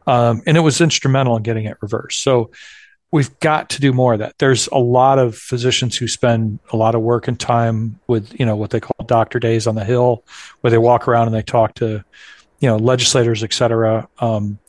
um, 0.06 0.42
and 0.46 0.58
it 0.58 0.62
was 0.62 0.82
instrumental 0.82 1.38
in 1.38 1.44
getting 1.44 1.66
it 1.66 1.78
reversed. 1.82 2.22
So 2.22 2.52
we've 3.12 3.40
got 3.40 3.70
to 3.72 3.82
do 3.82 3.94
more 3.94 4.14
of 4.14 4.20
that. 4.20 4.38
There's 4.38 4.68
a 4.68 4.78
lot 4.78 5.20
of 5.20 5.38
physicians 5.38 5.98
who 5.98 6.08
spend 6.08 6.60
a 6.74 6.78
lot 6.78 6.96
of 6.96 7.02
work 7.02 7.28
and 7.28 7.40
time 7.40 8.00
with, 8.08 8.38
you 8.38 8.46
know, 8.46 8.56
what 8.56 8.72
they 8.72 8.80
call 8.82 9.06
doctor 9.06 9.40
days 9.40 9.68
on 9.68 9.76
the 9.76 9.86
Hill, 9.86 10.26
where 10.62 10.72
they 10.72 10.78
walk 10.78 11.08
around 11.08 11.28
and 11.28 11.36
they 11.36 11.42
talk 11.42 11.76
to, 11.76 12.04
you 12.60 12.70
know, 12.70 12.78
legislators, 12.78 13.44
et 13.44 13.54
cetera. 13.54 14.08
Um, 14.20 14.60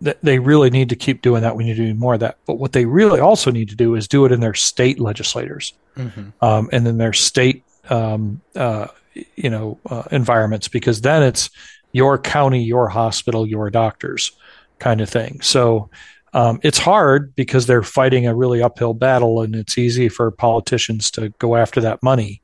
they 0.00 0.38
really 0.38 0.70
need 0.70 0.88
to 0.90 0.96
keep 0.96 1.22
doing 1.22 1.42
that. 1.42 1.56
We 1.56 1.64
need 1.64 1.76
to 1.76 1.86
do 1.86 1.94
more 1.94 2.14
of 2.14 2.20
that. 2.20 2.38
But 2.46 2.58
what 2.58 2.72
they 2.72 2.84
really 2.84 3.20
also 3.20 3.50
need 3.50 3.70
to 3.70 3.76
do 3.76 3.94
is 3.94 4.08
do 4.08 4.24
it 4.24 4.32
in 4.32 4.40
their 4.40 4.54
state 4.54 5.00
legislators 5.00 5.72
mm-hmm. 5.96 6.30
um, 6.44 6.68
and 6.72 6.86
in 6.86 6.98
their 6.98 7.12
state, 7.12 7.64
um, 7.88 8.40
uh, 8.54 8.88
you 9.36 9.50
know, 9.50 9.78
uh, 9.88 10.02
environments, 10.10 10.68
because 10.68 11.00
then 11.00 11.22
it's 11.22 11.48
your 11.92 12.18
county, 12.18 12.62
your 12.62 12.88
hospital, 12.88 13.46
your 13.46 13.70
doctors 13.70 14.32
kind 14.78 15.00
of 15.00 15.08
thing. 15.08 15.40
So 15.40 15.88
um, 16.34 16.58
it's 16.62 16.78
hard 16.78 17.34
because 17.36 17.66
they're 17.66 17.82
fighting 17.82 18.26
a 18.26 18.34
really 18.34 18.60
uphill 18.60 18.92
battle, 18.92 19.40
and 19.40 19.54
it's 19.54 19.78
easy 19.78 20.08
for 20.08 20.30
politicians 20.32 21.10
to 21.12 21.30
go 21.38 21.56
after 21.56 21.80
that 21.82 22.02
money. 22.02 22.42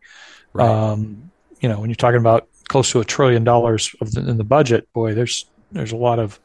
Right. 0.52 0.68
Um, 0.68 1.30
you 1.60 1.68
know, 1.68 1.80
when 1.80 1.90
you're 1.90 1.96
talking 1.96 2.20
about 2.20 2.48
close 2.68 2.92
to 2.92 3.00
a 3.00 3.04
trillion 3.04 3.42
dollars 3.42 3.94
the, 4.00 4.20
in 4.20 4.38
the 4.38 4.44
budget, 4.44 4.90
boy, 4.92 5.14
there's 5.14 5.46
there's 5.72 5.92
a 5.92 5.96
lot 5.96 6.20
of 6.20 6.38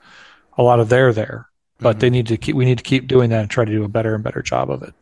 a 0.57 0.63
lot 0.63 0.79
of 0.79 0.89
there 0.89 1.13
there. 1.13 1.49
But 1.79 1.91
mm-hmm. 1.91 1.99
they 1.99 2.09
need 2.09 2.27
to 2.27 2.37
keep. 2.37 2.55
We 2.55 2.65
need 2.65 2.77
to 2.77 2.83
keep 2.83 3.07
doing 3.07 3.29
that 3.31 3.41
and 3.41 3.49
try 3.49 3.65
to 3.65 3.71
do 3.71 3.83
a 3.83 3.89
better 3.89 4.15
and 4.15 4.23
better 4.23 4.41
job 4.41 4.71
of 4.71 4.81
it. 4.81 4.93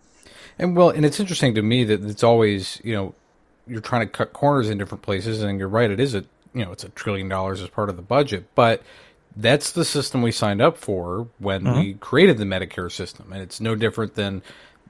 And 0.58 0.76
well, 0.76 0.90
and 0.90 1.06
it's 1.06 1.20
interesting 1.20 1.56
to 1.56 1.62
me 1.62 1.84
that 1.84 2.04
it's 2.04 2.24
always 2.24 2.82
you 2.84 2.96
know 2.96 3.16
you're 3.68 3.82
trying 3.82 4.08
to 4.08 4.12
cut 4.12 4.34
corners 4.34 4.70
in 4.70 4.78
different 4.78 5.04
places, 5.04 5.42
and 5.44 5.60
you're 5.60 5.68
right. 5.68 5.92
It 5.92 6.00
is 6.00 6.16
a 6.16 6.26
you 6.54 6.66
know 6.66 6.72
it's 6.72 6.84
a 6.84 6.90
trillion 6.90 7.30
dollars 7.30 7.62
as 7.62 7.70
part 7.70 7.90
of 7.90 7.96
the 7.96 8.02
budget, 8.02 8.46
but 8.56 8.82
that's 9.36 9.72
the 9.72 9.86
system 9.86 10.22
we 10.22 10.32
signed 10.32 10.62
up 10.62 10.78
for 10.78 11.28
when 11.40 11.64
mm-hmm. 11.64 11.80
we 11.80 11.94
created 11.96 12.38
the 12.38 12.46
Medicare 12.46 12.92
system, 12.92 13.32
and 13.32 13.42
it's 13.42 13.60
no 13.60 13.76
different 13.76 14.16
than 14.16 14.42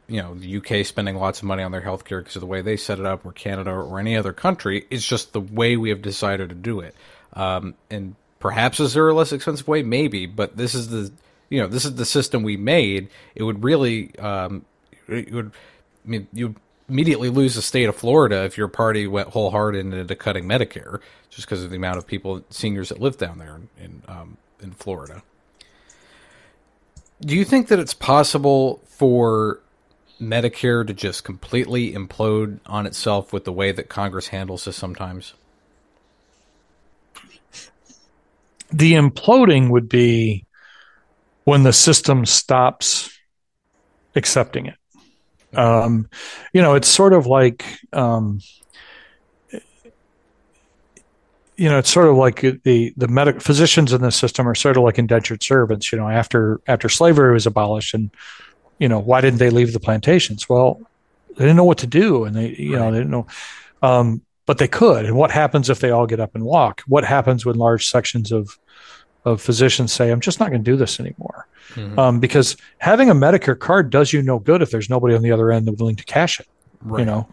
you 0.07 0.21
know 0.21 0.35
the 0.35 0.57
UK 0.57 0.85
spending 0.85 1.15
lots 1.15 1.39
of 1.39 1.45
money 1.45 1.63
on 1.63 1.71
their 1.71 1.81
healthcare 1.81 2.19
because 2.19 2.35
of 2.35 2.41
the 2.41 2.47
way 2.47 2.61
they 2.61 2.77
set 2.77 2.99
it 2.99 3.05
up, 3.05 3.25
or 3.25 3.31
Canada 3.31 3.71
or 3.71 3.99
any 3.99 4.17
other 4.17 4.33
country. 4.33 4.85
It's 4.89 5.05
just 5.05 5.33
the 5.33 5.41
way 5.41 5.77
we 5.77 5.89
have 5.89 6.01
decided 6.01 6.49
to 6.49 6.55
do 6.55 6.79
it. 6.79 6.95
Um, 7.33 7.75
and 7.89 8.15
Perhaps 8.43 8.81
is 8.81 8.93
there 8.93 9.07
a 9.07 9.13
less 9.13 9.31
expensive 9.31 9.69
way? 9.69 9.83
Maybe, 9.83 10.25
but 10.25 10.57
this 10.57 10.75
is 10.75 10.89
the 10.89 11.13
you 11.47 11.61
know 11.61 11.67
this 11.67 11.85
is 11.85 11.95
the 11.95 12.03
system 12.03 12.43
we 12.43 12.57
made. 12.57 13.07
It 13.35 13.43
would 13.43 13.63
really 13.63 14.13
um, 14.19 14.65
it 15.07 15.31
would 15.31 15.53
I 16.05 16.09
mean 16.09 16.27
you 16.33 16.55
immediately 16.89 17.29
lose 17.29 17.55
the 17.55 17.61
state 17.61 17.85
of 17.85 17.95
Florida 17.95 18.43
if 18.43 18.57
your 18.57 18.67
party 18.67 19.07
went 19.07 19.29
wholehearted 19.29 19.93
into 19.93 20.13
cutting 20.17 20.43
Medicare 20.43 20.99
just 21.29 21.47
because 21.47 21.63
of 21.63 21.69
the 21.69 21.77
amount 21.77 21.99
of 21.99 22.05
people 22.05 22.43
seniors 22.49 22.89
that 22.89 22.99
live 22.99 23.17
down 23.17 23.37
there 23.37 23.61
in 23.79 24.01
um, 24.09 24.35
in 24.61 24.71
Florida. 24.71 25.23
Do 27.21 27.37
you 27.37 27.45
think 27.45 27.69
that 27.69 27.79
it's 27.79 27.93
possible 27.93 28.81
for 28.87 29.61
Medicare 30.19 30.85
to 30.85 30.93
just 30.93 31.23
completely 31.23 31.93
implode 31.93 32.59
on 32.65 32.87
itself 32.87 33.31
with 33.31 33.45
the 33.45 33.53
way 33.53 33.71
that 33.71 33.87
Congress 33.87 34.27
handles 34.27 34.65
this 34.65 34.75
sometimes? 34.75 35.33
The 38.73 38.93
imploding 38.93 39.69
would 39.69 39.87
be 39.87 40.45
when 41.43 41.63
the 41.63 41.73
system 41.73 42.25
stops 42.25 43.17
accepting 44.15 44.65
it. 44.65 44.75
Um, 45.57 46.09
you 46.51 46.61
know, 46.61 46.73
it's 46.73 46.87
sort 46.87 47.13
of 47.13 47.27
like 47.27 47.63
um, 47.93 48.39
you 51.55 51.69
know, 51.69 51.77
it's 51.77 51.91
sort 51.91 52.07
of 52.07 52.15
like 52.15 52.41
the 52.63 52.93
the 52.97 53.07
medic 53.07 53.41
physicians 53.41 53.93
in 53.93 54.01
the 54.01 54.11
system 54.11 54.47
are 54.49 54.55
sort 54.55 54.77
of 54.77 54.83
like 54.83 54.97
indentured 54.97 55.43
servants. 55.43 55.91
You 55.91 55.99
know, 55.99 56.09
after 56.09 56.59
after 56.67 56.89
slavery 56.89 57.33
was 57.33 57.45
abolished, 57.45 57.93
and 57.93 58.09
you 58.79 58.89
know, 58.89 58.99
why 58.99 59.21
didn't 59.21 59.39
they 59.39 59.51
leave 59.51 59.73
the 59.73 59.79
plantations? 59.79 60.49
Well, 60.49 60.81
they 61.29 61.45
didn't 61.45 61.57
know 61.57 61.63
what 61.63 61.77
to 61.79 61.87
do, 61.87 62.23
and 62.23 62.35
they 62.35 62.55
you 62.55 62.73
right. 62.73 62.79
know 62.79 62.91
they 62.91 62.97
didn't 62.97 63.11
know. 63.11 63.27
Um, 63.83 64.21
but 64.45 64.57
they 64.57 64.67
could. 64.67 65.05
And 65.05 65.15
what 65.15 65.31
happens 65.31 65.69
if 65.69 65.79
they 65.79 65.91
all 65.91 66.07
get 66.07 66.19
up 66.19 66.35
and 66.35 66.43
walk? 66.43 66.81
What 66.87 67.05
happens 67.05 67.45
when 67.45 67.55
large 67.55 67.87
sections 67.87 68.31
of 68.31 68.57
of 69.25 69.41
physicians 69.41 69.91
say, 69.91 70.11
"I'm 70.11 70.19
just 70.19 70.39
not 70.39 70.49
going 70.49 70.63
to 70.63 70.71
do 70.71 70.77
this 70.77 70.99
anymore," 70.99 71.47
mm-hmm. 71.69 71.97
um, 71.97 72.19
because 72.19 72.57
having 72.77 73.09
a 73.09 73.15
Medicare 73.15 73.57
card 73.57 73.89
does 73.89 74.13
you 74.13 74.21
no 74.21 74.39
good 74.39 74.61
if 74.61 74.71
there's 74.71 74.89
nobody 74.89 75.15
on 75.15 75.21
the 75.21 75.31
other 75.31 75.51
end 75.51 75.69
willing 75.79 75.95
to 75.95 76.05
cash 76.05 76.39
it. 76.39 76.47
Right. 76.81 76.99
You 76.99 77.05
know, 77.05 77.27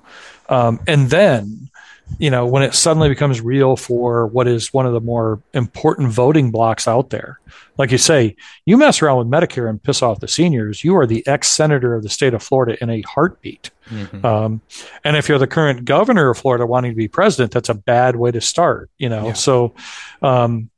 um, 0.49 0.81
and 0.87 1.11
then 1.11 1.71
you 2.19 2.31
know, 2.31 2.47
when 2.47 2.63
it 2.63 2.75
suddenly 2.75 3.09
becomes 3.09 3.41
real 3.41 3.77
for 3.77 4.27
what 4.27 4.49
is 4.49 4.73
one 4.73 4.87
of 4.87 4.93
the 4.93 5.01
more 5.01 5.41
important 5.55 6.11
voting 6.11 6.51
blocs 6.51 6.89
out 6.89 7.11
there. 7.11 7.39
Like 7.79 7.93
you 7.93 7.99
say, 7.99 8.37
you 8.67 8.77
mess 8.77 9.01
around 9.01 9.19
with 9.19 9.29
Medicare 9.29 9.69
and 9.69 9.83
piss 9.83 10.03
off 10.03 10.21
the 10.21 10.29
seniors, 10.29 10.85
you 10.85 10.97
are 10.97 11.07
the 11.07 11.27
ex 11.27 11.49
senator 11.49 11.95
of 11.95 12.03
the 12.03 12.09
state 12.09 12.35
of 12.35 12.43
Florida 12.43 12.77
in 12.83 12.91
a 12.91 13.01
heartbeat. 13.03 13.71
Mm-hmm. 13.89 14.25
Um, 14.25 14.61
and 15.05 15.17
if 15.17 15.29
you're 15.29 15.39
the 15.39 15.47
current 15.47 15.85
governor 15.85 16.31
of 16.31 16.39
Florida 16.39 16.67
wanting 16.67 16.93
to 16.93 16.97
be 16.97 17.09
president, 17.09 17.53
that's 17.53 17.69
a 17.69 17.75
bad 17.75 18.17
way 18.17 18.31
to 18.31 18.41
start, 18.41 18.91
you 18.99 19.09
know? 19.09 19.29
Yeah. 19.29 19.33
So, 19.33 19.75
um, 20.23 20.71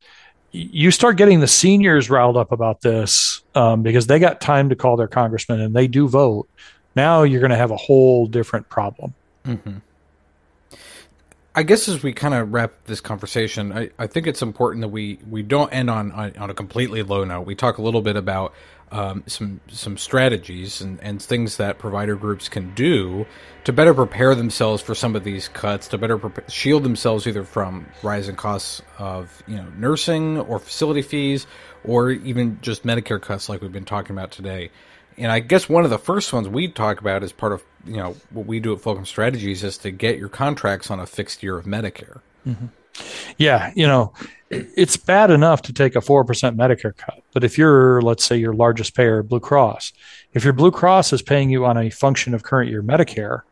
you 0.52 0.90
start 0.90 1.16
getting 1.16 1.40
the 1.40 1.48
seniors 1.48 2.10
riled 2.10 2.36
up 2.36 2.52
about 2.52 2.82
this 2.82 3.42
um, 3.54 3.82
because 3.82 4.06
they 4.06 4.18
got 4.18 4.40
time 4.40 4.68
to 4.68 4.76
call 4.76 4.96
their 4.96 5.08
congressman 5.08 5.60
and 5.60 5.74
they 5.74 5.86
do 5.86 6.08
vote. 6.08 6.48
Now 6.94 7.22
you're 7.22 7.40
going 7.40 7.50
to 7.50 7.56
have 7.56 7.70
a 7.70 7.76
whole 7.76 8.26
different 8.26 8.68
problem. 8.68 9.14
Mm-hmm. 9.44 9.78
I 11.54 11.64
guess 11.64 11.86
as 11.88 12.02
we 12.02 12.14
kind 12.14 12.32
of 12.32 12.52
wrap 12.52 12.72
this 12.86 13.00
conversation, 13.00 13.72
I, 13.72 13.90
I 13.98 14.06
think 14.06 14.26
it's 14.26 14.40
important 14.40 14.80
that 14.80 14.88
we, 14.88 15.18
we 15.28 15.42
don't 15.42 15.70
end 15.70 15.90
on, 15.90 16.10
on 16.10 16.50
a 16.50 16.54
completely 16.54 17.02
low 17.02 17.24
note. 17.24 17.42
We 17.42 17.54
talk 17.54 17.76
a 17.76 17.82
little 17.82 18.00
bit 18.00 18.16
about 18.16 18.54
um, 18.92 19.24
some 19.26 19.60
some 19.68 19.96
strategies 19.96 20.82
and, 20.82 21.00
and 21.00 21.20
things 21.20 21.56
that 21.56 21.78
provider 21.78 22.14
groups 22.14 22.50
can 22.50 22.74
do 22.74 23.26
to 23.64 23.72
better 23.72 23.94
prepare 23.94 24.34
themselves 24.34 24.82
for 24.82 24.94
some 24.94 25.16
of 25.16 25.24
these 25.24 25.48
cuts, 25.48 25.88
to 25.88 25.98
better 25.98 26.18
pre- 26.18 26.44
shield 26.48 26.82
themselves 26.82 27.26
either 27.26 27.42
from 27.42 27.86
rising 28.02 28.36
costs 28.36 28.82
of 28.98 29.42
you 29.46 29.56
know 29.56 29.66
nursing 29.78 30.38
or 30.40 30.58
facility 30.58 31.00
fees, 31.00 31.46
or 31.84 32.10
even 32.10 32.58
just 32.60 32.84
Medicare 32.84 33.20
cuts 33.20 33.48
like 33.48 33.62
we've 33.62 33.72
been 33.72 33.86
talking 33.86 34.14
about 34.14 34.30
today. 34.30 34.70
And 35.18 35.30
I 35.30 35.40
guess 35.40 35.68
one 35.68 35.84
of 35.84 35.90
the 35.90 35.98
first 35.98 36.32
ones 36.32 36.48
we 36.48 36.68
talk 36.68 37.00
about 37.00 37.22
as 37.22 37.32
part 37.32 37.52
of 37.52 37.62
you 37.86 37.96
know 37.96 38.16
what 38.30 38.46
we 38.46 38.60
do 38.60 38.72
at 38.72 38.80
Fulcrum 38.80 39.06
Strategies 39.06 39.64
is 39.64 39.78
to 39.78 39.90
get 39.90 40.18
your 40.18 40.28
contracts 40.28 40.90
on 40.90 41.00
a 41.00 41.06
fixed 41.06 41.42
year 41.42 41.58
of 41.58 41.66
Medicare. 41.66 42.20
Mm-hmm. 42.46 42.66
Yeah, 43.38 43.72
you 43.74 43.86
know, 43.86 44.12
it's 44.50 44.96
bad 44.96 45.30
enough 45.30 45.62
to 45.62 45.72
take 45.72 45.96
a 45.96 46.00
4% 46.00 46.24
Medicare 46.56 46.96
cut. 46.96 47.22
But 47.32 47.42
if 47.42 47.56
you're, 47.56 48.02
let's 48.02 48.24
say, 48.24 48.36
your 48.36 48.52
largest 48.52 48.94
payer, 48.94 49.22
Blue 49.22 49.40
Cross, 49.40 49.92
if 50.34 50.44
your 50.44 50.52
Blue 50.52 50.70
Cross 50.70 51.12
is 51.14 51.22
paying 51.22 51.48
you 51.50 51.64
on 51.64 51.78
a 51.78 51.88
function 51.88 52.34
of 52.34 52.42
current 52.42 52.70
year 52.70 52.82
Medicare, 52.82 53.42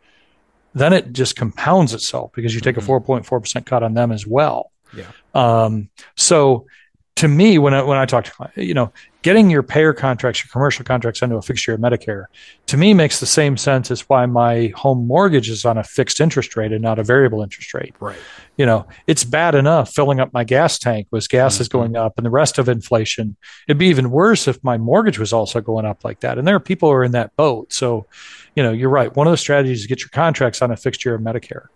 then 0.75 0.93
it 0.93 1.13
just 1.13 1.37
compounds 1.37 1.95
itself 1.95 2.33
because 2.35 2.55
you 2.55 2.61
take 2.61 2.77
mm-hmm. 2.77 2.93
a 2.93 3.21
4.4% 3.21 3.67
cut 3.67 3.83
on 3.83 3.95
them 3.95 4.13
as 4.13 4.27
well. 4.27 4.71
Yeah. 4.95 5.07
Um, 5.35 5.89
so 6.17 6.67
to 7.21 7.29
me, 7.29 7.59
when 7.59 7.75
I, 7.75 7.83
when 7.83 7.99
I 7.99 8.07
talk 8.07 8.25
to, 8.25 8.51
you 8.57 8.73
know, 8.73 8.91
getting 9.21 9.51
your 9.51 9.63
payer 9.63 9.93
contracts, 9.93 10.43
your 10.43 10.51
commercial 10.51 10.87
contracts 10.87 11.23
onto 11.23 11.37
a 11.37 11.43
fixed 11.43 11.67
year 11.67 11.75
of 11.75 11.81
Medicare, 11.83 12.25
to 12.65 12.79
me 12.79 12.95
makes 12.95 13.21
the 13.21 13.27
same 13.27 13.59
sense 13.59 13.91
as 13.91 14.09
why 14.09 14.25
my 14.25 14.73
home 14.75 15.07
mortgage 15.07 15.51
is 15.51 15.67
on 15.67 15.77
a 15.77 15.85
fixed 15.85 16.19
interest 16.19 16.57
rate 16.57 16.73
and 16.73 16.81
not 16.81 16.99
a 16.99 17.05
variable 17.05 17.43
interest 17.43 17.75
rate. 17.75 17.95
Right. 18.01 18.17
You 18.57 18.65
know, 18.65 18.87
it's 19.07 19.23
bad 19.23 19.55
enough 19.55 19.93
filling 19.93 20.19
up 20.19 20.33
my 20.33 20.45
gas 20.45 20.79
tank 20.79 21.09
was 21.11 21.29
gas 21.29 21.57
mm-hmm. 21.57 21.61
is 21.61 21.69
going 21.69 21.95
up 21.95 22.15
and 22.17 22.25
the 22.25 22.31
rest 22.31 22.57
of 22.57 22.71
inflation. 22.71 23.37
It'd 23.69 23.77
be 23.77 23.89
even 23.89 24.11
worse 24.11 24.49
if 24.49 24.65
my 24.65 24.79
mortgage 24.79 25.19
was 25.19 25.35
also 25.35 25.61
going 25.61 25.85
up 25.85 26.05
like 26.05 26.21
that. 26.21 26.39
And 26.39 26.49
there 26.49 26.57
are 26.57 26.61
people 26.61 26.89
who 26.89 26.95
are 26.95 27.05
in 27.05 27.13
that 27.13 27.37
boat. 27.37 27.71
So, 27.71 28.07
you 28.57 28.63
know, 28.63 28.73
you're 28.73 28.89
right. 28.89 29.15
One 29.15 29.27
of 29.27 29.33
the 29.33 29.37
strategies 29.37 29.81
is 29.81 29.87
get 29.87 30.01
your 30.01 30.09
contracts 30.09 30.63
on 30.63 30.71
a 30.71 30.77
fixed 30.77 31.05
year 31.05 31.17
of 31.17 31.21
Medicare. 31.21 31.67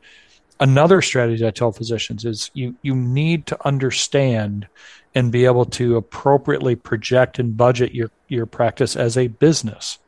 Another 0.58 1.02
strategy 1.02 1.46
I 1.46 1.50
tell 1.50 1.72
physicians 1.72 2.24
is 2.24 2.50
you 2.54 2.76
you 2.80 2.94
need 2.94 3.44
to 3.48 3.66
understand 3.66 4.68
and 5.14 5.30
be 5.30 5.44
able 5.44 5.64
to 5.64 5.96
appropriately 5.96 6.74
project 6.74 7.38
and 7.38 7.56
budget 7.56 7.94
your 7.94 8.10
your 8.28 8.46
practice 8.46 8.96
as 8.96 9.16
a 9.16 9.28
business. 9.28 9.98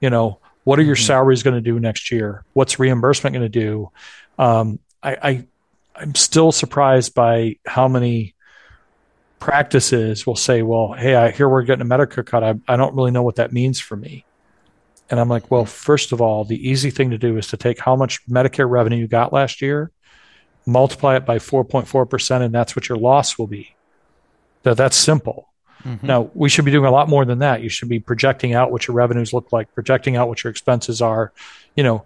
You 0.00 0.10
know, 0.10 0.38
what 0.64 0.78
are 0.78 0.82
your 0.82 0.96
mm-hmm. 0.96 1.06
salaries 1.06 1.42
going 1.42 1.54
to 1.54 1.60
do 1.60 1.80
next 1.80 2.10
year? 2.10 2.44
What's 2.52 2.78
reimbursement 2.78 3.34
going 3.34 3.50
to 3.50 3.60
do? 3.60 3.90
Um, 4.38 4.78
I, 5.02 5.16
I 5.22 5.46
I'm 5.96 6.14
still 6.14 6.52
surprised 6.52 7.14
by 7.14 7.56
how 7.66 7.88
many 7.88 8.34
practices 9.38 10.26
will 10.26 10.36
say, 10.36 10.62
"Well, 10.62 10.92
hey, 10.92 11.14
I 11.14 11.30
hear 11.30 11.48
we're 11.48 11.62
getting 11.62 11.86
a 11.86 11.88
Medicare 11.88 12.24
cut. 12.24 12.44
I, 12.44 12.54
I 12.68 12.76
don't 12.76 12.94
really 12.94 13.10
know 13.10 13.22
what 13.22 13.36
that 13.36 13.52
means 13.52 13.80
for 13.80 13.96
me." 13.96 14.24
And 15.10 15.18
I'm 15.18 15.28
like, 15.28 15.50
"Well, 15.50 15.64
first 15.64 16.12
of 16.12 16.20
all, 16.20 16.44
the 16.44 16.68
easy 16.68 16.90
thing 16.90 17.10
to 17.10 17.18
do 17.18 17.36
is 17.38 17.48
to 17.48 17.56
take 17.56 17.78
how 17.78 17.96
much 17.96 18.26
Medicare 18.28 18.68
revenue 18.68 18.98
you 18.98 19.08
got 19.08 19.32
last 19.32 19.62
year, 19.62 19.90
multiply 20.66 21.16
it 21.16 21.26
by 21.26 21.38
4.4 21.38 22.08
percent, 22.08 22.44
and 22.44 22.54
that's 22.54 22.76
what 22.76 22.88
your 22.88 22.98
loss 22.98 23.38
will 23.38 23.46
be." 23.46 23.74
That 24.62 24.76
that's 24.76 24.96
simple. 24.96 25.48
Mm-hmm. 25.84 26.06
Now 26.06 26.30
we 26.34 26.48
should 26.48 26.64
be 26.64 26.70
doing 26.70 26.86
a 26.86 26.90
lot 26.90 27.08
more 27.08 27.24
than 27.24 27.40
that. 27.40 27.62
You 27.62 27.68
should 27.68 27.88
be 27.88 27.98
projecting 27.98 28.54
out 28.54 28.70
what 28.70 28.86
your 28.86 28.94
revenues 28.94 29.32
look 29.32 29.52
like, 29.52 29.74
projecting 29.74 30.16
out 30.16 30.28
what 30.28 30.44
your 30.44 30.50
expenses 30.50 31.02
are. 31.02 31.32
You 31.76 31.82
know, 31.82 32.04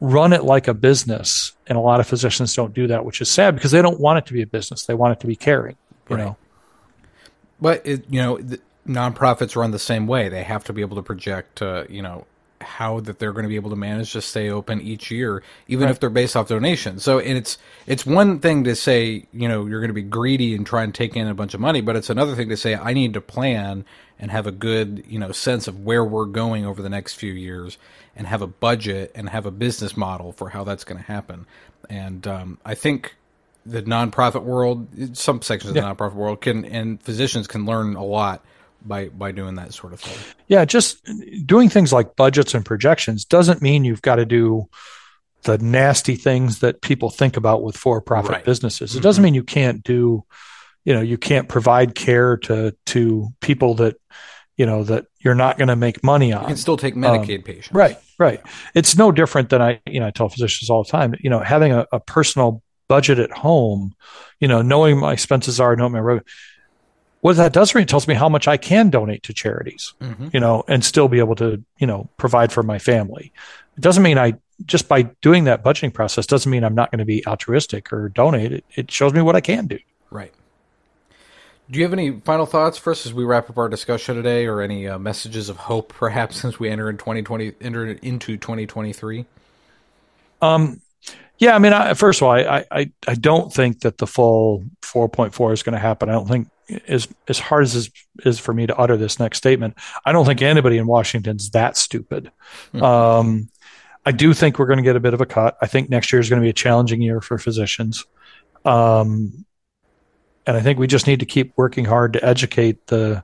run 0.00 0.32
it 0.32 0.44
like 0.44 0.68
a 0.68 0.74
business. 0.74 1.52
And 1.66 1.76
a 1.76 1.80
lot 1.80 2.00
of 2.00 2.06
physicians 2.06 2.54
don't 2.54 2.74
do 2.74 2.86
that, 2.88 3.04
which 3.04 3.20
is 3.20 3.30
sad 3.30 3.54
because 3.54 3.70
they 3.70 3.82
don't 3.82 4.00
want 4.00 4.18
it 4.18 4.26
to 4.26 4.32
be 4.32 4.42
a 4.42 4.46
business. 4.46 4.86
They 4.86 4.94
want 4.94 5.12
it 5.12 5.20
to 5.20 5.26
be 5.26 5.36
caring. 5.36 5.76
You 6.08 6.16
right. 6.16 6.24
know. 6.24 6.36
But 7.60 7.86
it, 7.86 8.04
you 8.10 8.20
know, 8.20 8.40
nonprofits 8.86 9.54
run 9.54 9.70
the 9.70 9.78
same 9.78 10.06
way. 10.06 10.28
They 10.28 10.42
have 10.42 10.64
to 10.64 10.72
be 10.72 10.80
able 10.80 10.96
to 10.96 11.02
project, 11.02 11.62
uh, 11.62 11.84
you 11.88 12.02
know, 12.02 12.26
how 12.62 13.00
that 13.00 13.18
they're 13.18 13.32
going 13.32 13.44
to 13.44 13.48
be 13.48 13.56
able 13.56 13.70
to 13.70 13.76
manage 13.76 14.12
to 14.12 14.22
stay 14.22 14.50
open 14.50 14.80
each 14.80 15.10
year, 15.10 15.42
even 15.68 15.84
right. 15.84 15.90
if 15.90 16.00
they're 16.00 16.10
based 16.10 16.36
off 16.36 16.48
donations. 16.48 17.02
So, 17.02 17.18
and 17.18 17.36
it's 17.36 17.58
it's 17.86 18.06
one 18.06 18.40
thing 18.40 18.64
to 18.64 18.74
say, 18.74 19.26
you 19.32 19.48
know, 19.48 19.66
you're 19.66 19.80
going 19.80 19.90
to 19.90 19.94
be 19.94 20.02
greedy 20.02 20.54
and 20.54 20.66
try 20.66 20.82
and 20.82 20.94
take 20.94 21.16
in 21.16 21.28
a 21.28 21.34
bunch 21.34 21.54
of 21.54 21.60
money, 21.60 21.80
but 21.80 21.96
it's 21.96 22.10
another 22.10 22.34
thing 22.34 22.48
to 22.48 22.56
say, 22.56 22.74
I 22.74 22.92
need 22.92 23.14
to 23.14 23.20
plan 23.20 23.84
and 24.18 24.30
have 24.30 24.46
a 24.46 24.52
good, 24.52 25.04
you 25.08 25.18
know, 25.18 25.32
sense 25.32 25.68
of 25.68 25.84
where 25.84 26.04
we're 26.04 26.26
going 26.26 26.64
over 26.64 26.80
the 26.80 26.88
next 26.88 27.14
few 27.14 27.32
years, 27.32 27.76
and 28.14 28.26
have 28.26 28.42
a 28.42 28.46
budget 28.46 29.10
and 29.14 29.28
have 29.28 29.46
a 29.46 29.50
business 29.50 29.96
model 29.96 30.32
for 30.32 30.48
how 30.48 30.64
that's 30.64 30.84
going 30.84 30.98
to 30.98 31.06
happen. 31.06 31.46
And 31.90 32.26
um, 32.26 32.58
I 32.64 32.74
think 32.74 33.16
the 33.66 33.82
nonprofit 33.82 34.42
world, 34.42 35.16
some 35.16 35.42
sections 35.42 35.70
of 35.70 35.74
the 35.74 35.80
nonprofit 35.80 36.14
world 36.14 36.40
can 36.40 36.64
and 36.64 37.02
physicians 37.02 37.46
can 37.46 37.64
learn 37.64 37.96
a 37.96 38.04
lot 38.04 38.44
by 38.86 39.08
by 39.08 39.32
doing 39.32 39.54
that 39.56 39.74
sort 39.74 39.92
of 39.92 40.00
thing. 40.00 40.34
Yeah, 40.48 40.64
just 40.64 40.98
doing 41.46 41.68
things 41.68 41.92
like 41.92 42.16
budgets 42.16 42.54
and 42.54 42.64
projections 42.64 43.24
doesn't 43.24 43.62
mean 43.62 43.84
you've 43.84 44.02
got 44.02 44.16
to 44.16 44.26
do 44.26 44.68
the 45.42 45.58
nasty 45.58 46.16
things 46.16 46.60
that 46.60 46.80
people 46.82 47.10
think 47.10 47.36
about 47.36 47.62
with 47.62 47.76
for-profit 47.76 48.30
right. 48.30 48.44
businesses. 48.44 48.92
It 48.92 48.98
mm-hmm. 48.98 49.02
doesn't 49.02 49.24
mean 49.24 49.34
you 49.34 49.42
can't 49.42 49.82
do, 49.82 50.24
you 50.84 50.94
know, 50.94 51.00
you 51.00 51.18
can't 51.18 51.48
provide 51.48 51.94
care 51.94 52.36
to 52.38 52.76
to 52.86 53.28
people 53.40 53.74
that 53.74 53.96
you 54.56 54.66
know 54.66 54.84
that 54.84 55.06
you're 55.18 55.34
not 55.34 55.58
going 55.58 55.68
to 55.68 55.76
make 55.76 56.04
money 56.04 56.32
on. 56.32 56.42
You 56.42 56.48
can 56.48 56.56
still 56.56 56.76
take 56.76 56.94
Medicaid 56.94 57.38
um, 57.38 57.42
patients. 57.42 57.72
Right, 57.72 57.98
right. 58.18 58.40
Yeah. 58.44 58.50
It's 58.74 58.96
no 58.96 59.10
different 59.10 59.48
than 59.48 59.62
I, 59.62 59.80
you 59.86 60.00
know, 60.00 60.06
I 60.06 60.10
tell 60.10 60.28
physicians 60.28 60.70
all 60.70 60.84
the 60.84 60.90
time. 60.90 61.14
You 61.20 61.30
know, 61.30 61.40
having 61.40 61.72
a, 61.72 61.86
a 61.92 62.00
personal 62.00 62.62
budget 62.88 63.18
at 63.18 63.30
home, 63.30 63.94
you 64.38 64.48
know, 64.48 64.60
knowing 64.60 64.98
my 64.98 65.12
expenses 65.12 65.58
are, 65.58 65.74
knowing 65.74 65.92
my 65.92 65.98
revenue 65.98 66.24
what 67.22 67.36
that 67.36 67.52
does 67.52 67.70
for 67.70 67.78
me 67.78 67.84
tells 67.84 68.08
me 68.08 68.14
how 68.14 68.28
much 68.28 68.48
I 68.48 68.56
can 68.56 68.90
donate 68.90 69.22
to 69.22 69.32
charities, 69.32 69.94
mm-hmm. 70.00 70.28
you 70.32 70.40
know, 70.40 70.64
and 70.66 70.84
still 70.84 71.06
be 71.06 71.20
able 71.20 71.36
to, 71.36 71.62
you 71.78 71.86
know, 71.86 72.08
provide 72.16 72.52
for 72.52 72.64
my 72.64 72.80
family. 72.80 73.32
It 73.76 73.80
doesn't 73.80 74.02
mean 74.02 74.18
I 74.18 74.34
just 74.66 74.88
by 74.88 75.02
doing 75.02 75.44
that 75.44 75.62
budgeting 75.62 75.94
process 75.94 76.26
doesn't 76.26 76.50
mean 76.50 76.64
I'm 76.64 76.74
not 76.74 76.90
going 76.90 76.98
to 76.98 77.04
be 77.04 77.24
altruistic 77.26 77.92
or 77.92 78.08
donate. 78.08 78.52
It, 78.52 78.64
it 78.74 78.90
shows 78.90 79.12
me 79.12 79.22
what 79.22 79.36
I 79.36 79.40
can 79.40 79.68
do. 79.68 79.78
Right. 80.10 80.34
Do 81.70 81.78
you 81.78 81.84
have 81.84 81.92
any 81.92 82.20
final 82.20 82.44
thoughts 82.44 82.76
for 82.76 82.90
us 82.90 83.06
as 83.06 83.14
we 83.14 83.24
wrap 83.24 83.48
up 83.48 83.56
our 83.56 83.68
discussion 83.68 84.16
today, 84.16 84.46
or 84.46 84.60
any 84.60 84.88
uh, 84.88 84.98
messages 84.98 85.48
of 85.48 85.56
hope, 85.56 85.92
perhaps, 85.96 86.36
since 86.36 86.58
we 86.58 86.68
enter 86.68 86.90
in 86.90 86.98
2020, 86.98 87.52
enter 87.60 87.86
into 87.86 88.36
2023? 88.36 89.26
Um, 90.42 90.80
yeah, 91.38 91.54
I 91.54 91.60
mean, 91.60 91.72
I, 91.72 91.94
first 91.94 92.20
of 92.20 92.26
all, 92.26 92.32
I, 92.32 92.64
I, 92.70 92.90
I 93.06 93.14
don't 93.14 93.52
think 93.52 93.80
that 93.80 93.98
the 93.98 94.08
full 94.08 94.64
4.4 94.82 95.52
is 95.52 95.62
going 95.62 95.74
to 95.74 95.78
happen. 95.78 96.08
I 96.08 96.12
don't 96.12 96.28
think 96.28 96.48
as 96.88 97.08
as 97.28 97.38
hard 97.38 97.64
as 97.64 97.86
it 97.86 97.92
is 98.24 98.38
for 98.38 98.54
me 98.54 98.66
to 98.66 98.76
utter 98.76 98.96
this 98.96 99.18
next 99.18 99.38
statement, 99.38 99.76
I 100.04 100.12
don't 100.12 100.26
think 100.26 100.42
anybody 100.42 100.78
in 100.78 100.86
Washington's 100.86 101.50
that 101.50 101.76
stupid. 101.76 102.30
Mm-hmm. 102.72 102.82
Um, 102.82 103.48
I 104.04 104.12
do 104.12 104.34
think 104.34 104.58
we're 104.58 104.66
going 104.66 104.78
to 104.78 104.82
get 104.82 104.96
a 104.96 105.00
bit 105.00 105.14
of 105.14 105.20
a 105.20 105.26
cut. 105.26 105.56
I 105.60 105.66
think 105.66 105.88
next 105.88 106.12
year 106.12 106.20
is 106.20 106.28
going 106.28 106.40
to 106.40 106.44
be 106.44 106.50
a 106.50 106.54
challenging 106.54 107.02
year 107.02 107.20
for 107.20 107.38
physicians. 107.38 108.04
Um, 108.64 109.44
and 110.46 110.56
I 110.56 110.60
think 110.60 110.78
we 110.78 110.88
just 110.88 111.06
need 111.06 111.20
to 111.20 111.26
keep 111.26 111.52
working 111.56 111.84
hard 111.84 112.14
to 112.14 112.24
educate 112.24 112.86
the, 112.88 113.22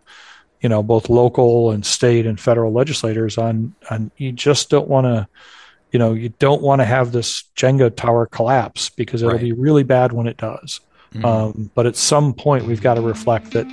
you 0.61 0.68
know, 0.68 0.82
both 0.82 1.09
local 1.09 1.72
and 1.72 1.84
state 1.84 2.26
and 2.26 2.39
federal 2.39 2.72
legislators 2.72 3.39
on, 3.39 3.74
on 3.91 4.12
you 4.16 4.30
just 4.30 4.70
don't 4.70 4.89
want 4.89 5.07
to, 5.07 5.28
you 5.91 5.99
know, 5.99 6.12
you 6.12 6.28
don't 6.28 6.62
want 6.62 6.80
to 6.80 6.84
have 6.84 7.11
this 7.11 7.45
Jenga 7.57 7.95
tower 7.95 8.26
collapse 8.26 8.89
because 8.91 9.22
it'll 9.22 9.32
right. 9.32 9.41
be 9.41 9.53
really 9.53 9.82
bad 9.82 10.12
when 10.12 10.28
it 10.28 10.36
does. 10.36 10.80
Mm-hmm. 11.14 11.24
Um, 11.24 11.70
but 11.74 11.86
at 11.86 11.96
some 11.96 12.34
point, 12.34 12.66
we've 12.66 12.82
got 12.82 12.94
to 12.94 13.00
reflect 13.00 13.52
that, 13.52 13.66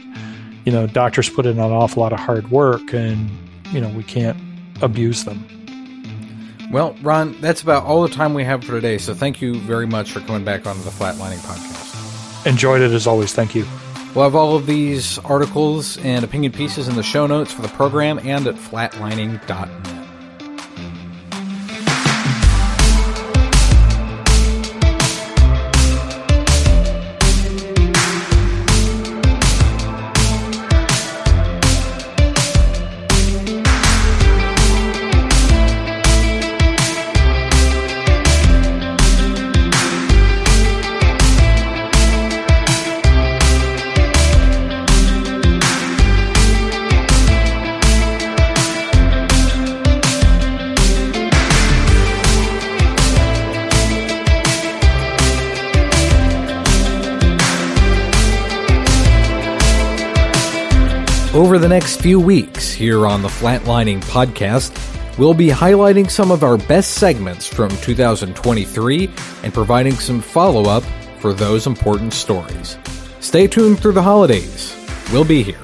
you 0.66 0.72
know, 0.72 0.88
doctors 0.88 1.30
put 1.30 1.46
in 1.46 1.60
an 1.60 1.72
awful 1.72 2.02
lot 2.02 2.14
of 2.14 2.20
hard 2.20 2.50
work 2.50 2.94
and, 2.94 3.30
you 3.72 3.82
know, 3.82 3.90
we 3.90 4.04
can't 4.04 4.38
abuse 4.82 5.26
them. 5.26 5.46
Well, 6.72 6.96
Ron, 7.02 7.40
that's 7.42 7.62
about 7.62 7.84
all 7.84 8.02
the 8.02 8.10
time 8.10 8.34
we 8.34 8.44
have 8.44 8.64
for 8.64 8.72
today. 8.72 8.98
So 8.98 9.14
thank 9.14 9.42
you 9.42 9.60
very 9.60 9.86
much 9.86 10.12
for 10.12 10.20
coming 10.22 10.44
back 10.44 10.66
onto 10.66 10.82
the 10.82 10.90
Flatlining 10.90 11.38
Podcast. 11.40 12.46
Enjoyed 12.48 12.82
it 12.82 12.92
as 12.92 13.08
always. 13.08 13.34
Thank 13.34 13.56
you. 13.56 13.66
We'll 14.14 14.24
have 14.24 14.36
all 14.36 14.56
of 14.56 14.66
these 14.66 15.20
articles 15.20 15.98
and 15.98 16.24
opinion 16.24 16.54
pieces 16.54 16.88
in 16.88 16.96
the 16.96 17.04
show 17.04 17.28
notes 17.28 17.52
for 17.52 17.62
the 17.62 17.68
program 17.70 18.20
and 18.20 18.48
at 18.48 18.56
flatlining.net. 18.56 19.95
Over 61.56 61.62
the 61.62 61.70
next 61.70 62.02
few 62.02 62.20
weeks 62.20 62.74
here 62.74 63.08
on 63.08 63.22
the 63.22 63.30
Flatlining 63.30 64.04
Podcast, 64.04 64.78
we'll 65.18 65.34
be 65.34 65.48
highlighting 65.48 66.12
some 66.12 66.30
of 66.30 66.44
our 66.44 66.58
best 66.58 66.96
segments 66.96 67.48
from 67.48 67.70
2023 67.78 69.10
and 69.42 69.54
providing 69.54 69.94
some 69.94 70.20
follow 70.20 70.70
up 70.70 70.84
for 71.20 71.32
those 71.34 71.66
important 71.66 72.12
stories. 72.12 72.78
Stay 73.22 73.48
tuned 73.48 73.80
through 73.80 73.94
the 73.94 74.04
holidays. 74.04 74.76
We'll 75.14 75.24
be 75.24 75.44
here. 75.44 75.62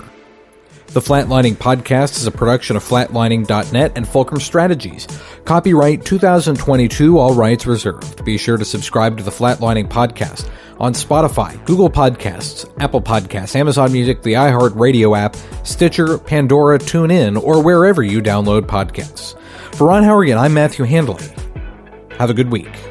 The 0.88 1.02
Flatlining 1.02 1.56
Podcast 1.56 2.16
is 2.16 2.26
a 2.26 2.32
production 2.32 2.78
of 2.78 2.86
flatlining.net 2.86 3.92
and 3.94 4.08
Fulcrum 4.08 4.40
Strategies. 4.40 5.10
Copyright 5.44 6.06
2022, 6.06 7.18
all 7.18 7.34
rights 7.34 7.66
reserved. 7.66 8.24
Be 8.24 8.38
sure 8.38 8.56
to 8.56 8.64
subscribe 8.64 9.18
to 9.18 9.24
the 9.24 9.32
Flatlining 9.32 9.90
Podcast 9.90 10.50
on 10.80 10.94
Spotify, 10.94 11.64
Google 11.66 11.90
Podcasts, 11.90 12.70
Apple 12.80 13.02
Podcasts, 13.02 13.56
Amazon 13.56 13.92
Music, 13.92 14.22
the 14.22 14.34
iHeartRadio 14.34 15.18
app, 15.18 15.36
Stitcher, 15.64 16.18
Pandora, 16.18 16.80
TuneIn, 16.80 17.42
or 17.42 17.64
wherever 17.64 18.04
you 18.04 18.22
download 18.22 18.62
podcasts. 18.64 19.38
For 19.76 19.88
Ron 19.88 20.04
Howrigon, 20.04 20.38
I'm 20.38 20.54
Matthew 20.54 20.86
Handley. 20.86 21.24
Have 22.18 22.30
a 22.30 22.34
good 22.34 22.52
week. 22.52 22.91